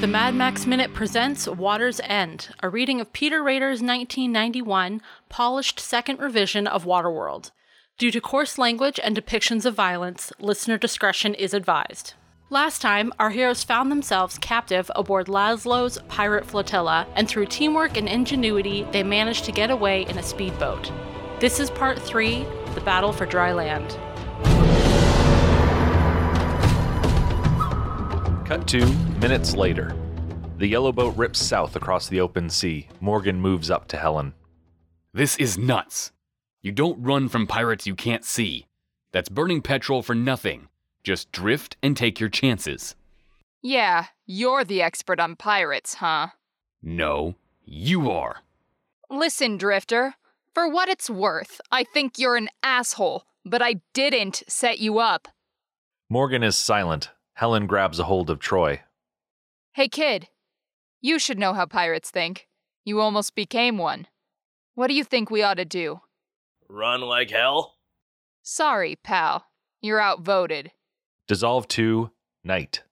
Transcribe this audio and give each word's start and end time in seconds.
The 0.00 0.06
Mad 0.06 0.34
Max 0.34 0.66
Minute 0.66 0.92
presents 0.92 1.48
Water's 1.48 2.00
End, 2.04 2.50
a 2.62 2.68
reading 2.68 3.00
of 3.00 3.14
Peter 3.14 3.42
Rader's 3.42 3.80
1991 3.80 5.00
polished 5.30 5.80
second 5.80 6.20
revision 6.20 6.66
of 6.66 6.84
Waterworld. 6.84 7.50
Due 7.96 8.10
to 8.10 8.20
coarse 8.20 8.58
language 8.58 9.00
and 9.02 9.16
depictions 9.16 9.64
of 9.64 9.74
violence, 9.74 10.34
listener 10.38 10.76
discretion 10.76 11.32
is 11.32 11.54
advised. 11.54 12.12
Last 12.50 12.82
time, 12.82 13.10
our 13.18 13.30
heroes 13.30 13.64
found 13.64 13.90
themselves 13.90 14.36
captive 14.36 14.90
aboard 14.94 15.28
Laszlo's 15.28 15.98
pirate 16.08 16.44
flotilla, 16.44 17.06
and 17.14 17.26
through 17.26 17.46
teamwork 17.46 17.96
and 17.96 18.06
ingenuity, 18.06 18.86
they 18.92 19.02
managed 19.02 19.46
to 19.46 19.50
get 19.50 19.70
away 19.70 20.02
in 20.02 20.18
a 20.18 20.22
speedboat. 20.22 20.92
This 21.40 21.58
is 21.58 21.70
part 21.70 21.98
three 21.98 22.44
The 22.74 22.82
Battle 22.82 23.14
for 23.14 23.24
Dry 23.24 23.54
Land. 23.54 23.98
Cut 28.46 28.68
to 28.68 28.86
minutes 29.20 29.56
later. 29.56 29.92
The 30.58 30.68
yellow 30.68 30.92
boat 30.92 31.16
rips 31.16 31.40
south 31.40 31.74
across 31.74 32.06
the 32.06 32.20
open 32.20 32.48
sea. 32.48 32.88
Morgan 33.00 33.40
moves 33.40 33.72
up 33.72 33.88
to 33.88 33.96
Helen. 33.96 34.34
This 35.12 35.36
is 35.38 35.58
nuts. 35.58 36.12
You 36.62 36.70
don't 36.70 37.02
run 37.02 37.28
from 37.28 37.48
pirates 37.48 37.88
you 37.88 37.96
can't 37.96 38.24
see. 38.24 38.66
That's 39.10 39.28
burning 39.28 39.62
petrol 39.62 40.00
for 40.00 40.14
nothing. 40.14 40.68
Just 41.02 41.32
drift 41.32 41.76
and 41.82 41.96
take 41.96 42.20
your 42.20 42.28
chances. 42.28 42.94
Yeah, 43.62 44.06
you're 44.26 44.64
the 44.64 44.80
expert 44.80 45.18
on 45.18 45.34
pirates, 45.34 45.94
huh? 45.94 46.28
No, 46.80 47.34
you 47.64 48.08
are. 48.08 48.42
Listen, 49.10 49.56
Drifter. 49.56 50.14
For 50.54 50.68
what 50.68 50.88
it's 50.88 51.10
worth, 51.10 51.60
I 51.72 51.82
think 51.82 52.16
you're 52.16 52.36
an 52.36 52.50
asshole, 52.62 53.24
but 53.44 53.60
I 53.60 53.80
didn't 53.92 54.44
set 54.46 54.78
you 54.78 55.00
up. 55.00 55.26
Morgan 56.08 56.44
is 56.44 56.54
silent. 56.54 57.10
Helen 57.36 57.66
grabs 57.66 57.98
a 57.98 58.04
hold 58.04 58.30
of 58.30 58.38
Troy. 58.38 58.80
Hey, 59.74 59.88
kid. 59.88 60.28
You 61.02 61.18
should 61.18 61.38
know 61.38 61.52
how 61.52 61.66
pirates 61.66 62.10
think. 62.10 62.48
You 62.82 62.98
almost 62.98 63.34
became 63.34 63.76
one. 63.76 64.06
What 64.74 64.86
do 64.86 64.94
you 64.94 65.04
think 65.04 65.30
we 65.30 65.42
ought 65.42 65.58
to 65.58 65.66
do? 65.66 66.00
Run 66.66 67.02
like 67.02 67.30
hell? 67.30 67.74
Sorry, 68.42 68.96
pal. 68.96 69.44
You're 69.82 70.00
outvoted. 70.00 70.72
Dissolve 71.28 71.68
to 71.68 72.10
night. 72.42 72.84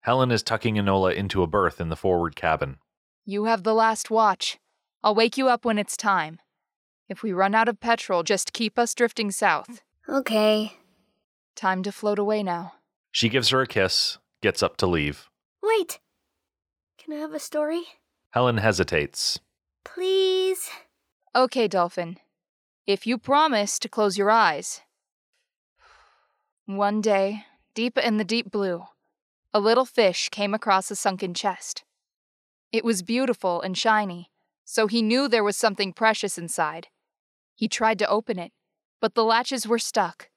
Helen 0.00 0.30
is 0.30 0.42
tucking 0.42 0.74
Enola 0.74 1.14
into 1.14 1.42
a 1.42 1.46
berth 1.46 1.80
in 1.80 1.88
the 1.88 1.96
forward 1.96 2.36
cabin. 2.36 2.76
You 3.24 3.46
have 3.46 3.62
the 3.62 3.74
last 3.74 4.10
watch. 4.10 4.58
I'll 5.02 5.14
wake 5.14 5.38
you 5.38 5.48
up 5.48 5.64
when 5.64 5.78
it's 5.78 5.96
time. 5.96 6.40
If 7.08 7.22
we 7.22 7.32
run 7.32 7.54
out 7.54 7.68
of 7.68 7.80
petrol, 7.80 8.22
just 8.22 8.52
keep 8.52 8.78
us 8.78 8.94
drifting 8.94 9.30
south. 9.30 9.80
Okay. 10.06 10.74
Time 11.54 11.82
to 11.84 11.90
float 11.90 12.18
away 12.18 12.42
now. 12.42 12.74
She 13.16 13.30
gives 13.30 13.48
her 13.48 13.62
a 13.62 13.66
kiss, 13.66 14.18
gets 14.42 14.62
up 14.62 14.76
to 14.76 14.86
leave. 14.86 15.30
Wait. 15.62 16.00
Can 16.98 17.14
I 17.14 17.16
have 17.16 17.32
a 17.32 17.38
story? 17.38 17.84
Helen 18.32 18.58
hesitates. 18.58 19.40
Please? 19.86 20.68
Okay, 21.34 21.66
Dolphin. 21.66 22.18
If 22.86 23.06
you 23.06 23.16
promise 23.16 23.78
to 23.78 23.88
close 23.88 24.18
your 24.18 24.30
eyes. 24.30 24.82
One 26.66 27.00
day, 27.00 27.46
deep 27.72 27.96
in 27.96 28.18
the 28.18 28.22
deep 28.22 28.50
blue, 28.50 28.84
a 29.54 29.60
little 29.60 29.86
fish 29.86 30.28
came 30.28 30.52
across 30.52 30.90
a 30.90 30.94
sunken 30.94 31.32
chest. 31.32 31.84
It 32.70 32.84
was 32.84 33.00
beautiful 33.02 33.62
and 33.62 33.78
shiny, 33.78 34.30
so 34.66 34.88
he 34.88 35.00
knew 35.00 35.26
there 35.26 35.42
was 35.42 35.56
something 35.56 35.94
precious 35.94 36.36
inside. 36.36 36.88
He 37.54 37.66
tried 37.66 37.98
to 38.00 38.10
open 38.10 38.38
it, 38.38 38.52
but 39.00 39.14
the 39.14 39.24
latches 39.24 39.66
were 39.66 39.78
stuck. 39.78 40.28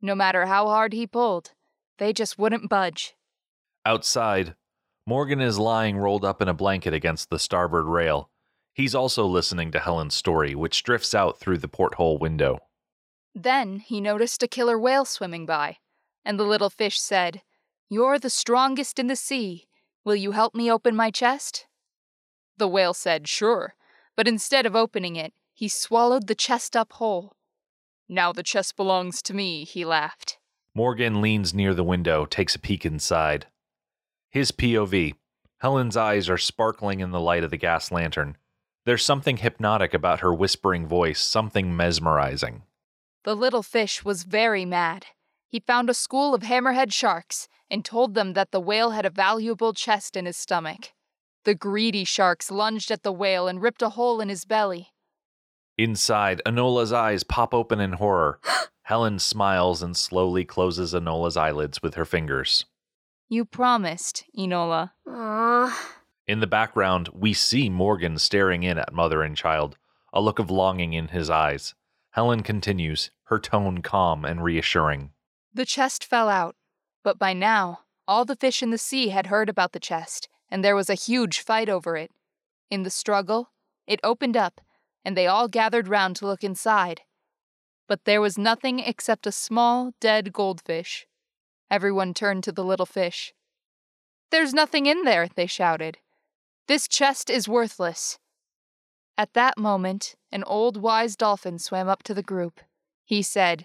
No 0.00 0.14
matter 0.14 0.46
how 0.46 0.68
hard 0.68 0.94
he 0.94 1.06
pulled, 1.06 1.52
they 1.98 2.12
just 2.12 2.38
wouldn't 2.38 2.68
budge. 2.68 3.14
Outside, 3.84 4.54
Morgan 5.06 5.40
is 5.40 5.58
lying 5.58 5.96
rolled 5.96 6.24
up 6.24 6.42
in 6.42 6.48
a 6.48 6.54
blanket 6.54 6.92
against 6.92 7.30
the 7.30 7.38
starboard 7.38 7.86
rail. 7.86 8.30
He's 8.74 8.94
also 8.94 9.24
listening 9.24 9.70
to 9.72 9.78
Helen's 9.78 10.14
story, 10.14 10.54
which 10.54 10.82
drifts 10.82 11.14
out 11.14 11.38
through 11.38 11.58
the 11.58 11.68
porthole 11.68 12.18
window. 12.18 12.58
Then 13.34 13.78
he 13.78 14.00
noticed 14.00 14.42
a 14.42 14.48
killer 14.48 14.78
whale 14.78 15.04
swimming 15.04 15.46
by, 15.46 15.78
and 16.24 16.38
the 16.38 16.44
little 16.44 16.70
fish 16.70 17.00
said, 17.00 17.42
You're 17.88 18.18
the 18.18 18.30
strongest 18.30 18.98
in 18.98 19.06
the 19.06 19.16
sea. 19.16 19.68
Will 20.04 20.16
you 20.16 20.32
help 20.32 20.54
me 20.54 20.70
open 20.70 20.96
my 20.96 21.10
chest? 21.10 21.66
The 22.56 22.68
whale 22.68 22.94
said, 22.94 23.28
Sure, 23.28 23.74
but 24.16 24.26
instead 24.26 24.66
of 24.66 24.74
opening 24.74 25.16
it, 25.16 25.32
he 25.52 25.68
swallowed 25.68 26.26
the 26.26 26.34
chest 26.34 26.76
up 26.76 26.92
whole. 26.94 27.36
Now 28.08 28.32
the 28.32 28.42
chest 28.42 28.76
belongs 28.76 29.22
to 29.22 29.34
me, 29.34 29.64
he 29.64 29.84
laughed. 29.84 30.38
Morgan 30.76 31.22
leans 31.22 31.54
near 31.54 31.72
the 31.72 31.82
window, 31.82 32.26
takes 32.26 32.54
a 32.54 32.58
peek 32.58 32.84
inside. 32.84 33.46
His 34.28 34.52
POV. 34.52 35.14
Helen's 35.60 35.96
eyes 35.96 36.28
are 36.28 36.36
sparkling 36.36 37.00
in 37.00 37.12
the 37.12 37.18
light 37.18 37.42
of 37.42 37.50
the 37.50 37.56
gas 37.56 37.90
lantern. 37.90 38.36
There's 38.84 39.02
something 39.02 39.38
hypnotic 39.38 39.94
about 39.94 40.20
her 40.20 40.34
whispering 40.34 40.86
voice, 40.86 41.18
something 41.18 41.74
mesmerizing. 41.74 42.64
The 43.24 43.34
little 43.34 43.62
fish 43.62 44.04
was 44.04 44.24
very 44.24 44.66
mad. 44.66 45.06
He 45.48 45.60
found 45.60 45.88
a 45.88 45.94
school 45.94 46.34
of 46.34 46.42
hammerhead 46.42 46.92
sharks 46.92 47.48
and 47.70 47.82
told 47.82 48.12
them 48.12 48.34
that 48.34 48.50
the 48.50 48.60
whale 48.60 48.90
had 48.90 49.06
a 49.06 49.10
valuable 49.10 49.72
chest 49.72 50.14
in 50.14 50.26
his 50.26 50.36
stomach. 50.36 50.92
The 51.44 51.54
greedy 51.54 52.04
sharks 52.04 52.50
lunged 52.50 52.90
at 52.90 53.02
the 53.02 53.12
whale 53.12 53.48
and 53.48 53.62
ripped 53.62 53.80
a 53.80 53.88
hole 53.88 54.20
in 54.20 54.28
his 54.28 54.44
belly. 54.44 54.92
Inside, 55.78 56.40
Enola's 56.46 56.92
eyes 56.92 57.22
pop 57.22 57.52
open 57.52 57.80
in 57.80 57.94
horror. 57.94 58.40
Helen 58.82 59.18
smiles 59.18 59.82
and 59.82 59.96
slowly 59.96 60.44
closes 60.44 60.94
Enola's 60.94 61.36
eyelids 61.36 61.82
with 61.82 61.94
her 61.94 62.04
fingers. 62.04 62.64
You 63.28 63.44
promised, 63.44 64.24
Enola. 64.38 64.92
Aww. 65.06 65.74
In 66.26 66.40
the 66.40 66.46
background, 66.46 67.08
we 67.12 67.32
see 67.32 67.68
Morgan 67.68 68.18
staring 68.18 68.62
in 68.62 68.78
at 68.78 68.92
mother 68.92 69.22
and 69.22 69.36
child, 69.36 69.76
a 70.12 70.20
look 70.20 70.38
of 70.38 70.50
longing 70.50 70.92
in 70.92 71.08
his 71.08 71.28
eyes. 71.28 71.74
Helen 72.10 72.42
continues, 72.42 73.10
her 73.24 73.38
tone 73.38 73.82
calm 73.82 74.24
and 74.24 74.42
reassuring. 74.42 75.10
The 75.52 75.66
chest 75.66 76.04
fell 76.04 76.28
out, 76.28 76.56
but 77.02 77.18
by 77.18 77.32
now, 77.32 77.80
all 78.08 78.24
the 78.24 78.36
fish 78.36 78.62
in 78.62 78.70
the 78.70 78.78
sea 78.78 79.08
had 79.08 79.26
heard 79.26 79.48
about 79.48 79.72
the 79.72 79.80
chest, 79.80 80.28
and 80.48 80.64
there 80.64 80.76
was 80.76 80.88
a 80.88 80.94
huge 80.94 81.40
fight 81.40 81.68
over 81.68 81.96
it. 81.96 82.12
In 82.70 82.82
the 82.82 82.90
struggle, 82.90 83.50
it 83.86 84.00
opened 84.02 84.36
up, 84.36 84.60
and 85.06 85.16
they 85.16 85.28
all 85.28 85.46
gathered 85.46 85.86
round 85.86 86.16
to 86.16 86.26
look 86.26 86.42
inside. 86.42 87.02
But 87.86 88.06
there 88.06 88.20
was 88.20 88.36
nothing 88.36 88.80
except 88.80 89.24
a 89.24 89.30
small, 89.30 89.92
dead 90.00 90.32
goldfish. 90.32 91.06
Everyone 91.70 92.12
turned 92.12 92.42
to 92.42 92.50
the 92.50 92.64
little 92.64 92.86
fish. 92.86 93.32
There's 94.32 94.52
nothing 94.52 94.86
in 94.86 95.04
there, 95.04 95.28
they 95.32 95.46
shouted. 95.46 95.98
This 96.66 96.88
chest 96.88 97.30
is 97.30 97.48
worthless. 97.48 98.18
At 99.16 99.32
that 99.34 99.56
moment, 99.56 100.16
an 100.32 100.42
old 100.42 100.76
wise 100.76 101.14
dolphin 101.14 101.60
swam 101.60 101.88
up 101.88 102.02
to 102.02 102.12
the 102.12 102.20
group. 102.20 102.60
He 103.04 103.22
said, 103.22 103.64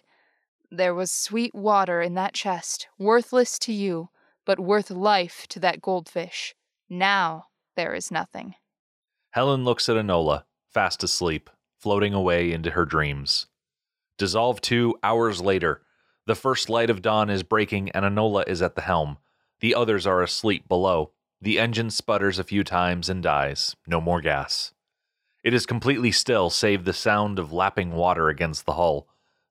There 0.69 0.93
was 0.93 1.11
sweet 1.11 1.55
water 1.55 2.03
in 2.03 2.13
that 2.13 2.35
chest, 2.35 2.87
worthless 2.99 3.57
to 3.59 3.73
you, 3.73 4.09
but 4.45 4.59
worth 4.59 4.91
life 4.91 5.47
to 5.49 5.59
that 5.61 5.81
goldfish. 5.81 6.53
Now 6.87 7.45
there 7.75 7.95
is 7.95 8.11
nothing. 8.11 8.53
Helen 9.31 9.65
looks 9.65 9.89
at 9.89 9.95
Enola, 9.95 10.43
fast 10.71 11.03
asleep, 11.03 11.49
floating 11.77 12.13
away 12.13 12.51
into 12.51 12.71
her 12.71 12.85
dreams. 12.85 13.47
Dissolve 14.17 14.61
two 14.61 14.95
hours 15.03 15.41
later. 15.41 15.81
The 16.27 16.35
first 16.35 16.69
light 16.69 16.89
of 16.89 17.01
dawn 17.01 17.29
is 17.29 17.43
breaking 17.43 17.89
and 17.91 18.05
Enola 18.05 18.47
is 18.47 18.61
at 18.61 18.75
the 18.75 18.81
helm. 18.81 19.17
The 19.59 19.75
others 19.75 20.07
are 20.07 20.21
asleep 20.21 20.67
below. 20.67 21.11
The 21.41 21.59
engine 21.59 21.89
sputters 21.89 22.37
a 22.37 22.43
few 22.43 22.63
times 22.63 23.09
and 23.09 23.23
dies. 23.23 23.75
No 23.87 23.99
more 23.99 24.21
gas. 24.21 24.73
It 25.43 25.53
is 25.53 25.65
completely 25.65 26.11
still, 26.11 26.51
save 26.51 26.85
the 26.85 26.93
sound 26.93 27.39
of 27.39 27.51
lapping 27.51 27.93
water 27.93 28.29
against 28.29 28.65
the 28.65 28.73
hull. 28.73 29.07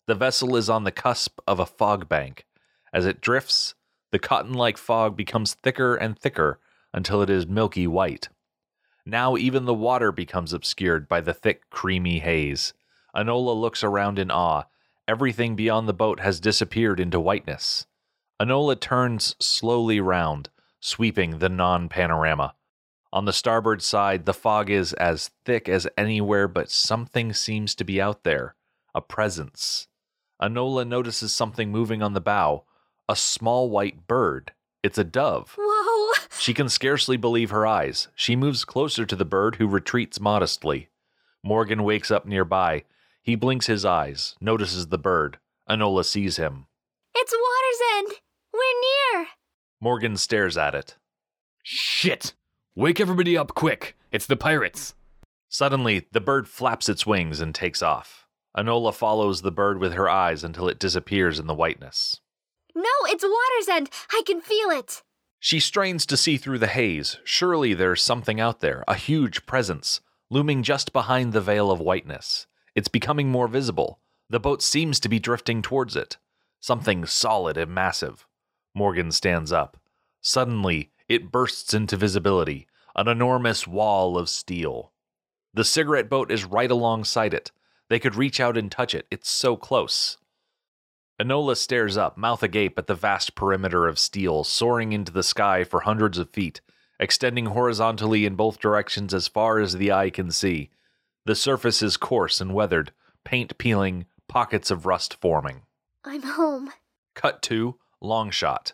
The 0.07 0.15
vessel 0.15 0.55
is 0.57 0.71
on 0.71 0.85
the 0.85 0.93
cusp 0.93 1.41
of 1.49 1.59
a 1.59 1.67
fog 1.67 2.09
bank. 2.09 2.47
As 2.93 3.07
it 3.07 3.21
drifts, 3.21 3.75
the 4.13 4.19
cotton 4.19 4.55
like 4.55 4.79
fog 4.79 5.17
becomes 5.17 5.55
thicker 5.55 5.97
and 5.97 6.19
thicker 6.19 6.61
until 6.93 7.23
it 7.23 7.31
is 7.31 7.47
milky 7.47 7.87
white. 7.87 8.29
Now 9.05 9.37
even 9.37 9.65
the 9.65 9.75
water 9.75 10.13
becomes 10.13 10.53
obscured 10.53 11.09
by 11.09 11.21
the 11.21 11.35
thick, 11.35 11.69
creamy 11.71 12.19
haze. 12.19 12.75
Enola 13.15 13.59
looks 13.59 13.83
around 13.83 14.19
in 14.19 14.31
awe. 14.31 14.65
Everything 15.09 15.57
beyond 15.57 15.89
the 15.89 15.93
boat 15.93 16.21
has 16.21 16.41
disappeared 16.41 17.01
into 17.01 17.19
whiteness. 17.19 17.87
Enola 18.41 18.79
turns 18.79 19.35
slowly 19.39 20.01
round, 20.01 20.49
sweeping 20.81 21.39
the 21.39 21.49
non 21.49 21.89
panorama. 21.89 22.55
On 23.13 23.25
the 23.25 23.33
starboard 23.33 23.83
side, 23.83 24.25
the 24.25 24.35
fog 24.35 24.71
is 24.71 24.93
as 24.95 25.31
thick 25.45 25.69
as 25.69 25.89
anywhere, 25.99 26.47
but 26.47 26.71
something 26.71 27.33
seems 27.33 27.75
to 27.75 27.85
be 27.85 28.01
out 28.01 28.23
there 28.23 28.55
a 28.95 29.01
presence. 29.01 29.89
Enola 30.41 30.87
notices 30.87 31.33
something 31.33 31.71
moving 31.71 32.03
on 32.03 32.15
the 32.15 32.21
bow 32.21 32.65
a 33.09 33.17
small 33.17 33.69
white 33.69 34.07
bird. 34.07 34.53
It's 34.85 34.99
a 34.99 35.05
dove. 35.05 35.57
Whoa. 35.59 36.20
She 36.41 36.55
can 36.55 36.71
scarcely 36.71 37.19
believe 37.19 37.51
her 37.51 37.67
eyes. 37.67 38.09
She 38.15 38.35
moves 38.35 38.65
closer 38.65 39.05
to 39.05 39.15
the 39.15 39.27
bird, 39.27 39.57
who 39.57 39.67
retreats 39.67 40.19
modestly. 40.19 40.89
Morgan 41.45 41.85
wakes 41.85 42.11
up 42.11 42.25
nearby. 42.25 42.85
He 43.21 43.35
blinks 43.35 43.67
his 43.67 43.85
eyes, 43.85 44.37
notices 44.41 44.87
the 44.87 44.97
bird. 44.97 45.39
Enola 45.69 46.03
sees 46.03 46.39
him. 46.39 46.65
It's 47.15 47.35
Water's 47.35 47.99
End. 47.99 48.21
We're 48.55 49.19
near. 49.19 49.27
Morgan 49.83 50.17
stares 50.17 50.57
at 50.57 50.75
it. 50.75 50.97
Shit! 51.63 52.33
Wake 52.75 53.01
everybody 53.01 53.37
up 53.37 53.55
quick. 53.55 53.99
It's 54.11 54.27
the 54.27 54.35
pirates. 54.35 54.95
Suddenly, 55.51 56.07
the 56.11 56.23
bird 56.23 56.49
flaps 56.49 56.89
its 56.89 57.05
wings 57.05 57.41
and 57.41 57.55
takes 57.55 57.83
off. 57.83 58.27
Enola 58.57 58.95
follows 58.95 59.43
the 59.43 59.53
bird 59.53 59.79
with 59.79 59.93
her 59.93 60.09
eyes 60.09 60.43
until 60.43 60.69
it 60.71 60.79
disappears 60.79 61.39
in 61.39 61.47
the 61.47 61.55
whiteness. 61.55 62.19
No, 62.75 62.89
it's 63.05 63.25
Water's 63.25 63.69
End. 63.69 63.91
I 64.11 64.23
can 64.25 64.41
feel 64.41 64.71
it. 64.71 65.03
She 65.43 65.59
strains 65.59 66.05
to 66.07 66.19
see 66.19 66.37
through 66.37 66.59
the 66.59 66.67
haze. 66.67 67.19
Surely 67.25 67.73
there's 67.73 68.03
something 68.03 68.39
out 68.39 68.61
there, 68.61 68.85
a 68.87 68.95
huge 68.95 69.47
presence, 69.47 70.03
looming 70.29 70.63
just 70.63 70.93
behind 70.93 71.33
the 71.33 71.41
veil 71.41 71.71
of 71.71 71.81
whiteness. 71.81 72.47
It's 72.75 72.89
becoming 72.89 73.31
more 73.31 73.49
visible. 73.49 73.99
The 74.29 74.39
boat 74.39 74.63
seems 74.63 75.01
to 75.01 75.09
be 75.09 75.19
drifting 75.19 75.63
towards 75.63 75.97
it. 75.97 76.19
Something 76.61 77.07
solid 77.07 77.57
and 77.57 77.75
massive. 77.75 78.27
Morgan 78.75 79.11
stands 79.11 79.51
up. 79.51 79.79
Suddenly, 80.21 80.91
it 81.09 81.33
bursts 81.33 81.73
into 81.73 81.97
visibility 81.97 82.67
an 82.95 83.09
enormous 83.09 83.67
wall 83.67 84.19
of 84.19 84.29
steel. 84.29 84.93
The 85.55 85.65
cigarette 85.65 86.11
boat 86.11 86.31
is 86.31 86.45
right 86.45 86.71
alongside 86.71 87.33
it. 87.33 87.51
They 87.89 87.99
could 87.99 88.15
reach 88.15 88.41
out 88.41 88.57
and 88.57 88.71
touch 88.71 88.95
it. 88.95 89.07
It's 89.11 89.31
so 89.31 89.57
close. 89.57 90.19
Enola 91.21 91.55
stares 91.55 91.99
up, 91.99 92.17
mouth 92.17 92.43
agape 92.43 92.79
at 92.79 92.87
the 92.87 92.95
vast 92.95 93.35
perimeter 93.35 93.87
of 93.87 93.99
steel 93.99 94.43
soaring 94.43 94.95
into 94.95 95.13
the 95.13 95.23
sky 95.23 95.65
for 95.65 95.81
hundreds 95.81 96.17
of 96.17 96.31
feet, 96.31 96.63
extending 96.99 97.45
horizontally 97.47 98.25
in 98.25 98.37
both 98.37 98.59
directions 98.59 99.13
as 99.13 99.29
far 99.29 99.59
as 99.59 99.75
the 99.75 99.93
eye 99.93 100.09
can 100.09 100.31
see. 100.31 100.71
The 101.27 101.35
surface 101.35 101.83
is 101.83 101.99
coarse 101.99 102.41
and 102.41 102.55
weathered, 102.55 102.93
paint 103.23 103.59
peeling, 103.59 104.07
pockets 104.29 104.71
of 104.71 104.87
rust 104.87 105.19
forming. 105.21 105.61
I'm 106.07 106.23
home. 106.23 106.71
Cut 107.15 107.43
to 107.43 107.77
long 108.01 108.31
shot. 108.31 108.73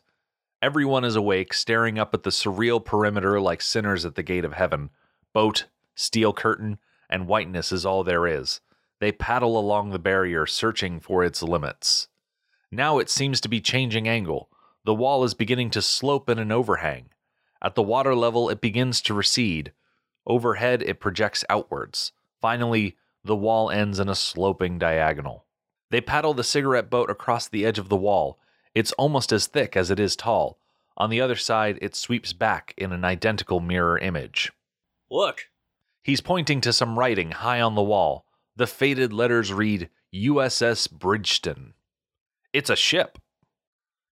Everyone 0.63 1.05
is 1.05 1.17
awake, 1.17 1.53
staring 1.53 1.99
up 1.99 2.15
at 2.15 2.23
the 2.23 2.31
surreal 2.31 2.85
perimeter 2.85 3.41
like 3.41 3.61
sinners 3.61 4.05
at 4.05 4.15
the 4.15 4.23
gate 4.23 4.45
of 4.45 4.53
heaven. 4.53 4.91
Boat, 5.33 5.65
steel 5.97 6.33
curtain, 6.33 6.79
and 7.11 7.27
whiteness 7.27 7.73
is 7.73 7.85
all 7.85 8.05
there 8.05 8.25
is. 8.25 8.61
They 9.01 9.11
paddle 9.11 9.59
along 9.59 9.91
the 9.91 9.99
barrier, 9.99 10.47
searching 10.47 11.01
for 11.01 11.25
its 11.25 11.43
limits. 11.43 12.07
Now 12.77 12.99
it 12.99 13.09
seems 13.09 13.41
to 13.41 13.49
be 13.49 13.61
changing 13.61 14.07
angle. 14.07 14.51
The 14.85 14.95
wall 14.95 15.25
is 15.25 15.33
beginning 15.33 15.71
to 15.71 15.83
slope 15.83 16.29
in 16.29 16.39
an 16.39 16.53
overhang. 16.53 17.09
At 17.63 17.75
the 17.75 17.83
water 17.83 18.15
level, 18.15 18.51
it 18.51 18.61
begins 18.61 19.01
to 19.03 19.15
recede. 19.15 19.73
Overhead, 20.27 20.83
it 20.83 21.01
projects 21.01 21.43
outwards. 21.49 22.13
Finally, 22.41 22.97
the 23.25 23.35
wall 23.35 23.71
ends 23.71 23.99
in 23.99 24.11
a 24.11 24.15
sloping 24.15 24.79
diagonal. 24.79 25.47
They 25.91 26.03
paddle 26.03 26.35
the 26.35 26.45
cigarette 26.45 26.91
boat 26.91 27.09
across 27.09 27.49
the 27.49 27.65
edge 27.65 27.79
of 27.79 27.89
the 27.89 27.97
wall. 27.97 28.39
It's 28.75 28.93
almost 28.93 29.33
as 29.33 29.47
thick 29.47 29.75
as 29.75 29.91
it 29.91 29.99
is 29.99 30.15
tall. 30.15 30.59
On 30.99 31.09
the 31.09 31.21
other 31.21 31.37
side, 31.37 31.79
it 31.81 31.97
sweeps 31.97 32.35
back 32.35 32.75
in 32.77 32.93
an 32.93 33.05
identical 33.05 33.59
mirror 33.59 33.97
image. 33.99 34.53
Look, 35.11 35.49
He's 36.07 36.21
pointing 36.21 36.61
to 36.61 36.73
some 36.73 36.99
writing 36.99 37.33
high 37.33 37.61
on 37.61 37.75
the 37.75 37.83
wall. 37.83 38.27
The 38.55 38.69
faded 38.69 39.13
letters 39.13 39.53
read 39.53 39.89
USS 40.15 40.89
Bridgeton. 40.89 41.73
It's 42.53 42.71
a 42.71 42.77
ship. 42.77 43.19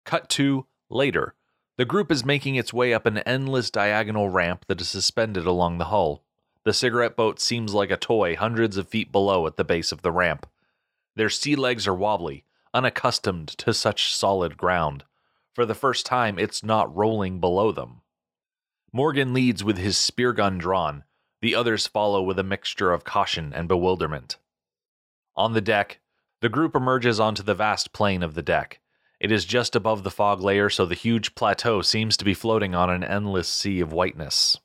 Cut 0.04 0.28
to 0.30 0.66
later. 0.90 1.34
The 1.76 1.84
group 1.84 2.12
is 2.12 2.24
making 2.24 2.54
its 2.54 2.72
way 2.72 2.94
up 2.94 3.06
an 3.06 3.18
endless 3.18 3.70
diagonal 3.70 4.28
ramp 4.28 4.64
that 4.68 4.80
is 4.80 4.88
suspended 4.88 5.46
along 5.46 5.78
the 5.78 5.86
hull. 5.86 6.22
The 6.64 6.72
cigarette 6.72 7.16
boat 7.16 7.40
seems 7.40 7.74
like 7.74 7.90
a 7.90 7.96
toy 7.96 8.36
hundreds 8.36 8.76
of 8.76 8.88
feet 8.88 9.10
below 9.10 9.46
at 9.46 9.56
the 9.56 9.64
base 9.64 9.92
of 9.92 10.02
the 10.02 10.12
ramp. 10.12 10.46
Their 11.16 11.30
sea 11.30 11.56
legs 11.56 11.86
are 11.86 11.94
wobbly, 11.94 12.44
unaccustomed 12.72 13.48
to 13.58 13.74
such 13.74 14.14
solid 14.14 14.56
ground. 14.56 15.04
For 15.52 15.66
the 15.66 15.74
first 15.74 16.06
time, 16.06 16.38
it's 16.38 16.64
not 16.64 16.94
rolling 16.94 17.38
below 17.40 17.70
them. 17.70 18.02
Morgan 18.92 19.34
leads 19.34 19.62
with 19.64 19.76
his 19.76 19.98
spear 19.98 20.32
gun 20.32 20.58
drawn. 20.58 21.04
The 21.40 21.54
others 21.54 21.86
follow 21.86 22.22
with 22.22 22.38
a 22.38 22.44
mixture 22.44 22.92
of 22.92 23.04
caution 23.04 23.52
and 23.52 23.68
bewilderment. 23.68 24.38
On 25.36 25.52
the 25.52 25.60
deck, 25.60 26.00
the 26.40 26.48
group 26.48 26.74
emerges 26.76 27.18
onto 27.18 27.42
the 27.42 27.54
vast 27.54 27.92
plain 27.92 28.22
of 28.22 28.34
the 28.34 28.42
deck. 28.42 28.80
It 29.20 29.32
is 29.32 29.44
just 29.44 29.74
above 29.74 30.02
the 30.02 30.10
fog 30.10 30.40
layer, 30.40 30.68
so 30.68 30.84
the 30.84 30.94
huge 30.94 31.34
plateau 31.34 31.80
seems 31.80 32.16
to 32.16 32.24
be 32.24 32.34
floating 32.34 32.74
on 32.74 32.90
an 32.90 33.02
endless 33.02 33.48
sea 33.48 33.80
of 33.80 33.92
whiteness. 33.92 34.58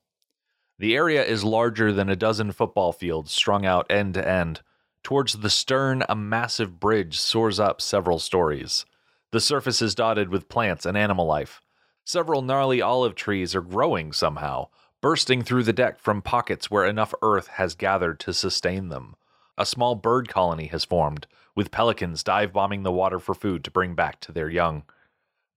The 0.80 0.95
area 0.95 1.24
is 1.24 1.44
larger 1.44 1.94
than 1.94 2.10
a 2.10 2.16
dozen 2.16 2.51
football 2.51 2.92
fields 2.92 3.31
strung 3.31 3.66
out 3.66 3.89
end 3.89 4.16
to 4.16 4.27
end. 4.27 4.62
Towards 5.04 5.33
the 5.33 5.50
stern, 5.50 6.04
a 6.10 6.16
massive 6.16 6.80
bridge 6.80 7.19
soars 7.19 7.60
up 7.60 7.81
several 7.81 8.19
stories. 8.19 8.86
The 9.31 9.39
surface 9.39 9.81
is 9.81 9.95
dotted 9.95 10.30
with 10.30 10.50
plants 10.50 10.86
and 10.86 10.98
animal 10.98 11.25
life. 11.25 11.62
Several 12.04 12.42
gnarly 12.42 12.81
olive 12.81 13.16
trees 13.16 13.54
are 13.56 13.62
growing 13.62 14.12
somehow, 14.12 14.69
bursting 15.01 15.44
through 15.44 15.63
the 15.63 15.74
deck 15.74 16.00
from 16.00 16.21
pockets 16.21 16.71
where 16.71 16.86
enough 16.86 17.13
earth 17.21 17.48
has 17.48 17.75
gathered 17.75 18.19
to 18.21 18.33
sustain 18.33 18.89
them. 18.89 19.16
A 19.57 19.66
small 19.66 19.95
bird 19.95 20.27
colony 20.27 20.68
has 20.68 20.86
formed, 20.86 21.27
with 21.55 21.71
pelicans 21.71 22.23
dive 22.23 22.53
bombing 22.53 22.83
the 22.83 22.91
water 22.91 23.19
for 23.19 23.33
food 23.33 23.63
to 23.63 23.71
bring 23.71 23.95
back 23.95 24.19
to 24.21 24.31
their 24.31 24.49
young. 24.49 24.83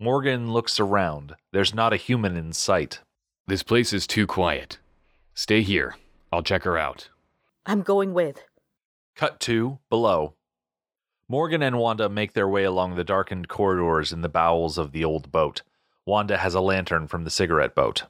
Morgan 0.01 0.53
looks 0.53 0.81
around. 0.81 1.35
There's 1.53 1.75
not 1.75 1.93
a 1.93 1.97
human 1.97 2.37
in 2.37 2.53
sight. 2.53 3.01
This 3.47 3.63
place 3.63 3.93
is 3.93 4.07
too 4.07 4.27
quiet. 4.27 4.79
Stay 5.35 5.63
here. 5.63 5.97
I'll 6.33 6.43
check 6.43 6.65
her 6.65 6.77
out. 6.77 7.09
I'm 7.67 7.83
going 7.83 8.15
with. 8.15 8.45
Cut 9.15 9.39
to 9.41 9.79
below. 9.89 10.35
Morgan 11.29 11.63
and 11.63 11.79
Wanda 11.79 12.09
make 12.09 12.33
their 12.33 12.49
way 12.49 12.65
along 12.65 12.97
the 12.97 13.05
darkened 13.05 13.49
corridors 13.49 14.13
in 14.13 14.23
the 14.23 14.29
bowels 14.29 14.79
of 14.79 14.93
the 14.93 15.05
old 15.05 15.31
boat. 15.31 15.63
Wanda 16.05 16.39
has 16.39 16.55
a 16.55 16.61
lantern 16.61 17.07
from 17.07 17.25
the 17.25 17.31
cigarette 17.31 17.75
boat. 17.75 18.05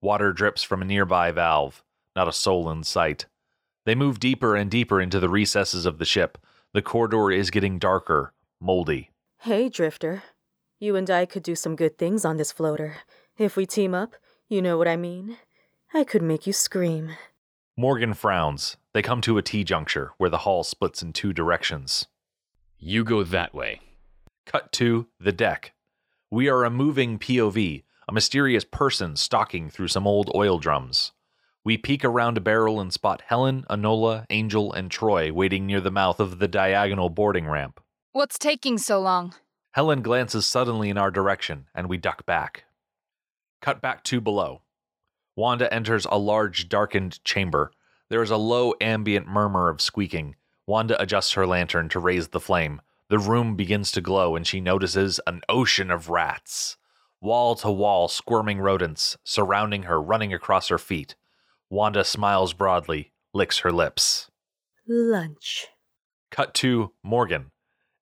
Water 0.00 0.32
drips 0.32 0.62
from 0.62 0.82
a 0.82 0.84
nearby 0.84 1.30
valve, 1.30 1.84
not 2.14 2.28
a 2.28 2.32
soul 2.32 2.70
in 2.70 2.82
sight. 2.82 3.26
They 3.84 3.94
move 3.94 4.18
deeper 4.18 4.56
and 4.56 4.70
deeper 4.70 5.00
into 5.00 5.20
the 5.20 5.28
recesses 5.28 5.86
of 5.86 5.98
the 5.98 6.04
ship. 6.04 6.36
The 6.76 6.82
corridor 6.82 7.30
is 7.30 7.50
getting 7.50 7.78
darker, 7.78 8.34
moldy. 8.60 9.08
Hey, 9.38 9.70
Drifter. 9.70 10.22
You 10.78 10.94
and 10.94 11.08
I 11.08 11.24
could 11.24 11.42
do 11.42 11.54
some 11.54 11.74
good 11.74 11.96
things 11.96 12.22
on 12.22 12.36
this 12.36 12.52
floater. 12.52 12.96
If 13.38 13.56
we 13.56 13.64
team 13.64 13.94
up, 13.94 14.14
you 14.46 14.60
know 14.60 14.76
what 14.76 14.86
I 14.86 14.96
mean? 14.96 15.38
I 15.94 16.04
could 16.04 16.20
make 16.20 16.46
you 16.46 16.52
scream. 16.52 17.12
Morgan 17.78 18.12
frowns. 18.12 18.76
They 18.92 19.00
come 19.00 19.22
to 19.22 19.38
a 19.38 19.42
T 19.42 19.64
juncture 19.64 20.12
where 20.18 20.28
the 20.28 20.44
hall 20.44 20.64
splits 20.64 21.02
in 21.02 21.14
two 21.14 21.32
directions. 21.32 22.08
You 22.78 23.04
go 23.04 23.22
that 23.22 23.54
way. 23.54 23.80
Cut 24.44 24.70
to 24.72 25.06
the 25.18 25.32
deck. 25.32 25.72
We 26.30 26.46
are 26.50 26.62
a 26.62 26.68
moving 26.68 27.18
POV, 27.18 27.84
a 28.06 28.12
mysterious 28.12 28.64
person 28.64 29.16
stalking 29.16 29.70
through 29.70 29.88
some 29.88 30.06
old 30.06 30.30
oil 30.34 30.58
drums. 30.58 31.12
We 31.66 31.76
peek 31.76 32.04
around 32.04 32.38
a 32.38 32.40
barrel 32.40 32.80
and 32.80 32.92
spot 32.92 33.24
Helen, 33.26 33.64
Enola, 33.68 34.24
Angel, 34.30 34.72
and 34.72 34.88
Troy 34.88 35.32
waiting 35.32 35.66
near 35.66 35.80
the 35.80 35.90
mouth 35.90 36.20
of 36.20 36.38
the 36.38 36.46
diagonal 36.46 37.10
boarding 37.10 37.48
ramp. 37.48 37.80
What's 38.12 38.38
taking 38.38 38.78
so 38.78 39.00
long? 39.00 39.34
Helen 39.72 40.00
glances 40.00 40.46
suddenly 40.46 40.90
in 40.90 40.96
our 40.96 41.10
direction, 41.10 41.66
and 41.74 41.88
we 41.88 41.96
duck 41.96 42.24
back. 42.24 42.66
Cut 43.60 43.82
back 43.82 44.04
to 44.04 44.20
below. 44.20 44.62
Wanda 45.34 45.74
enters 45.74 46.06
a 46.08 46.18
large, 46.18 46.68
darkened 46.68 47.24
chamber. 47.24 47.72
There 48.10 48.22
is 48.22 48.30
a 48.30 48.36
low, 48.36 48.74
ambient 48.80 49.26
murmur 49.26 49.68
of 49.68 49.80
squeaking. 49.80 50.36
Wanda 50.68 50.96
adjusts 51.02 51.32
her 51.32 51.48
lantern 51.48 51.88
to 51.88 51.98
raise 51.98 52.28
the 52.28 52.38
flame. 52.38 52.80
The 53.08 53.18
room 53.18 53.56
begins 53.56 53.90
to 53.90 54.00
glow, 54.00 54.36
and 54.36 54.46
she 54.46 54.60
notices 54.60 55.18
an 55.26 55.40
ocean 55.48 55.90
of 55.90 56.10
rats. 56.10 56.76
Wall 57.20 57.56
to 57.56 57.72
wall, 57.72 58.06
squirming 58.06 58.60
rodents, 58.60 59.16
surrounding 59.24 59.82
her, 59.82 60.00
running 60.00 60.32
across 60.32 60.68
her 60.68 60.78
feet. 60.78 61.16
Wanda 61.70 62.04
smiles 62.04 62.52
broadly, 62.52 63.12
licks 63.34 63.58
her 63.58 63.72
lips. 63.72 64.30
Lunch. 64.86 65.66
Cut 66.30 66.54
to 66.54 66.92
Morgan. 67.02 67.50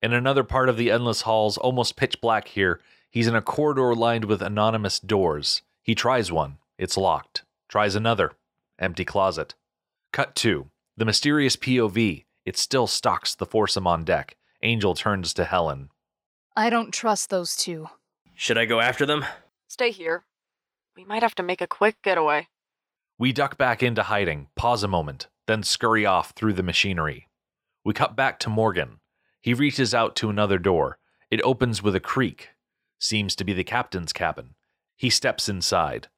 In 0.01 0.13
another 0.13 0.43
part 0.43 0.69
of 0.69 0.77
the 0.77 0.91
endless 0.91 1.21
halls, 1.21 1.57
almost 1.57 1.95
pitch 1.95 2.21
black 2.21 2.49
here, 2.49 2.79
he's 3.09 3.27
in 3.27 3.35
a 3.35 3.41
corridor 3.41 3.95
lined 3.95 4.25
with 4.25 4.41
anonymous 4.41 4.99
doors. 4.99 5.63
He 5.81 5.95
tries 5.95 6.31
one. 6.31 6.57
It's 6.77 6.97
locked. 6.97 7.43
Tries 7.69 7.95
another. 7.95 8.33
Empty 8.77 9.05
closet. 9.05 9.55
Cut 10.11 10.35
to 10.35 10.69
the 10.97 11.05
mysterious 11.05 11.55
POV. 11.55 12.25
It 12.45 12.57
still 12.57 12.87
stalks 12.87 13.33
the 13.33 13.45
foursome 13.45 13.87
on 13.87 14.03
deck. 14.03 14.35
Angel 14.61 14.93
turns 14.93 15.33
to 15.33 15.45
Helen. 15.45 15.89
I 16.55 16.69
don't 16.69 16.93
trust 16.93 17.29
those 17.29 17.55
two. 17.55 17.89
should 18.35 18.57
I 18.57 18.65
go 18.65 18.79
after 18.79 19.05
them? 19.05 19.25
Stay 19.67 19.91
here. 19.91 20.25
We 20.95 21.03
might 21.03 21.23
have 21.23 21.35
to 21.35 21.43
make 21.43 21.61
a 21.61 21.67
quick 21.67 21.95
getaway. 22.03 22.47
We 23.17 23.31
duck 23.31 23.57
back 23.57 23.81
into 23.81 24.03
hiding, 24.03 24.47
pause 24.55 24.83
a 24.83 24.89
moment, 24.89 25.27
then 25.47 25.63
scurry 25.63 26.05
off 26.05 26.31
through 26.31 26.53
the 26.53 26.63
machinery. 26.63 27.29
We 27.85 27.93
cut 27.93 28.15
back 28.15 28.39
to 28.39 28.49
Morgan. 28.49 28.99
He 29.41 29.53
reaches 29.53 29.93
out 29.93 30.15
to 30.17 30.29
another 30.29 30.57
door. 30.57 30.97
It 31.31 31.41
opens 31.43 31.81
with 31.81 31.95
a 31.95 32.01
creak. 32.01 32.49
Seems 32.99 33.35
to 33.35 33.45
be 33.45 33.53
the 33.53 33.63
captain's 33.63 34.11
cabin. 34.11 34.55
He 34.97 35.09
steps 35.09 35.47
inside. 35.47 36.09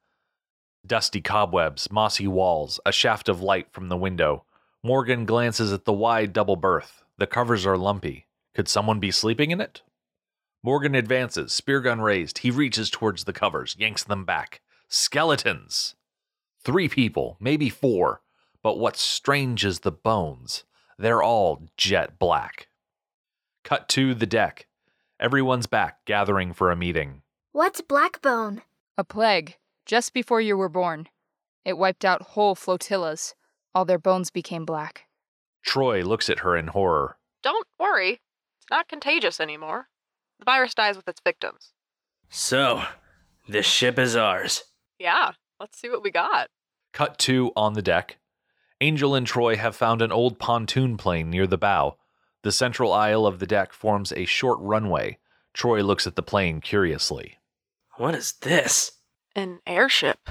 Dusty 0.86 1.22
cobwebs, 1.22 1.92
mossy 1.92 2.27
walls, 2.27 2.80
a 2.86 2.92
shaft 2.92 3.30
of 3.30 3.42
light 3.42 3.68
from 3.72 3.89
the 3.89 3.98
window. 3.98 4.46
Morgan 4.82 5.25
glances 5.25 5.74
at 5.74 5.86
the 5.86 5.94
wide 5.94 6.34
double 6.34 6.56
berth. 6.56 7.04
The 7.18 7.27
covers 7.27 7.66
are 7.66 7.77
lumpy. 7.77 8.25
Could 8.56 8.70
someone 8.70 9.00
be 9.00 9.12
sleeping 9.12 9.51
in 9.51 9.60
it? 9.60 9.82
Morgan 10.63 10.96
advances, 10.96 11.51
spear 11.51 11.82
gun 11.82 12.01
raised. 12.01 12.39
He 12.39 12.50
reaches 12.50 12.89
towards 12.89 13.25
the 13.25 13.34
covers, 13.34 13.75
yanks 13.77 14.04
them 14.04 14.25
back. 14.25 14.62
Skeletons. 14.88 15.96
Three 16.64 16.90
people, 16.90 17.38
maybe 17.40 17.70
four, 17.70 18.22
but 18.64 18.78
what's 18.78 19.02
strange 19.02 19.64
is 19.66 19.80
the 19.80 19.92
bones. 19.92 20.64
They're 20.98 21.24
all 21.24 21.70
jet 21.78 22.20
black. 22.20 22.68
Cut 23.64 23.88
to 23.90 24.14
the 24.14 24.26
deck. 24.26 24.68
Everyone's 25.20 25.68
back, 25.68 26.06
gathering 26.06 26.54
for 26.54 26.72
a 26.72 26.76
meeting. 26.76 27.22
What's 27.52 27.82
Blackbone? 27.82 28.62
A 28.98 29.04
plague, 29.04 29.58
just 29.86 30.14
before 30.14 30.42
you 30.42 30.56
were 30.58 30.70
born. 30.70 31.08
It 31.66 31.78
wiped 31.78 32.06
out 32.06 32.22
whole 32.22 32.56
flotillas. 32.56 33.36
All 33.74 33.84
their 33.86 33.98
bones 34.00 34.30
became 34.30 34.66
black. 34.66 35.06
Troy 35.64 36.04
looks 36.04 36.30
at 36.30 36.40
her 36.40 36.56
in 36.56 36.68
horror. 36.68 37.18
Don't 37.44 37.68
worry. 37.80 38.22
It's 38.60 38.70
not 38.70 38.88
contagious 38.88 39.40
anymore. 39.40 39.88
The 40.40 40.46
virus 40.46 40.74
dies 40.74 40.96
with 40.96 41.08
its 41.08 41.22
victims. 41.24 41.74
So, 42.30 42.84
this 43.48 43.66
ship 43.66 43.98
is 44.00 44.16
ours. 44.16 44.64
Yeah, 45.00 45.32
let's 45.60 45.80
see 45.80 45.90
what 45.90 46.04
we 46.04 46.12
got. 46.12 46.50
Cut 46.94 47.18
two 47.18 47.52
on 47.56 47.74
the 47.74 47.82
deck. 47.82 48.18
Angel 48.82 49.16
and 49.16 49.26
Troy 49.26 49.56
have 49.56 49.76
found 49.76 50.02
an 50.02 50.12
old 50.12 50.40
pontoon 50.40 50.98
plane 50.98 51.30
near 51.30 51.48
the 51.48 51.58
bow. 51.58 51.98
The 52.44 52.52
central 52.52 52.94
aisle 52.94 53.26
of 53.26 53.40
the 53.40 53.48
deck 53.48 53.74
forms 53.74 54.14
a 54.14 54.26
short 54.26 54.60
runway. 54.62 55.18
Troy 55.54 55.82
looks 55.82 56.06
at 56.06 56.16
the 56.16 56.22
plane 56.22 56.62
curiously. 56.62 57.40
What 57.96 58.14
is 58.14 58.34
this? 58.34 58.94
An 59.36 59.60
airship. 59.66 60.30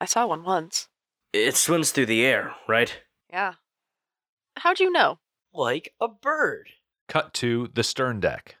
I 0.00 0.06
saw 0.06 0.26
one 0.26 0.44
once. 0.44 0.88
It 1.32 1.56
swims 1.56 1.92
through 1.92 2.06
the 2.06 2.24
air, 2.24 2.54
right? 2.66 3.00
Yeah. 3.30 3.54
How'd 4.56 4.80
you 4.80 4.90
know? 4.90 5.18
Like 5.52 5.92
a 6.00 6.08
bird. 6.08 6.70
Cut 7.08 7.34
to 7.34 7.68
the 7.74 7.84
stern 7.84 8.20
deck. 8.20 8.56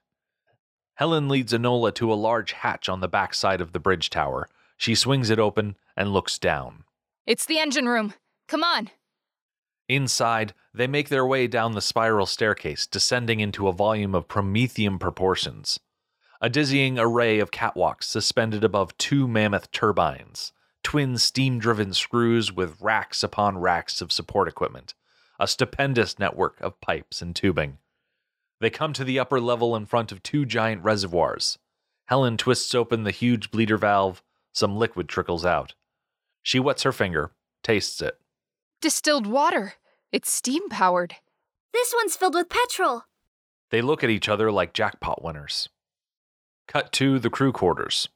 Helen 0.94 1.28
leads 1.28 1.52
Enola 1.52 1.94
to 1.94 2.12
a 2.12 2.14
large 2.14 2.52
hatch 2.52 2.88
on 2.88 3.00
the 3.00 3.08
back 3.08 3.32
side 3.32 3.60
of 3.60 3.72
the 3.72 3.80
bridge 3.80 4.10
tower. 4.10 4.48
She 4.78 4.94
swings 4.94 5.28
it 5.28 5.38
open 5.38 5.76
and 5.96 6.12
looks 6.12 6.38
down. 6.38 6.84
It's 7.26 7.44
the 7.44 7.58
engine 7.58 7.88
room. 7.88 8.14
Come 8.46 8.64
on. 8.64 8.90
Inside, 9.88 10.54
they 10.72 10.86
make 10.86 11.08
their 11.08 11.26
way 11.26 11.46
down 11.46 11.72
the 11.72 11.82
spiral 11.82 12.26
staircase, 12.26 12.86
descending 12.86 13.40
into 13.40 13.68
a 13.68 13.72
volume 13.72 14.14
of 14.14 14.28
Promethean 14.28 14.98
proportions. 14.98 15.80
A 16.40 16.48
dizzying 16.48 16.98
array 16.98 17.40
of 17.40 17.50
catwalks 17.50 18.04
suspended 18.04 18.62
above 18.62 18.96
two 18.96 19.26
mammoth 19.26 19.72
turbines, 19.72 20.52
twin 20.84 21.18
steam 21.18 21.58
driven 21.58 21.92
screws 21.92 22.52
with 22.52 22.80
racks 22.80 23.22
upon 23.22 23.58
racks 23.58 24.00
of 24.00 24.12
support 24.12 24.46
equipment, 24.46 24.94
a 25.40 25.48
stupendous 25.48 26.18
network 26.18 26.60
of 26.60 26.80
pipes 26.80 27.20
and 27.20 27.34
tubing. 27.34 27.78
They 28.60 28.70
come 28.70 28.92
to 28.92 29.04
the 29.04 29.18
upper 29.18 29.40
level 29.40 29.74
in 29.74 29.86
front 29.86 30.12
of 30.12 30.22
two 30.22 30.46
giant 30.46 30.84
reservoirs. 30.84 31.58
Helen 32.06 32.36
twists 32.36 32.74
open 32.74 33.02
the 33.02 33.10
huge 33.10 33.50
bleeder 33.50 33.76
valve, 33.76 34.22
some 34.58 34.76
liquid 34.76 35.08
trickles 35.08 35.46
out. 35.46 35.74
She 36.42 36.58
wets 36.58 36.82
her 36.82 36.92
finger, 36.92 37.30
tastes 37.62 38.02
it. 38.02 38.18
Distilled 38.80 39.26
water. 39.26 39.74
It's 40.12 40.32
steam 40.32 40.68
powered. 40.68 41.16
This 41.72 41.94
one's 41.96 42.16
filled 42.16 42.34
with 42.34 42.48
petrol. 42.48 43.04
They 43.70 43.82
look 43.82 44.02
at 44.02 44.10
each 44.10 44.28
other 44.28 44.50
like 44.50 44.72
jackpot 44.72 45.22
winners. 45.22 45.68
Cut 46.66 46.92
to 46.92 47.18
the 47.18 47.30
crew 47.30 47.52
quarters. 47.52 48.08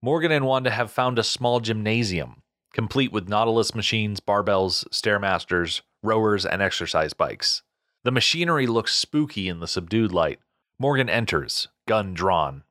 Morgan 0.00 0.32
and 0.32 0.44
Wanda 0.44 0.70
have 0.70 0.90
found 0.90 1.18
a 1.18 1.24
small 1.24 1.60
gymnasium, 1.60 2.42
complete 2.72 3.12
with 3.12 3.28
Nautilus 3.28 3.74
machines, 3.74 4.20
barbells, 4.20 4.84
stairmasters, 4.88 5.80
rowers, 6.02 6.44
and 6.44 6.60
exercise 6.60 7.12
bikes. 7.12 7.62
The 8.04 8.10
machinery 8.10 8.66
looks 8.66 8.94
spooky 8.94 9.48
in 9.48 9.60
the 9.60 9.68
subdued 9.68 10.12
light. 10.12 10.40
Morgan 10.78 11.08
enters, 11.08 11.68
gun 11.86 12.14
drawn. 12.14 12.64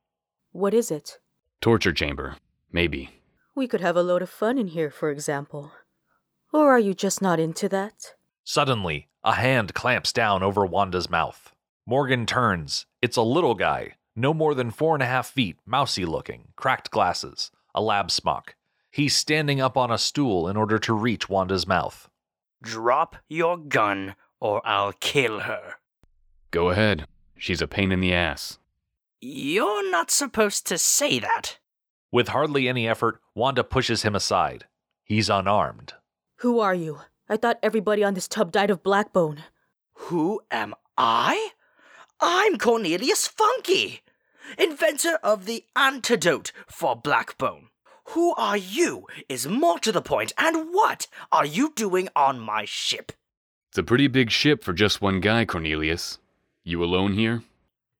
What 0.52 0.74
is 0.74 0.90
it? 0.90 1.18
Torture 1.62 1.92
chamber. 1.92 2.36
Maybe. 2.72 3.10
We 3.54 3.68
could 3.68 3.82
have 3.82 3.96
a 3.96 4.02
load 4.02 4.22
of 4.22 4.30
fun 4.30 4.58
in 4.58 4.68
here, 4.68 4.90
for 4.90 5.10
example. 5.10 5.72
Or 6.52 6.70
are 6.70 6.78
you 6.78 6.94
just 6.94 7.20
not 7.20 7.38
into 7.38 7.68
that? 7.68 8.14
Suddenly, 8.44 9.08
a 9.22 9.34
hand 9.34 9.74
clamps 9.74 10.12
down 10.12 10.42
over 10.42 10.64
Wanda's 10.64 11.10
mouth. 11.10 11.52
Morgan 11.86 12.26
turns. 12.26 12.86
It's 13.00 13.16
a 13.16 13.22
little 13.22 13.54
guy, 13.54 13.94
no 14.16 14.32
more 14.32 14.54
than 14.54 14.70
four 14.70 14.94
and 14.94 15.02
a 15.02 15.06
half 15.06 15.28
feet, 15.28 15.58
mousy 15.66 16.04
looking, 16.04 16.48
cracked 16.56 16.90
glasses, 16.90 17.50
a 17.74 17.82
lab 17.82 18.10
smock. 18.10 18.54
He's 18.90 19.16
standing 19.16 19.60
up 19.60 19.76
on 19.76 19.90
a 19.90 19.98
stool 19.98 20.48
in 20.48 20.56
order 20.56 20.78
to 20.78 20.92
reach 20.92 21.28
Wanda's 21.28 21.66
mouth. 21.66 22.08
Drop 22.62 23.16
your 23.28 23.56
gun 23.56 24.14
or 24.40 24.60
I'll 24.66 24.92
kill 24.92 25.40
her. 25.40 25.74
Go 26.50 26.70
ahead. 26.70 27.06
She's 27.36 27.62
a 27.62 27.66
pain 27.66 27.90
in 27.92 28.00
the 28.00 28.12
ass. 28.12 28.58
You're 29.20 29.90
not 29.90 30.10
supposed 30.10 30.66
to 30.66 30.78
say 30.78 31.18
that. 31.18 31.58
With 32.12 32.28
hardly 32.28 32.68
any 32.68 32.86
effort, 32.86 33.20
Wanda 33.34 33.64
pushes 33.64 34.02
him 34.02 34.14
aside. 34.14 34.66
He's 35.02 35.30
unarmed. 35.30 35.94
Who 36.40 36.60
are 36.60 36.74
you? 36.74 36.98
I 37.26 37.38
thought 37.38 37.58
everybody 37.62 38.04
on 38.04 38.12
this 38.12 38.28
tub 38.28 38.52
died 38.52 38.70
of 38.70 38.82
blackbone. 38.82 39.44
Who 39.94 40.42
am 40.50 40.74
I? 40.98 41.52
I'm 42.20 42.58
Cornelius 42.58 43.26
Funky, 43.26 44.02
inventor 44.58 45.18
of 45.22 45.46
the 45.46 45.64
antidote 45.74 46.52
for 46.66 46.94
blackbone. 46.94 47.68
Who 48.08 48.34
are 48.34 48.58
you 48.58 49.06
is 49.30 49.48
more 49.48 49.78
to 49.78 49.90
the 49.90 50.02
point, 50.02 50.34
and 50.36 50.68
what 50.70 51.06
are 51.30 51.46
you 51.46 51.72
doing 51.74 52.10
on 52.14 52.38
my 52.38 52.66
ship? 52.66 53.12
It's 53.70 53.78
a 53.78 53.82
pretty 53.82 54.08
big 54.08 54.30
ship 54.30 54.62
for 54.62 54.74
just 54.74 55.00
one 55.00 55.20
guy, 55.20 55.46
Cornelius. 55.46 56.18
You 56.62 56.84
alone 56.84 57.14
here? 57.14 57.42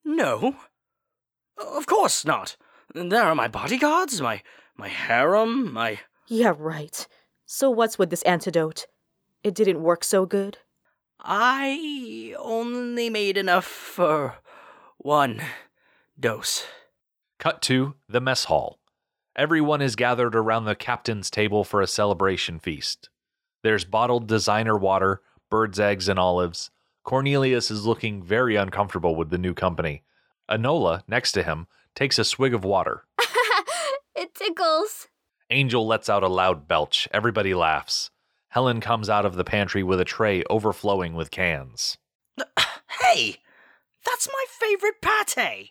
No. 0.05 0.57
Of 1.57 1.87
course 1.87 2.27
not. 2.27 2.57
There 2.95 3.23
are 3.23 3.35
my 3.35 3.49
bodyguards, 3.49 4.21
my 4.21 4.43
my 4.77 4.89
harem, 4.89 5.73
my 5.73 6.01
Yeah, 6.29 6.55
right. 6.57 7.07
So 7.47 7.71
what's 7.71 7.99
with 7.99 8.11
this 8.11 8.23
antidote? 8.23 8.87
It 9.43 9.55
didn't 9.55 9.83
work 9.83 10.05
so 10.05 10.27
good? 10.27 10.59
I 11.21 12.35
only 12.39 13.11
made 13.11 13.37
enough 13.37 13.65
for 13.65 14.37
one 14.99 15.43
dose. 16.19 16.65
Cut 17.39 17.63
to 17.63 17.95
the 18.09 18.21
mess 18.21 18.45
hall. 18.45 18.79
Everyone 19.35 19.81
is 19.81 19.97
gathered 19.97 20.37
around 20.37 20.65
the 20.65 20.75
captain's 20.75 21.31
table 21.31 21.65
for 21.65 21.81
a 21.81 21.87
celebration 21.87 22.59
feast. 22.59 23.09
There's 23.63 23.85
bottled 23.85 24.27
designer 24.27 24.77
water, 24.77 25.23
bird's 25.49 25.81
eggs, 25.81 26.09
and 26.09 26.19
olives. 26.19 26.71
Cornelius 27.05 27.71
is 27.71 27.87
looking 27.87 28.23
very 28.23 28.57
uncomfortable 28.57 29.17
with 29.17 29.31
the 29.31 29.39
new 29.39 29.55
company. 29.55 30.03
Enola, 30.51 31.03
next 31.09 31.33
to 31.33 31.43
him, 31.43 31.67
takes 31.95 32.19
a 32.19 32.25
swig 32.25 32.55
of 32.55 32.65
water. 32.65 33.05
it 34.17 34.35
tickles. 34.35 35.09
Angel 35.51 35.87
lets 35.87 36.09
out 36.09 36.23
a 36.23 36.29
loud 36.29 36.67
belch. 36.67 37.09
Everybody 37.13 37.55
laughs. 37.55 38.11
Helen 38.49 38.81
comes 38.81 39.09
out 39.09 39.25
of 39.25 39.35
the 39.35 39.45
pantry 39.45 39.83
with 39.83 40.01
a 40.01 40.05
tray 40.05 40.43
overflowing 40.51 41.15
with 41.15 41.31
cans. 41.31 41.99
Hey, 43.01 43.39
that's 44.07 44.29
my 44.33 44.45
favorite 44.49 45.01
pate. 45.03 45.71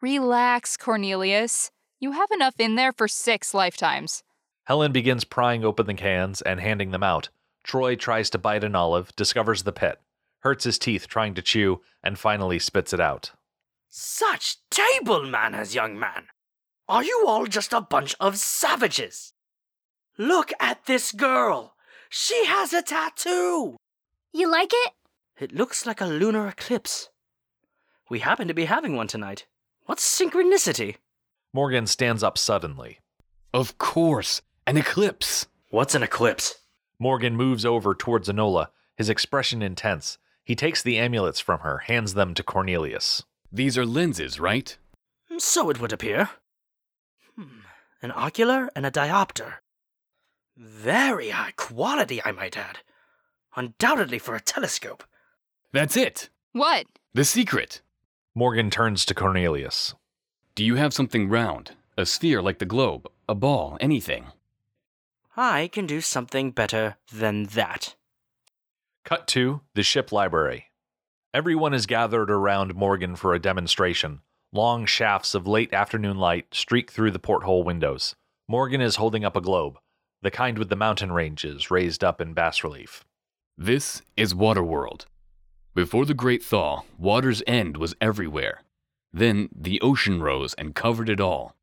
Relax, 0.00 0.76
Cornelius. 0.76 1.70
You 2.00 2.12
have 2.12 2.30
enough 2.30 2.54
in 2.58 2.76
there 2.76 2.92
for 2.92 3.08
six 3.08 3.52
lifetimes. 3.52 4.22
Helen 4.64 4.92
begins 4.92 5.24
prying 5.24 5.64
open 5.64 5.86
the 5.86 5.94
cans 5.94 6.40
and 6.40 6.60
handing 6.60 6.90
them 6.90 7.02
out. 7.02 7.30
Troy 7.64 7.94
tries 7.96 8.30
to 8.30 8.38
bite 8.38 8.64
an 8.64 8.74
olive, 8.74 9.14
discovers 9.16 9.64
the 9.64 9.72
pit, 9.72 10.00
hurts 10.40 10.64
his 10.64 10.78
teeth 10.78 11.08
trying 11.08 11.34
to 11.34 11.42
chew, 11.42 11.80
and 12.02 12.18
finally 12.18 12.58
spits 12.58 12.92
it 12.92 13.00
out. 13.00 13.32
Such 13.94 14.56
table 14.70 15.26
manners, 15.26 15.74
young 15.74 15.98
man. 15.98 16.28
Are 16.88 17.04
you 17.04 17.26
all 17.26 17.44
just 17.44 17.74
a 17.74 17.82
bunch 17.82 18.14
of 18.18 18.38
savages? 18.38 19.34
Look 20.16 20.50
at 20.58 20.86
this 20.86 21.12
girl. 21.12 21.74
She 22.08 22.46
has 22.46 22.72
a 22.72 22.80
tattoo. 22.80 23.76
You 24.32 24.50
like 24.50 24.70
it? 24.72 24.92
It 25.38 25.54
looks 25.54 25.84
like 25.84 26.00
a 26.00 26.06
lunar 26.06 26.48
eclipse. 26.48 27.10
We 28.08 28.20
happen 28.20 28.48
to 28.48 28.54
be 28.54 28.64
having 28.64 28.96
one 28.96 29.08
tonight. 29.08 29.44
What 29.84 29.98
synchronicity? 29.98 30.96
Morgan 31.52 31.86
stands 31.86 32.22
up 32.22 32.38
suddenly. 32.38 33.00
Of 33.52 33.76
course, 33.76 34.40
an 34.66 34.78
eclipse. 34.78 35.48
What's 35.68 35.94
an 35.94 36.02
eclipse? 36.02 36.54
Morgan 36.98 37.36
moves 37.36 37.66
over 37.66 37.94
towards 37.94 38.30
Enola, 38.30 38.68
his 38.96 39.10
expression 39.10 39.60
intense. 39.60 40.16
He 40.44 40.56
takes 40.56 40.82
the 40.82 40.96
amulets 40.96 41.40
from 41.40 41.60
her, 41.60 41.80
hands 41.80 42.14
them 42.14 42.32
to 42.32 42.42
Cornelius. 42.42 43.24
These 43.52 43.76
are 43.76 43.84
lenses, 43.84 44.40
right? 44.40 44.76
So 45.38 45.68
it 45.68 45.80
would 45.80 45.92
appear. 45.92 46.30
Hmm. 47.36 47.60
An 48.00 48.12
ocular 48.14 48.70
and 48.74 48.86
a 48.86 48.90
diopter. 48.90 49.56
Very 50.56 51.30
high 51.30 51.52
quality, 51.56 52.22
I 52.24 52.32
might 52.32 52.56
add. 52.56 52.78
Undoubtedly 53.54 54.18
for 54.18 54.34
a 54.34 54.40
telescope. 54.40 55.04
That's 55.72 55.96
it. 55.96 56.30
What? 56.52 56.86
The 57.12 57.24
secret. 57.24 57.82
Morgan 58.34 58.70
turns 58.70 59.04
to 59.06 59.14
Cornelius. 59.14 59.94
Do 60.54 60.64
you 60.64 60.76
have 60.76 60.94
something 60.94 61.28
round? 61.28 61.72
A 61.98 62.06
sphere 62.06 62.40
like 62.40 62.58
the 62.58 62.64
globe? 62.64 63.08
A 63.28 63.34
ball? 63.34 63.76
Anything? 63.80 64.26
I 65.36 65.68
can 65.72 65.86
do 65.86 66.00
something 66.00 66.50
better 66.50 66.96
than 67.12 67.44
that. 67.44 67.96
Cut 69.04 69.26
to 69.28 69.60
the 69.74 69.82
ship 69.82 70.12
library. 70.12 70.71
Everyone 71.34 71.72
is 71.72 71.86
gathered 71.86 72.30
around 72.30 72.74
Morgan 72.74 73.16
for 73.16 73.32
a 73.32 73.38
demonstration. 73.38 74.20
Long 74.52 74.84
shafts 74.84 75.34
of 75.34 75.46
late 75.46 75.72
afternoon 75.72 76.18
light 76.18 76.48
streak 76.52 76.90
through 76.90 77.10
the 77.12 77.18
porthole 77.18 77.62
windows. 77.62 78.14
Morgan 78.46 78.82
is 78.82 78.96
holding 78.96 79.24
up 79.24 79.34
a 79.34 79.40
globe, 79.40 79.78
the 80.20 80.30
kind 80.30 80.58
with 80.58 80.68
the 80.68 80.76
mountain 80.76 81.10
ranges 81.10 81.70
raised 81.70 82.04
up 82.04 82.20
in 82.20 82.34
bas 82.34 82.62
relief. 82.62 83.06
This 83.56 84.02
is 84.14 84.34
Waterworld. 84.34 85.06
Before 85.74 86.04
the 86.04 86.12
Great 86.12 86.42
Thaw, 86.42 86.82
water's 86.98 87.42
end 87.46 87.78
was 87.78 87.94
everywhere. 87.98 88.60
Then 89.10 89.48
the 89.56 89.80
ocean 89.80 90.22
rose 90.22 90.52
and 90.52 90.74
covered 90.74 91.08
it 91.08 91.18
all. 91.18 91.56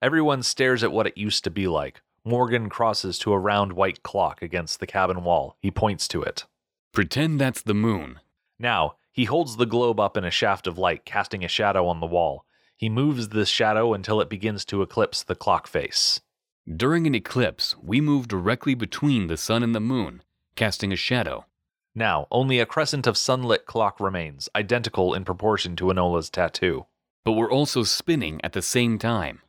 Everyone 0.00 0.42
stares 0.42 0.82
at 0.82 0.92
what 0.92 1.06
it 1.06 1.18
used 1.18 1.44
to 1.44 1.50
be 1.50 1.68
like. 1.68 2.00
Morgan 2.24 2.70
crosses 2.70 3.18
to 3.18 3.34
a 3.34 3.38
round 3.38 3.74
white 3.74 4.02
clock 4.02 4.40
against 4.40 4.80
the 4.80 4.86
cabin 4.86 5.24
wall. 5.24 5.56
He 5.60 5.70
points 5.70 6.08
to 6.08 6.22
it. 6.22 6.46
Pretend 6.94 7.38
that's 7.38 7.60
the 7.60 7.74
moon. 7.74 8.18
Now, 8.58 8.94
he 9.12 9.24
holds 9.24 9.56
the 9.56 9.66
globe 9.66 9.98
up 9.98 10.16
in 10.16 10.24
a 10.24 10.30
shaft 10.30 10.66
of 10.66 10.78
light, 10.78 11.04
casting 11.04 11.44
a 11.44 11.48
shadow 11.48 11.86
on 11.86 12.00
the 12.00 12.06
wall. 12.06 12.44
He 12.76 12.88
moves 12.88 13.28
this 13.28 13.48
shadow 13.48 13.92
until 13.92 14.20
it 14.20 14.30
begins 14.30 14.64
to 14.66 14.82
eclipse 14.82 15.22
the 15.22 15.34
clock 15.34 15.66
face. 15.66 16.20
During 16.76 17.06
an 17.06 17.14
eclipse, 17.14 17.76
we 17.82 18.00
move 18.00 18.28
directly 18.28 18.74
between 18.74 19.26
the 19.26 19.36
sun 19.36 19.62
and 19.62 19.74
the 19.74 19.80
moon, 19.80 20.22
casting 20.54 20.92
a 20.92 20.96
shadow. 20.96 21.46
Now, 21.94 22.28
only 22.30 22.60
a 22.60 22.66
crescent 22.66 23.06
of 23.06 23.18
sunlit 23.18 23.66
clock 23.66 23.98
remains, 23.98 24.48
identical 24.54 25.12
in 25.12 25.24
proportion 25.24 25.74
to 25.76 25.86
Enola's 25.86 26.30
tattoo. 26.30 26.86
But 27.24 27.32
we're 27.32 27.50
also 27.50 27.82
spinning 27.82 28.40
at 28.44 28.52
the 28.52 28.62
same 28.62 28.98
time. 28.98 29.42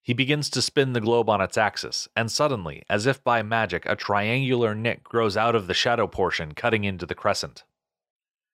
He 0.00 0.14
begins 0.14 0.50
to 0.50 0.62
spin 0.62 0.94
the 0.94 1.00
globe 1.00 1.28
on 1.28 1.40
its 1.40 1.56
axis, 1.56 2.08
and 2.16 2.32
suddenly, 2.32 2.82
as 2.88 3.06
if 3.06 3.22
by 3.22 3.42
magic, 3.42 3.86
a 3.86 3.94
triangular 3.94 4.74
nick 4.74 5.04
grows 5.04 5.36
out 5.36 5.54
of 5.54 5.66
the 5.66 5.74
shadow 5.74 6.08
portion, 6.08 6.54
cutting 6.54 6.82
into 6.82 7.06
the 7.06 7.14
crescent. 7.14 7.62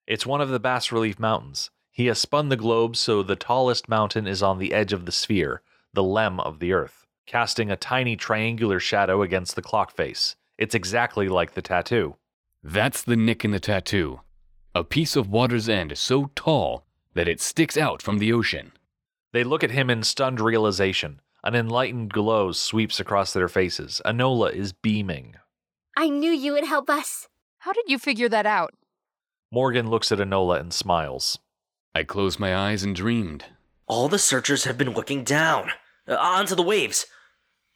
It's 0.09 0.25
one 0.25 0.41
of 0.41 0.49
the 0.49 0.59
bas 0.59 0.91
relief 0.91 1.19
mountains. 1.19 1.69
He 1.91 2.07
has 2.07 2.19
spun 2.19 2.49
the 2.49 2.57
globe 2.57 2.97
so 2.97 3.23
the 3.23 3.37
tallest 3.37 3.91
mountain 3.91 4.27
is 4.27 4.43
on 4.43 4.59
the 4.59 4.73
edge 4.73 4.95
of 4.95 5.05
the 5.05 5.13
sphere, 5.13 5.61
the 5.93 6.03
limb 6.03 6.41
of 6.41 6.61
the 6.61 6.73
earth, 6.73 7.07
casting 7.27 7.71
a 7.71 7.77
tiny 7.77 8.17
triangular 8.17 8.81
shadow 8.81 9.21
against 9.21 9.55
the 9.55 9.61
clock 9.61 9.91
face. 9.91 10.35
It's 10.57 10.75
exactly 10.75 11.29
like 11.29 11.53
the 11.53 11.61
tattoo. 11.61 12.17
That's 12.63 13.03
the 13.03 13.17
nick 13.17 13.45
in 13.45 13.51
the 13.51 13.61
tattoo. 13.61 14.23
A 14.75 14.83
piece 14.83 15.15
of 15.15 15.29
water's 15.29 15.69
end 15.69 15.99
so 15.99 16.31
tall 16.35 16.87
that 17.13 17.29
it 17.29 17.43
sticks 17.43 17.77
out 17.77 18.01
from 18.01 18.17
the 18.17 18.33
ocean. 18.33 18.73
They 19.33 19.45
look 19.45 19.63
at 19.63 19.73
him 19.73 19.91
in 19.91 20.03
stunned 20.05 20.41
realization. 20.41 21.21
An 21.45 21.55
enlightened 21.55 22.15
glow 22.15 22.53
sweeps 22.53 22.99
across 22.99 23.35
their 23.35 23.49
faces. 23.49 24.01
Enola 24.07 24.55
is 24.55 24.73
beaming. 24.73 25.35
I 25.99 26.09
knew 26.09 26.33
you 26.33 26.55
would 26.55 26.65
help 26.65 26.89
us. 26.89 27.29
How 27.59 27.75
did 27.75 27.85
you 27.89 27.99
figure 27.99 28.31
that 28.31 28.47
out? 28.47 28.73
Morgan 29.51 29.89
looks 29.89 30.13
at 30.13 30.19
Enola 30.19 30.61
and 30.61 30.73
smiles. 30.75 31.39
I 31.95 32.03
closed 32.03 32.39
my 32.39 32.55
eyes 32.55 32.83
and 32.83 32.95
dreamed. 32.95 33.47
All 33.87 34.09
the 34.09 34.19
searchers 34.19 34.65
have 34.65 34.77
been 34.77 34.93
looking 34.93 35.25
down, 35.25 35.71
uh, 36.07 36.17
onto 36.17 36.55
the 36.55 36.63
waves, 36.63 37.07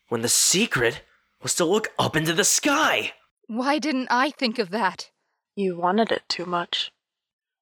when 0.09 0.21
the 0.21 0.29
secret 0.29 1.02
was 1.43 1.55
to 1.55 1.64
look 1.64 1.88
up 1.99 2.14
into 2.14 2.35
the 2.35 2.45
sky. 2.45 3.14
Why 3.47 3.79
didn't 3.79 4.09
I 4.11 4.31
think 4.31 4.59
of 4.59 4.71
that? 4.71 5.11
You 5.57 5.79
wanted 5.79 6.12
it 6.12 6.29
too 6.29 6.45
much. 6.45 6.93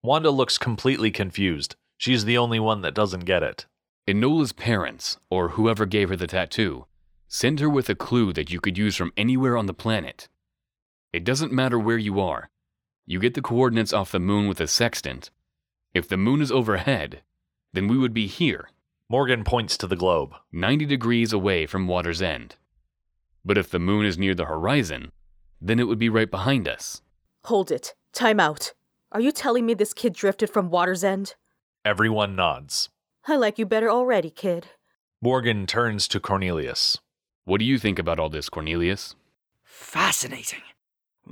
Wanda 0.03 0.31
looks 0.31 0.59
completely 0.59 1.13
confused. 1.13 1.77
She's 1.97 2.25
the 2.25 2.39
only 2.39 2.59
one 2.59 2.83
that 2.83 2.95
doesn't 2.95 3.27
get 3.27 3.45
it. 3.45 3.67
Enola's 4.09 4.53
parents, 4.53 5.19
or 5.31 5.51
whoever 5.51 5.87
gave 5.87 6.09
her 6.09 6.17
the 6.17 6.27
tattoo, 6.27 6.87
sent 7.29 7.61
her 7.61 7.71
with 7.71 7.89
a 7.89 7.95
clue 7.95 8.33
that 8.33 8.51
you 8.51 8.59
could 8.59 8.77
use 8.77 8.97
from 8.97 9.13
anywhere 9.17 9.57
on 9.57 9.67
the 9.67 9.75
planet. 9.75 10.29
It 11.13 11.23
doesn't 11.23 11.53
matter 11.53 11.79
where 11.79 11.99
you 11.99 12.19
are. 12.19 12.51
You 13.11 13.19
get 13.19 13.35
the 13.35 13.43
coordinates 13.43 13.93
off 13.93 14.13
the 14.13 14.21
moon 14.21 14.47
with 14.47 14.61
a 14.61 14.69
sextant. 14.69 15.31
If 15.93 16.07
the 16.07 16.17
moon 16.17 16.41
is 16.41 16.53
overhead, 16.53 17.23
then 17.73 17.89
we 17.89 17.99
would 17.99 18.15
be 18.15 18.29
here, 18.29 18.71
Morgan 19.09 19.43
points 19.43 19.77
to 19.79 19.89
the 19.89 19.97
globe. 19.97 20.33
90 20.53 20.87
degrees 20.87 21.33
away 21.33 21.67
from 21.67 21.89
water's 21.89 22.23
end. 22.23 22.55
But 23.45 23.59
if 23.59 23.69
the 23.69 23.81
moon 23.81 24.07
is 24.07 24.17
near 24.17 24.33
the 24.33 24.45
horizon, 24.45 25.11
then 25.61 25.81
it 25.81 25.89
would 25.89 25.99
be 25.99 26.09
right 26.09 26.31
behind 26.31 26.69
us. 26.69 27.03
Hold 27.47 27.73
it. 27.73 27.97
Time 28.13 28.39
out. 28.39 28.75
Are 29.11 29.21
you 29.21 29.33
telling 29.33 29.67
me 29.67 29.75
this 29.75 29.93
kid 29.93 30.13
drifted 30.13 30.49
from 30.49 30.71
Water's 30.71 31.03
End? 31.03 31.35
Everyone 31.85 32.37
nods. 32.37 32.91
I 33.27 33.35
like 33.35 33.59
you 33.59 33.67
better 33.67 33.91
already, 33.91 34.31
kid. 34.31 34.69
Morgan 35.21 35.67
turns 35.67 36.07
to 36.07 36.21
Cornelius. 36.21 36.99
What 37.45 37.59
do 37.59 37.65
you 37.65 37.77
think 37.77 37.99
about 37.99 38.21
all 38.21 38.29
this, 38.29 38.49
Cornelius? 38.49 39.17
Fascinating. 39.65 40.63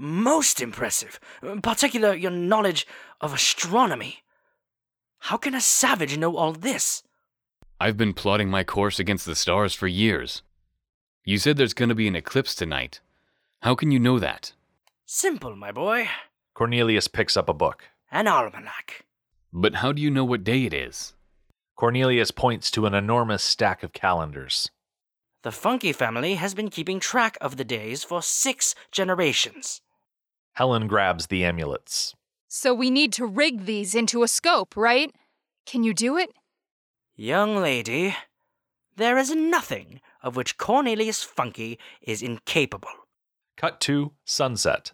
Most 0.00 0.60
impressive. 0.60 1.18
In 1.42 1.60
particular, 1.60 2.14
your 2.14 2.30
knowledge 2.30 2.86
of 3.20 3.34
astronomy. 3.34 4.22
How 5.18 5.36
can 5.36 5.56
a 5.56 5.60
savage 5.60 6.16
know 6.16 6.36
all 6.36 6.52
this? 6.52 7.02
I've 7.80 7.96
been 7.96 8.14
plotting 8.14 8.48
my 8.48 8.62
course 8.62 9.00
against 9.00 9.26
the 9.26 9.34
stars 9.34 9.74
for 9.74 9.88
years. 9.88 10.42
You 11.24 11.36
said 11.38 11.56
there's 11.56 11.74
going 11.74 11.88
to 11.88 11.96
be 11.96 12.06
an 12.06 12.14
eclipse 12.14 12.54
tonight. 12.54 13.00
How 13.62 13.74
can 13.74 13.90
you 13.90 13.98
know 13.98 14.20
that? 14.20 14.52
Simple, 15.04 15.56
my 15.56 15.72
boy. 15.72 16.08
Cornelius 16.54 17.08
picks 17.08 17.36
up 17.36 17.48
a 17.48 17.52
book. 17.54 17.88
An 18.12 18.28
almanac. 18.28 19.04
But 19.52 19.76
how 19.76 19.90
do 19.90 20.00
you 20.00 20.10
know 20.10 20.24
what 20.24 20.44
day 20.44 20.64
it 20.64 20.72
is? 20.74 21.14
Cornelius 21.74 22.30
points 22.30 22.70
to 22.70 22.86
an 22.86 22.94
enormous 22.94 23.42
stack 23.42 23.82
of 23.82 23.92
calendars. 23.92 24.70
The 25.42 25.50
Funky 25.50 25.92
family 25.92 26.34
has 26.34 26.54
been 26.54 26.70
keeping 26.70 27.00
track 27.00 27.36
of 27.40 27.56
the 27.56 27.64
days 27.64 28.04
for 28.04 28.22
six 28.22 28.76
generations. 28.92 29.80
Helen 30.58 30.88
grabs 30.88 31.28
the 31.28 31.44
amulets. 31.44 32.16
So 32.48 32.74
we 32.74 32.90
need 32.90 33.12
to 33.12 33.24
rig 33.24 33.64
these 33.64 33.94
into 33.94 34.24
a 34.24 34.26
scope, 34.26 34.76
right? 34.76 35.14
Can 35.66 35.84
you 35.84 35.94
do 35.94 36.16
it? 36.16 36.30
Young 37.14 37.58
lady, 37.58 38.16
there 38.96 39.18
is 39.18 39.32
nothing 39.32 40.00
of 40.20 40.34
which 40.34 40.58
Cornelius 40.58 41.22
Funky 41.22 41.78
is 42.02 42.22
incapable. 42.22 42.90
Cut 43.56 43.80
to 43.82 44.14
sunset. 44.24 44.90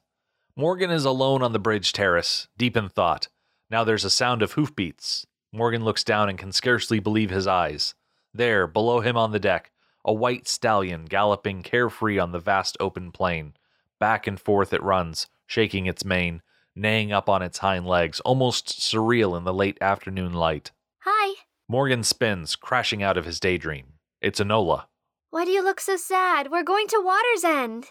Morgan 0.54 0.90
is 0.90 1.06
alone 1.06 1.42
on 1.42 1.54
the 1.54 1.58
bridge 1.58 1.94
terrace, 1.94 2.46
deep 2.58 2.76
in 2.76 2.90
thought. 2.90 3.28
Now 3.70 3.84
there's 3.84 4.04
a 4.04 4.10
sound 4.10 4.42
of 4.42 4.52
hoofbeats. 4.52 5.26
Morgan 5.50 5.82
looks 5.82 6.04
down 6.04 6.28
and 6.28 6.38
can 6.38 6.52
scarcely 6.52 6.98
believe 6.98 7.30
his 7.30 7.46
eyes. 7.46 7.94
There, 8.34 8.66
below 8.66 9.00
him 9.00 9.16
on 9.16 9.32
the 9.32 9.40
deck, 9.40 9.72
a 10.04 10.12
white 10.12 10.46
stallion 10.46 11.06
galloping 11.06 11.62
carefree 11.62 12.18
on 12.18 12.32
the 12.32 12.38
vast 12.38 12.76
open 12.80 13.12
plain. 13.12 13.54
Back 13.98 14.26
and 14.26 14.38
forth 14.38 14.74
it 14.74 14.82
runs, 14.82 15.26
shaking 15.46 15.86
its 15.86 16.04
mane, 16.04 16.42
neighing 16.74 17.12
up 17.12 17.28
on 17.28 17.42
its 17.42 17.58
hind 17.58 17.86
legs, 17.86 18.20
almost 18.20 18.80
surreal 18.80 19.36
in 19.36 19.44
the 19.44 19.54
late 19.54 19.78
afternoon 19.80 20.32
light. 20.32 20.72
Hi. 21.00 21.34
Morgan 21.68 22.02
spins, 22.02 22.56
crashing 22.56 23.02
out 23.02 23.16
of 23.16 23.24
his 23.24 23.40
daydream. 23.40 23.94
It's 24.20 24.40
Enola. 24.40 24.84
Why 25.30 25.44
do 25.44 25.50
you 25.50 25.62
look 25.62 25.80
so 25.80 25.96
sad? 25.96 26.50
We're 26.50 26.62
going 26.62 26.86
to 26.88 27.02
Water's 27.04 27.44
End. 27.44 27.86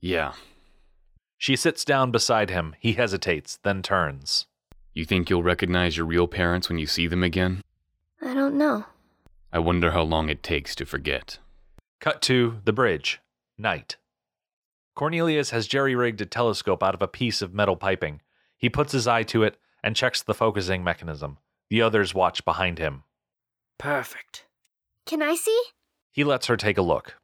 Yeah. 0.00 0.32
She 1.38 1.56
sits 1.56 1.84
down 1.84 2.10
beside 2.10 2.50
him. 2.50 2.74
He 2.78 2.92
hesitates, 2.92 3.58
then 3.62 3.82
turns. 3.82 4.46
You 4.94 5.04
think 5.04 5.28
you'll 5.28 5.42
recognize 5.42 5.96
your 5.96 6.06
real 6.06 6.26
parents 6.26 6.68
when 6.68 6.78
you 6.78 6.86
see 6.86 7.06
them 7.06 7.22
again? 7.22 7.62
I 8.22 8.32
don't 8.34 8.56
know. 8.56 8.86
I 9.52 9.58
wonder 9.58 9.90
how 9.90 10.02
long 10.02 10.28
it 10.28 10.42
takes 10.42 10.74
to 10.76 10.86
forget. 10.86 11.38
Cut 12.00 12.22
to 12.22 12.58
the 12.64 12.72
bridge. 12.72 13.20
Night. 13.58 13.96
Cornelius 14.96 15.50
has 15.50 15.66
jerry 15.66 15.94
rigged 15.94 16.22
a 16.22 16.26
telescope 16.26 16.82
out 16.82 16.94
of 16.94 17.02
a 17.02 17.06
piece 17.06 17.42
of 17.42 17.52
metal 17.52 17.76
piping. 17.76 18.22
He 18.56 18.70
puts 18.70 18.92
his 18.92 19.06
eye 19.06 19.24
to 19.24 19.42
it 19.42 19.58
and 19.84 19.94
checks 19.94 20.22
the 20.22 20.32
focusing 20.32 20.82
mechanism. 20.82 21.36
The 21.68 21.82
others 21.82 22.14
watch 22.14 22.46
behind 22.46 22.78
him. 22.78 23.02
Perfect. 23.76 24.46
Can 25.04 25.20
I 25.20 25.34
see? 25.34 25.62
He 26.10 26.24
lets 26.24 26.46
her 26.46 26.56
take 26.56 26.78
a 26.78 26.82
look. 26.82 27.16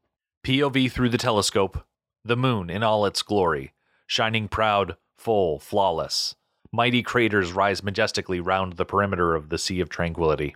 POV 0.45 0.93
through 0.93 1.09
the 1.09 1.17
telescope. 1.17 1.87
The 2.23 2.37
moon 2.37 2.69
in 2.69 2.83
all 2.83 3.07
its 3.07 3.23
glory, 3.23 3.73
shining 4.07 4.49
proud, 4.49 4.97
full, 5.17 5.59
flawless. 5.59 6.35
Mighty 6.73 7.03
craters 7.03 7.53
rise 7.53 7.83
majestically 7.83 8.39
round 8.39 8.75
the 8.75 8.85
perimeter 8.85 9.35
of 9.35 9.49
the 9.49 9.59
Sea 9.59 9.81
of 9.81 9.89
Tranquility. 9.89 10.55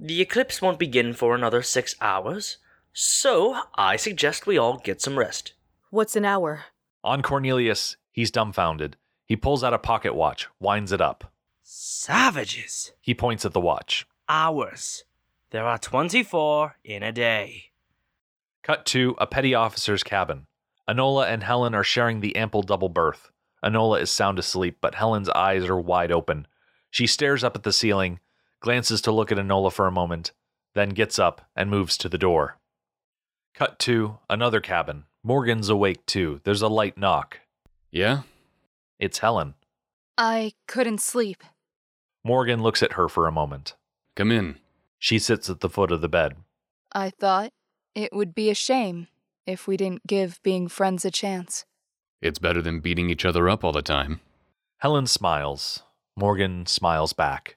The 0.00 0.22
eclipse 0.22 0.62
won't 0.62 0.78
begin 0.78 1.12
for 1.12 1.34
another 1.34 1.60
six 1.60 1.94
hours, 2.00 2.56
so 2.94 3.60
I 3.74 3.96
suggest 3.96 4.46
we 4.46 4.56
all 4.56 4.78
get 4.78 5.02
some 5.02 5.18
rest. 5.18 5.52
What's 5.96 6.14
an 6.14 6.26
hour? 6.26 6.66
On 7.02 7.22
Cornelius, 7.22 7.96
he's 8.12 8.30
dumbfounded. 8.30 8.98
He 9.24 9.34
pulls 9.34 9.64
out 9.64 9.72
a 9.72 9.78
pocket 9.78 10.14
watch, 10.14 10.46
winds 10.60 10.92
it 10.92 11.00
up. 11.00 11.32
Savages. 11.62 12.92
He 13.00 13.14
points 13.14 13.46
at 13.46 13.54
the 13.54 13.62
watch. 13.62 14.06
Hours. 14.28 15.04
There 15.52 15.64
are 15.64 15.78
24 15.78 16.76
in 16.84 17.02
a 17.02 17.12
day. 17.12 17.70
Cut 18.62 18.84
to 18.88 19.16
a 19.16 19.26
petty 19.26 19.54
officer's 19.54 20.02
cabin. 20.02 20.48
Enola 20.86 21.28
and 21.28 21.42
Helen 21.42 21.74
are 21.74 21.82
sharing 21.82 22.20
the 22.20 22.36
ample 22.36 22.60
double 22.60 22.90
berth. 22.90 23.30
Enola 23.64 24.02
is 24.02 24.10
sound 24.10 24.38
asleep, 24.38 24.76
but 24.82 24.96
Helen's 24.96 25.30
eyes 25.30 25.64
are 25.64 25.80
wide 25.80 26.12
open. 26.12 26.46
She 26.90 27.06
stares 27.06 27.42
up 27.42 27.56
at 27.56 27.62
the 27.62 27.72
ceiling, 27.72 28.20
glances 28.60 29.00
to 29.00 29.12
look 29.12 29.32
at 29.32 29.38
Enola 29.38 29.72
for 29.72 29.86
a 29.86 29.90
moment, 29.90 30.32
then 30.74 30.90
gets 30.90 31.18
up 31.18 31.48
and 31.56 31.70
moves 31.70 31.96
to 31.96 32.10
the 32.10 32.18
door. 32.18 32.58
Cut 33.54 33.78
to 33.78 34.18
another 34.28 34.60
cabin. 34.60 35.04
Morgan's 35.26 35.68
awake 35.68 36.06
too. 36.06 36.40
There's 36.44 36.62
a 36.62 36.68
light 36.68 36.96
knock. 36.96 37.40
Yeah? 37.90 38.20
It's 39.00 39.18
Helen. 39.18 39.54
I 40.16 40.52
couldn't 40.68 41.00
sleep. 41.00 41.42
Morgan 42.22 42.62
looks 42.62 42.80
at 42.80 42.92
her 42.92 43.08
for 43.08 43.26
a 43.26 43.32
moment. 43.32 43.74
Come 44.14 44.30
in. 44.30 44.58
She 45.00 45.18
sits 45.18 45.50
at 45.50 45.58
the 45.58 45.68
foot 45.68 45.90
of 45.90 46.00
the 46.00 46.08
bed. 46.08 46.36
I 46.92 47.10
thought 47.10 47.50
it 47.92 48.12
would 48.12 48.36
be 48.36 48.50
a 48.50 48.54
shame 48.54 49.08
if 49.46 49.66
we 49.66 49.76
didn't 49.76 50.06
give 50.06 50.40
being 50.44 50.68
friends 50.68 51.04
a 51.04 51.10
chance. 51.10 51.64
It's 52.22 52.38
better 52.38 52.62
than 52.62 52.78
beating 52.78 53.10
each 53.10 53.24
other 53.24 53.48
up 53.48 53.64
all 53.64 53.72
the 53.72 53.82
time. 53.82 54.20
Helen 54.78 55.08
smiles. 55.08 55.82
Morgan 56.16 56.66
smiles 56.66 57.12
back. 57.12 57.56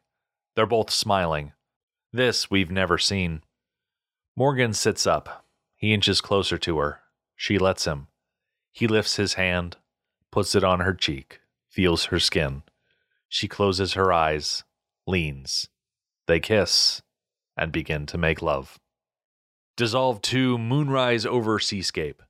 They're 0.56 0.66
both 0.66 0.90
smiling. 0.90 1.54
This 2.12 2.50
we've 2.50 2.72
never 2.72 2.98
seen. 2.98 3.44
Morgan 4.36 4.74
sits 4.74 5.06
up. 5.06 5.46
He 5.76 5.94
inches 5.94 6.20
closer 6.20 6.58
to 6.58 6.80
her. 6.80 7.02
She 7.40 7.58
lets 7.58 7.86
him. 7.86 8.10
He 8.74 8.86
lifts 8.86 9.16
his 9.16 9.36
hand, 9.36 9.78
puts 10.30 10.56
it 10.56 10.64
on 10.66 10.82
her 10.82 10.94
cheek, 10.94 11.40
feels 11.70 12.06
her 12.06 12.20
skin. 12.20 12.64
She 13.30 13.48
closes 13.48 13.94
her 13.94 14.12
eyes, 14.12 14.66
leans. 15.08 15.70
They 16.28 16.42
kiss 16.42 17.02
and 17.56 17.72
begin 17.72 18.06
to 18.08 18.18
make 18.18 18.42
love. 18.42 18.78
Dissolve 19.78 20.22
to 20.24 20.58
moonrise 20.58 21.26
over 21.26 21.60
seascape. 21.60 22.22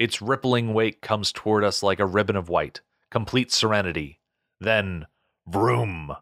Its 0.00 0.20
rippling 0.20 0.74
wake 0.74 1.00
comes 1.00 1.30
toward 1.30 1.62
us 1.62 1.84
like 1.84 2.00
a 2.00 2.04
ribbon 2.04 2.34
of 2.34 2.48
white, 2.48 2.80
complete 3.08 3.52
serenity. 3.52 4.18
Then, 4.60 5.06
vroom! 5.46 6.16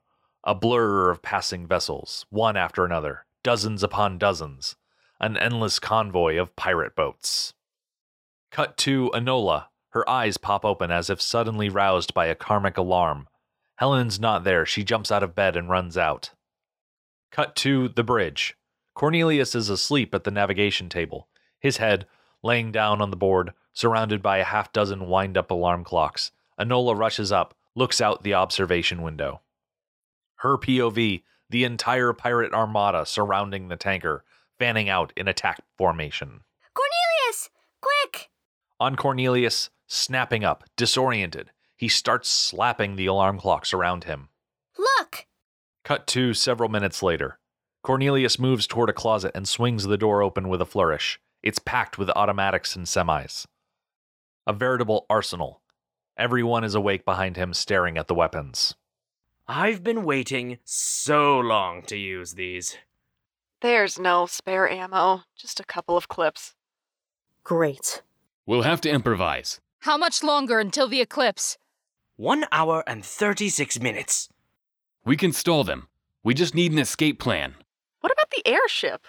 A 0.44 0.54
blur 0.54 1.09
of 1.11 1.22
passing 1.22 1.66
vessels, 1.66 2.26
one 2.28 2.59
after 2.59 2.85
another, 2.85 3.24
dozens 3.42 3.83
upon 3.83 4.18
dozens, 4.18 4.76
an 5.18 5.38
endless 5.38 5.78
convoy 5.78 6.37
of 6.38 6.54
pirate 6.57 6.94
boats. 6.94 7.54
Cut 8.55 8.77
to 8.77 9.11
Enola. 9.12 9.64
Her 9.88 10.09
eyes 10.09 10.37
pop 10.37 10.64
open 10.64 10.93
as 10.93 11.11
if 11.11 11.21
suddenly 11.21 11.69
roused 11.69 12.14
by 12.14 12.27
a 12.27 12.37
karmic 12.37 12.79
alarm. 12.79 13.27
Helen's 13.79 14.21
not 14.21 14.45
there. 14.45 14.64
She 14.64 14.85
jumps 14.85 15.11
out 15.11 15.25
of 15.25 15.35
bed 15.35 15.57
and 15.57 15.69
runs 15.69 15.99
out. 15.99 16.31
Cut 17.33 17.57
to 17.57 17.88
the 17.88 18.05
bridge. 18.05 18.57
Cornelius 18.95 19.57
is 19.57 19.69
asleep 19.69 20.14
at 20.14 20.23
the 20.23 20.31
navigation 20.31 20.88
table, 20.88 21.27
his 21.59 21.79
head 21.79 22.07
laying 22.45 22.71
down 22.71 23.03
on 23.03 23.11
the 23.11 23.17
board, 23.17 23.55
surrounded 23.73 24.23
by 24.23 24.38
a 24.38 24.45
half 24.45 24.73
dozen 24.73 25.09
wind 25.09 25.37
up 25.37 25.51
alarm 25.51 25.83
clocks. 25.83 26.31
Enola 26.57 26.97
rushes 26.97 27.33
up, 27.33 27.57
looks 27.75 28.01
out 28.01 28.23
the 28.23 28.35
observation 28.35 29.03
window. 29.03 29.40
Her 30.37 30.59
POV, 30.59 31.25
the 31.51 31.64
entire 31.64 32.12
pirate 32.12 32.55
armada 32.55 33.05
surrounding 33.05 33.67
the 33.67 33.75
tanker, 33.75 34.23
fanning 34.61 34.88
out 34.88 35.12
in 35.17 35.27
attack 35.27 35.61
formation. 35.77 36.43
Cornelius! 36.73 37.04
Quick! 38.79 38.87
On 38.89 38.97
Cornelius, 38.97 39.71
snapping 39.87 40.45
up, 40.45 40.65
disoriented, 40.77 41.51
he 41.77 41.89
starts 41.89 42.29
slapping 42.29 42.97
the 42.97 43.07
alarm 43.07 43.39
clocks 43.39 43.73
around 43.73 44.05
him. 44.05 44.29
Look! 44.79 45.27
Cut 45.85 46.07
to 46.09 46.35
several 46.35 46.69
minutes 46.69 47.03
later. 47.03 47.39
Cornelius 47.83 48.39
moves 48.39 48.67
toward 48.67 48.89
a 48.89 48.95
closet 48.95 49.33
and 49.35 49.47
swings 49.47 49.85
the 49.85 49.99
door 49.99 50.23
open 50.23 50.49
with 50.49 50.61
a 50.63 50.67
flourish. 50.67 51.21
It's 51.43 51.59
packed 51.59 51.99
with 51.99 52.09
automatics 52.11 52.75
and 52.75 52.87
semis. 52.87 53.47
A 54.47 54.53
veritable 54.53 55.07
arsenal. 55.11 55.61
Everyone 56.17 56.65
is 56.65 56.75
awake 56.75 57.05
behind 57.05 57.37
him, 57.37 57.53
staring 57.53 57.99
at 57.99 58.09
the 58.09 58.15
weapons. 58.15 58.75
I've 59.47 59.85
been 59.85 60.05
waiting 60.05 60.59
so 60.65 61.39
long 61.39 61.83
to 61.83 61.97
use 61.97 62.35
these. 62.35 62.79
There's 63.61 63.99
no 63.99 64.27
spare 64.27 64.69
ammo, 64.69 65.23
just 65.37 65.61
a 65.61 65.65
couple 65.65 65.97
of 65.97 66.09
clips. 66.09 66.55
Great. 67.43 68.03
We'll 68.46 68.62
have 68.62 68.80
to 68.83 68.90
improvise. 68.90 69.61
How 69.80 69.96
much 69.96 70.22
longer 70.22 70.59
until 70.59 70.87
the 70.87 71.00
eclipse? 71.00 71.57
One 72.16 72.44
hour 72.52 72.85
and 72.87 73.04
36 73.04 73.80
minutes. 73.80 74.28
We 75.04 75.16
can 75.16 75.33
stall 75.33 75.64
them. 75.64 75.88
We 76.22 76.35
just 76.35 76.54
need 76.54 76.72
an 76.72 76.78
escape 76.78 77.18
plan. 77.18 77.54
What 78.00 78.12
about 78.12 78.30
the 78.30 78.46
airship? 78.46 79.07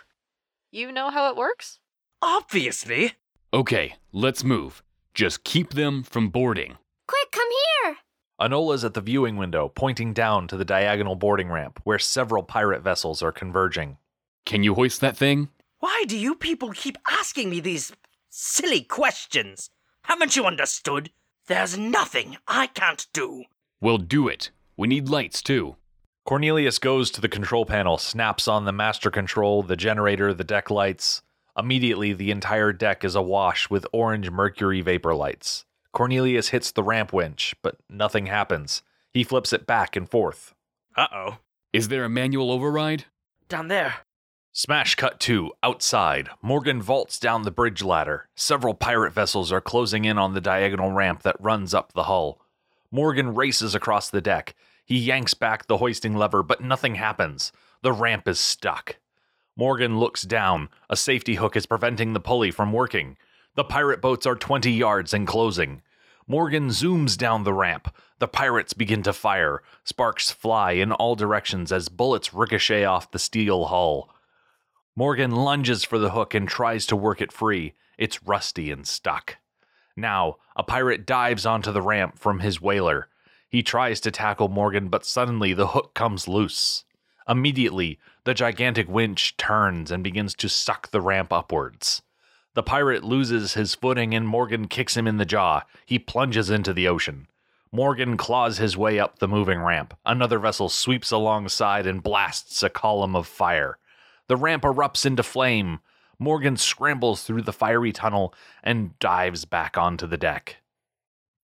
You 0.71 0.91
know 0.91 1.09
how 1.09 1.29
it 1.29 1.35
works? 1.35 1.79
Obviously. 2.21 3.13
Okay, 3.53 3.95
let's 4.13 4.43
move. 4.43 4.81
Just 5.13 5.43
keep 5.43 5.73
them 5.73 6.03
from 6.03 6.29
boarding. 6.29 6.77
Quick, 7.07 7.31
come 7.31 7.47
here! 7.83 7.97
Enola's 8.39 8.83
at 8.83 8.93
the 8.93 9.01
viewing 9.01 9.35
window, 9.35 9.69
pointing 9.69 10.13
down 10.13 10.47
to 10.47 10.57
the 10.57 10.65
diagonal 10.65 11.15
boarding 11.15 11.49
ramp 11.49 11.79
where 11.83 11.99
several 11.99 12.43
pirate 12.43 12.81
vessels 12.81 13.21
are 13.21 13.31
converging. 13.31 13.97
Can 14.45 14.63
you 14.63 14.75
hoist 14.75 15.01
that 15.01 15.17
thing? 15.17 15.49
Why 15.79 16.03
do 16.07 16.17
you 16.17 16.35
people 16.35 16.71
keep 16.71 16.97
asking 17.09 17.49
me 17.49 17.59
these 17.59 17.93
silly 18.35 18.81
questions? 18.81 19.69
Haven't 20.03 20.35
you 20.35 20.45
understood? 20.45 21.11
There's 21.47 21.77
nothing 21.77 22.37
I 22.47 22.67
can't 22.67 23.07
do. 23.13 23.45
We'll 23.79 23.97
do 23.97 24.27
it. 24.27 24.51
We 24.75 24.87
need 24.87 25.09
lights, 25.09 25.41
too. 25.41 25.77
Cornelius 26.25 26.79
goes 26.79 27.11
to 27.11 27.21
the 27.21 27.29
control 27.29 27.65
panel, 27.65 27.97
snaps 27.97 28.47
on 28.47 28.65
the 28.65 28.71
master 28.71 29.09
control, 29.09 29.63
the 29.63 29.75
generator, 29.77 30.33
the 30.33 30.43
deck 30.43 30.69
lights. 30.69 31.21
Immediately, 31.57 32.13
the 32.13 32.31
entire 32.31 32.73
deck 32.73 33.05
is 33.05 33.15
awash 33.15 33.69
with 33.69 33.87
orange 33.93 34.29
mercury 34.29 34.81
vapor 34.81 35.15
lights. 35.15 35.65
Cornelius 35.93 36.49
hits 36.49 36.71
the 36.71 36.83
ramp 36.83 37.13
winch, 37.13 37.55
but 37.61 37.77
nothing 37.89 38.25
happens. 38.25 38.81
He 39.13 39.23
flips 39.23 39.53
it 39.53 39.65
back 39.65 39.95
and 39.95 40.09
forth. 40.09 40.53
Uh 40.97 41.07
oh. 41.13 41.37
Is 41.71 41.87
there 41.87 42.03
a 42.03 42.09
manual 42.09 42.51
override? 42.51 43.05
Down 43.47 43.69
there. 43.69 43.95
Smash 44.57 44.95
cut 44.95 45.19
to 45.19 45.51
outside. 45.63 46.29
Morgan 46.41 46.81
vaults 46.81 47.19
down 47.19 47.41
the 47.41 47.51
bridge 47.51 47.83
ladder. 47.83 48.29
Several 48.35 48.73
pirate 48.73 49.11
vessels 49.11 49.51
are 49.51 49.59
closing 49.59 50.05
in 50.05 50.17
on 50.17 50.33
the 50.33 50.39
diagonal 50.39 50.93
ramp 50.93 51.23
that 51.23 51.35
runs 51.41 51.73
up 51.73 51.91
the 51.91 52.03
hull. 52.03 52.39
Morgan 52.89 53.35
races 53.35 53.75
across 53.75 54.09
the 54.09 54.21
deck. 54.21 54.55
He 54.85 54.97
yanks 54.97 55.33
back 55.33 55.67
the 55.67 55.75
hoisting 55.75 56.15
lever, 56.15 56.41
but 56.41 56.61
nothing 56.63 56.95
happens. 56.95 57.51
The 57.81 57.91
ramp 57.91 58.29
is 58.29 58.39
stuck. 58.39 58.95
Morgan 59.57 59.99
looks 59.99 60.21
down. 60.21 60.69
A 60.89 60.95
safety 60.95 61.35
hook 61.35 61.57
is 61.57 61.65
preventing 61.65 62.13
the 62.13 62.21
pulley 62.21 62.49
from 62.49 62.71
working. 62.71 63.17
The 63.55 63.65
pirate 63.65 63.99
boats 63.99 64.25
are 64.25 64.35
20 64.35 64.71
yards 64.71 65.13
and 65.13 65.27
closing. 65.27 65.81
Morgan 66.27 66.69
zooms 66.69 67.17
down 67.17 67.43
the 67.43 67.53
ramp. 67.53 67.93
The 68.19 68.29
pirates 68.29 68.71
begin 68.71 69.03
to 69.03 69.11
fire. 69.11 69.61
Sparks 69.83 70.31
fly 70.31 70.71
in 70.71 70.93
all 70.93 71.15
directions 71.15 71.73
as 71.73 71.89
bullets 71.89 72.33
ricochet 72.33 72.85
off 72.85 73.11
the 73.11 73.19
steel 73.19 73.65
hull. 73.65 74.14
Morgan 74.97 75.31
lunges 75.31 75.83
for 75.83 75.99
the 75.99 76.11
hook 76.11 76.33
and 76.33 76.47
tries 76.47 76.85
to 76.85 76.95
work 76.95 77.19
it 77.19 77.33
free. 77.33 77.73
It's 77.97 78.23
rusty 78.23 78.71
and 78.71 78.87
stuck. 78.87 79.35
Now, 79.97 80.37
a 80.55 80.63
pirate 80.63 81.05
dives 81.05 81.45
onto 81.45 81.73
the 81.73 81.81
ramp 81.81 82.17
from 82.17 82.39
his 82.39 82.61
whaler. 82.61 83.09
He 83.49 83.61
tries 83.61 83.99
to 84.01 84.11
tackle 84.11 84.47
Morgan, 84.47 84.87
but 84.87 85.05
suddenly 85.05 85.53
the 85.53 85.67
hook 85.67 85.93
comes 85.95 86.29
loose. 86.29 86.85
Immediately, 87.27 87.99
the 88.23 88.33
gigantic 88.33 88.87
winch 88.87 89.35
turns 89.35 89.91
and 89.91 90.01
begins 90.01 90.33
to 90.35 90.47
suck 90.47 90.91
the 90.91 91.01
ramp 91.01 91.33
upwards. 91.33 92.01
The 92.53 92.63
pirate 92.63 93.03
loses 93.03 93.55
his 93.55 93.75
footing 93.75 94.13
and 94.15 94.25
Morgan 94.25 94.69
kicks 94.69 94.95
him 94.95 95.07
in 95.07 95.17
the 95.17 95.25
jaw. 95.25 95.63
He 95.85 95.99
plunges 95.99 96.49
into 96.49 96.71
the 96.71 96.87
ocean. 96.87 97.27
Morgan 97.69 98.15
claws 98.15 98.59
his 98.59 98.77
way 98.77 98.97
up 98.97 99.19
the 99.19 99.27
moving 99.27 99.59
ramp. 99.59 99.93
Another 100.05 100.39
vessel 100.39 100.69
sweeps 100.69 101.11
alongside 101.11 101.85
and 101.85 102.01
blasts 102.01 102.63
a 102.63 102.69
column 102.69 103.13
of 103.13 103.27
fire. 103.27 103.77
The 104.27 104.37
ramp 104.37 104.63
erupts 104.63 105.05
into 105.05 105.23
flame. 105.23 105.79
Morgan 106.17 106.57
scrambles 106.57 107.23
through 107.23 107.43
the 107.43 107.53
fiery 107.53 107.91
tunnel 107.91 108.33
and 108.63 108.97
dives 108.99 109.45
back 109.45 109.77
onto 109.77 110.07
the 110.07 110.17
deck. 110.17 110.57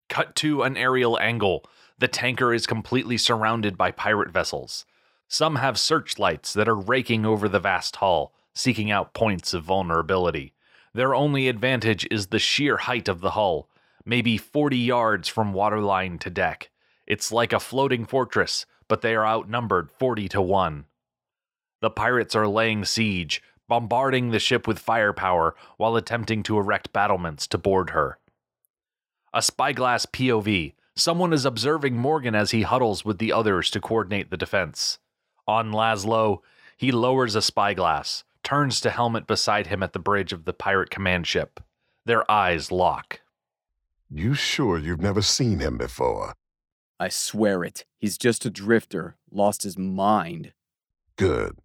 Cut 0.09 0.35
to 0.37 0.63
an 0.63 0.77
aerial 0.77 1.19
angle. 1.19 1.65
The 1.97 2.07
tanker 2.07 2.53
is 2.53 2.67
completely 2.67 3.17
surrounded 3.17 3.77
by 3.77 3.91
pirate 3.91 4.31
vessels. 4.31 4.85
Some 5.27 5.57
have 5.57 5.79
searchlights 5.79 6.53
that 6.53 6.69
are 6.69 6.75
raking 6.75 7.25
over 7.25 7.49
the 7.49 7.59
vast 7.59 7.97
hull, 7.97 8.33
seeking 8.53 8.91
out 8.91 9.13
points 9.13 9.53
of 9.53 9.63
vulnerability. 9.63 10.53
Their 10.93 11.13
only 11.13 11.47
advantage 11.47 12.07
is 12.09 12.27
the 12.27 12.39
sheer 12.39 12.77
height 12.77 13.07
of 13.07 13.21
the 13.21 13.31
hull, 13.31 13.69
maybe 14.05 14.37
40 14.37 14.77
yards 14.77 15.27
from 15.27 15.53
waterline 15.53 16.17
to 16.19 16.29
deck. 16.29 16.69
It's 17.05 17.31
like 17.31 17.53
a 17.53 17.59
floating 17.59 18.05
fortress, 18.05 18.65
but 18.87 19.01
they 19.01 19.15
are 19.15 19.25
outnumbered 19.25 19.91
40 19.91 20.29
to 20.29 20.41
1. 20.41 20.85
The 21.79 21.89
pirates 21.89 22.35
are 22.35 22.47
laying 22.47 22.85
siege, 22.85 23.41
bombarding 23.67 24.31
the 24.31 24.39
ship 24.39 24.67
with 24.67 24.79
firepower 24.79 25.55
while 25.77 25.95
attempting 25.95 26.43
to 26.43 26.57
erect 26.57 26.93
battlements 26.93 27.47
to 27.47 27.57
board 27.57 27.91
her. 27.91 28.17
A 29.33 29.41
spyglass 29.41 30.05
POV. 30.05 30.73
Someone 30.95 31.33
is 31.33 31.45
observing 31.45 31.95
Morgan 31.95 32.33
as 32.33 32.51
he 32.51 32.63
huddles 32.63 33.05
with 33.05 33.19
the 33.19 33.31
others 33.31 33.69
to 33.71 33.79
coordinate 33.79 34.31
the 34.31 34.37
defense. 34.37 34.97
On 35.47 35.71
Laszlo, 35.71 36.39
he 36.75 36.91
lowers 36.91 37.35
a 37.35 37.41
spyglass, 37.41 38.23
turns 38.43 38.81
to 38.81 38.89
Helmet 38.89 39.27
beside 39.27 39.67
him 39.67 39.83
at 39.83 39.93
the 39.93 39.99
bridge 39.99 40.33
of 40.33 40.45
the 40.45 40.53
pirate 40.53 40.89
command 40.89 41.27
ship. 41.27 41.59
Their 42.05 42.29
eyes 42.31 42.71
lock. 42.71 43.21
You 44.09 44.33
sure 44.33 44.79
you've 44.79 45.01
never 45.01 45.21
seen 45.21 45.59
him 45.59 45.77
before? 45.77 46.33
I 46.99 47.09
swear 47.09 47.63
it. 47.63 47.85
He's 47.99 48.17
just 48.17 48.45
a 48.45 48.49
drifter, 48.49 49.17
lost 49.29 49.63
his 49.63 49.77
mind. 49.77 50.53
Good. 51.17 51.57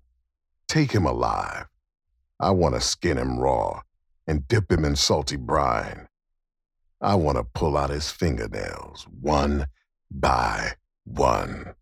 Take 0.73 0.93
him 0.93 1.05
alive. 1.05 1.67
I 2.41 2.51
want 2.53 2.75
to 2.77 2.81
skin 2.81 3.19
him 3.19 3.39
raw 3.39 3.83
and 4.27 4.49
dip 4.49 4.73
him 4.73 4.87
in 4.87 4.97
salty 4.97 5.37
brine. 5.37 6.09
I 6.99 7.15
want 7.17 7.37
to 7.37 7.45
pull 7.45 7.77
out 7.77 7.91
his 7.91 8.11
fingernails 8.11 9.07
one 9.21 9.67
by 10.11 10.77
one. 11.05 11.75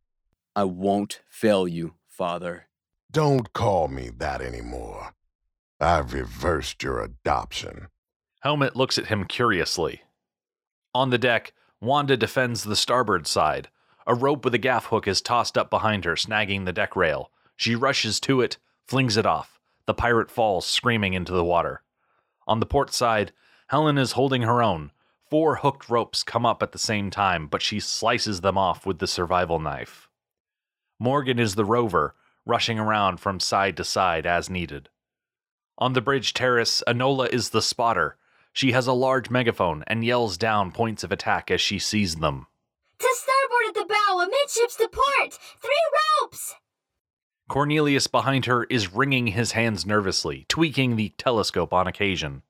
I 0.56 0.64
won't 0.64 1.20
fail 1.28 1.68
you, 1.68 1.94
Father. 2.08 2.66
Don't 3.12 3.52
call 3.52 3.86
me 3.86 4.10
that 4.18 4.40
anymore. 4.40 5.14
I've 5.78 6.12
reversed 6.12 6.82
your 6.82 7.00
adoption. 7.00 7.86
Helmet 8.40 8.74
looks 8.74 8.98
at 8.98 9.06
him 9.06 9.24
curiously. 9.24 10.02
On 10.96 11.10
the 11.10 11.16
deck, 11.18 11.52
Wanda 11.80 12.16
defends 12.16 12.64
the 12.64 12.74
starboard 12.74 13.28
side. 13.28 13.68
A 14.04 14.16
rope 14.16 14.44
with 14.44 14.54
a 14.54 14.58
gaff 14.58 14.86
hook 14.86 15.06
is 15.06 15.22
tossed 15.22 15.56
up 15.56 15.70
behind 15.70 16.04
her, 16.04 16.16
snagging 16.16 16.64
the 16.64 16.72
deck 16.72 16.96
rail. 16.96 17.30
She 17.54 17.76
rushes 17.76 18.18
to 18.18 18.40
it, 18.40 18.58
flings 18.90 19.16
it 19.16 19.24
off. 19.24 19.60
The 19.86 19.94
pirate 19.94 20.32
falls, 20.32 20.66
screaming 20.66 21.14
into 21.14 21.32
the 21.32 21.44
water. 21.44 21.82
On 22.48 22.58
the 22.58 22.66
port 22.66 22.92
side, 22.92 23.30
Helen 23.68 23.96
is 23.96 24.12
holding 24.12 24.42
her 24.42 24.60
own. 24.60 24.90
Four 25.30 25.58
hooked 25.58 25.88
ropes 25.88 26.24
come 26.24 26.44
up 26.44 26.60
at 26.60 26.72
the 26.72 26.78
same 26.78 27.08
time, 27.08 27.46
but 27.46 27.62
she 27.62 27.78
slices 27.78 28.40
them 28.40 28.58
off 28.58 28.84
with 28.84 28.98
the 28.98 29.06
survival 29.06 29.60
knife. 29.60 30.08
Morgan 30.98 31.38
is 31.38 31.54
the 31.54 31.64
rover, 31.64 32.16
rushing 32.44 32.80
around 32.80 33.20
from 33.20 33.38
side 33.38 33.76
to 33.76 33.84
side 33.84 34.26
as 34.26 34.50
needed. 34.50 34.88
On 35.78 35.92
the 35.92 36.00
bridge 36.00 36.34
terrace, 36.34 36.82
Enola 36.88 37.32
is 37.32 37.50
the 37.50 37.62
spotter. 37.62 38.16
She 38.52 38.72
has 38.72 38.88
a 38.88 38.92
large 38.92 39.30
megaphone 39.30 39.84
and 39.86 40.04
yells 40.04 40.36
down 40.36 40.72
points 40.72 41.04
of 41.04 41.12
attack 41.12 41.48
as 41.52 41.60
she 41.60 41.78
sees 41.78 42.16
them. 42.16 42.48
To 42.98 43.14
starboard 43.14 43.68
at 43.68 43.74
the 43.74 43.94
bow, 43.94 44.20
amidships 44.20 44.74
to 44.78 44.88
port! 44.88 45.38
Three 45.60 45.70
ropes! 46.20 46.56
Cornelius 47.50 48.06
behind 48.06 48.46
her 48.46 48.62
is 48.70 48.92
wringing 48.92 49.26
his 49.26 49.50
hands 49.52 49.84
nervously, 49.84 50.46
tweaking 50.48 50.94
the 50.94 51.08
telescope 51.18 51.72
on 51.72 51.88
occasion. 51.88 52.42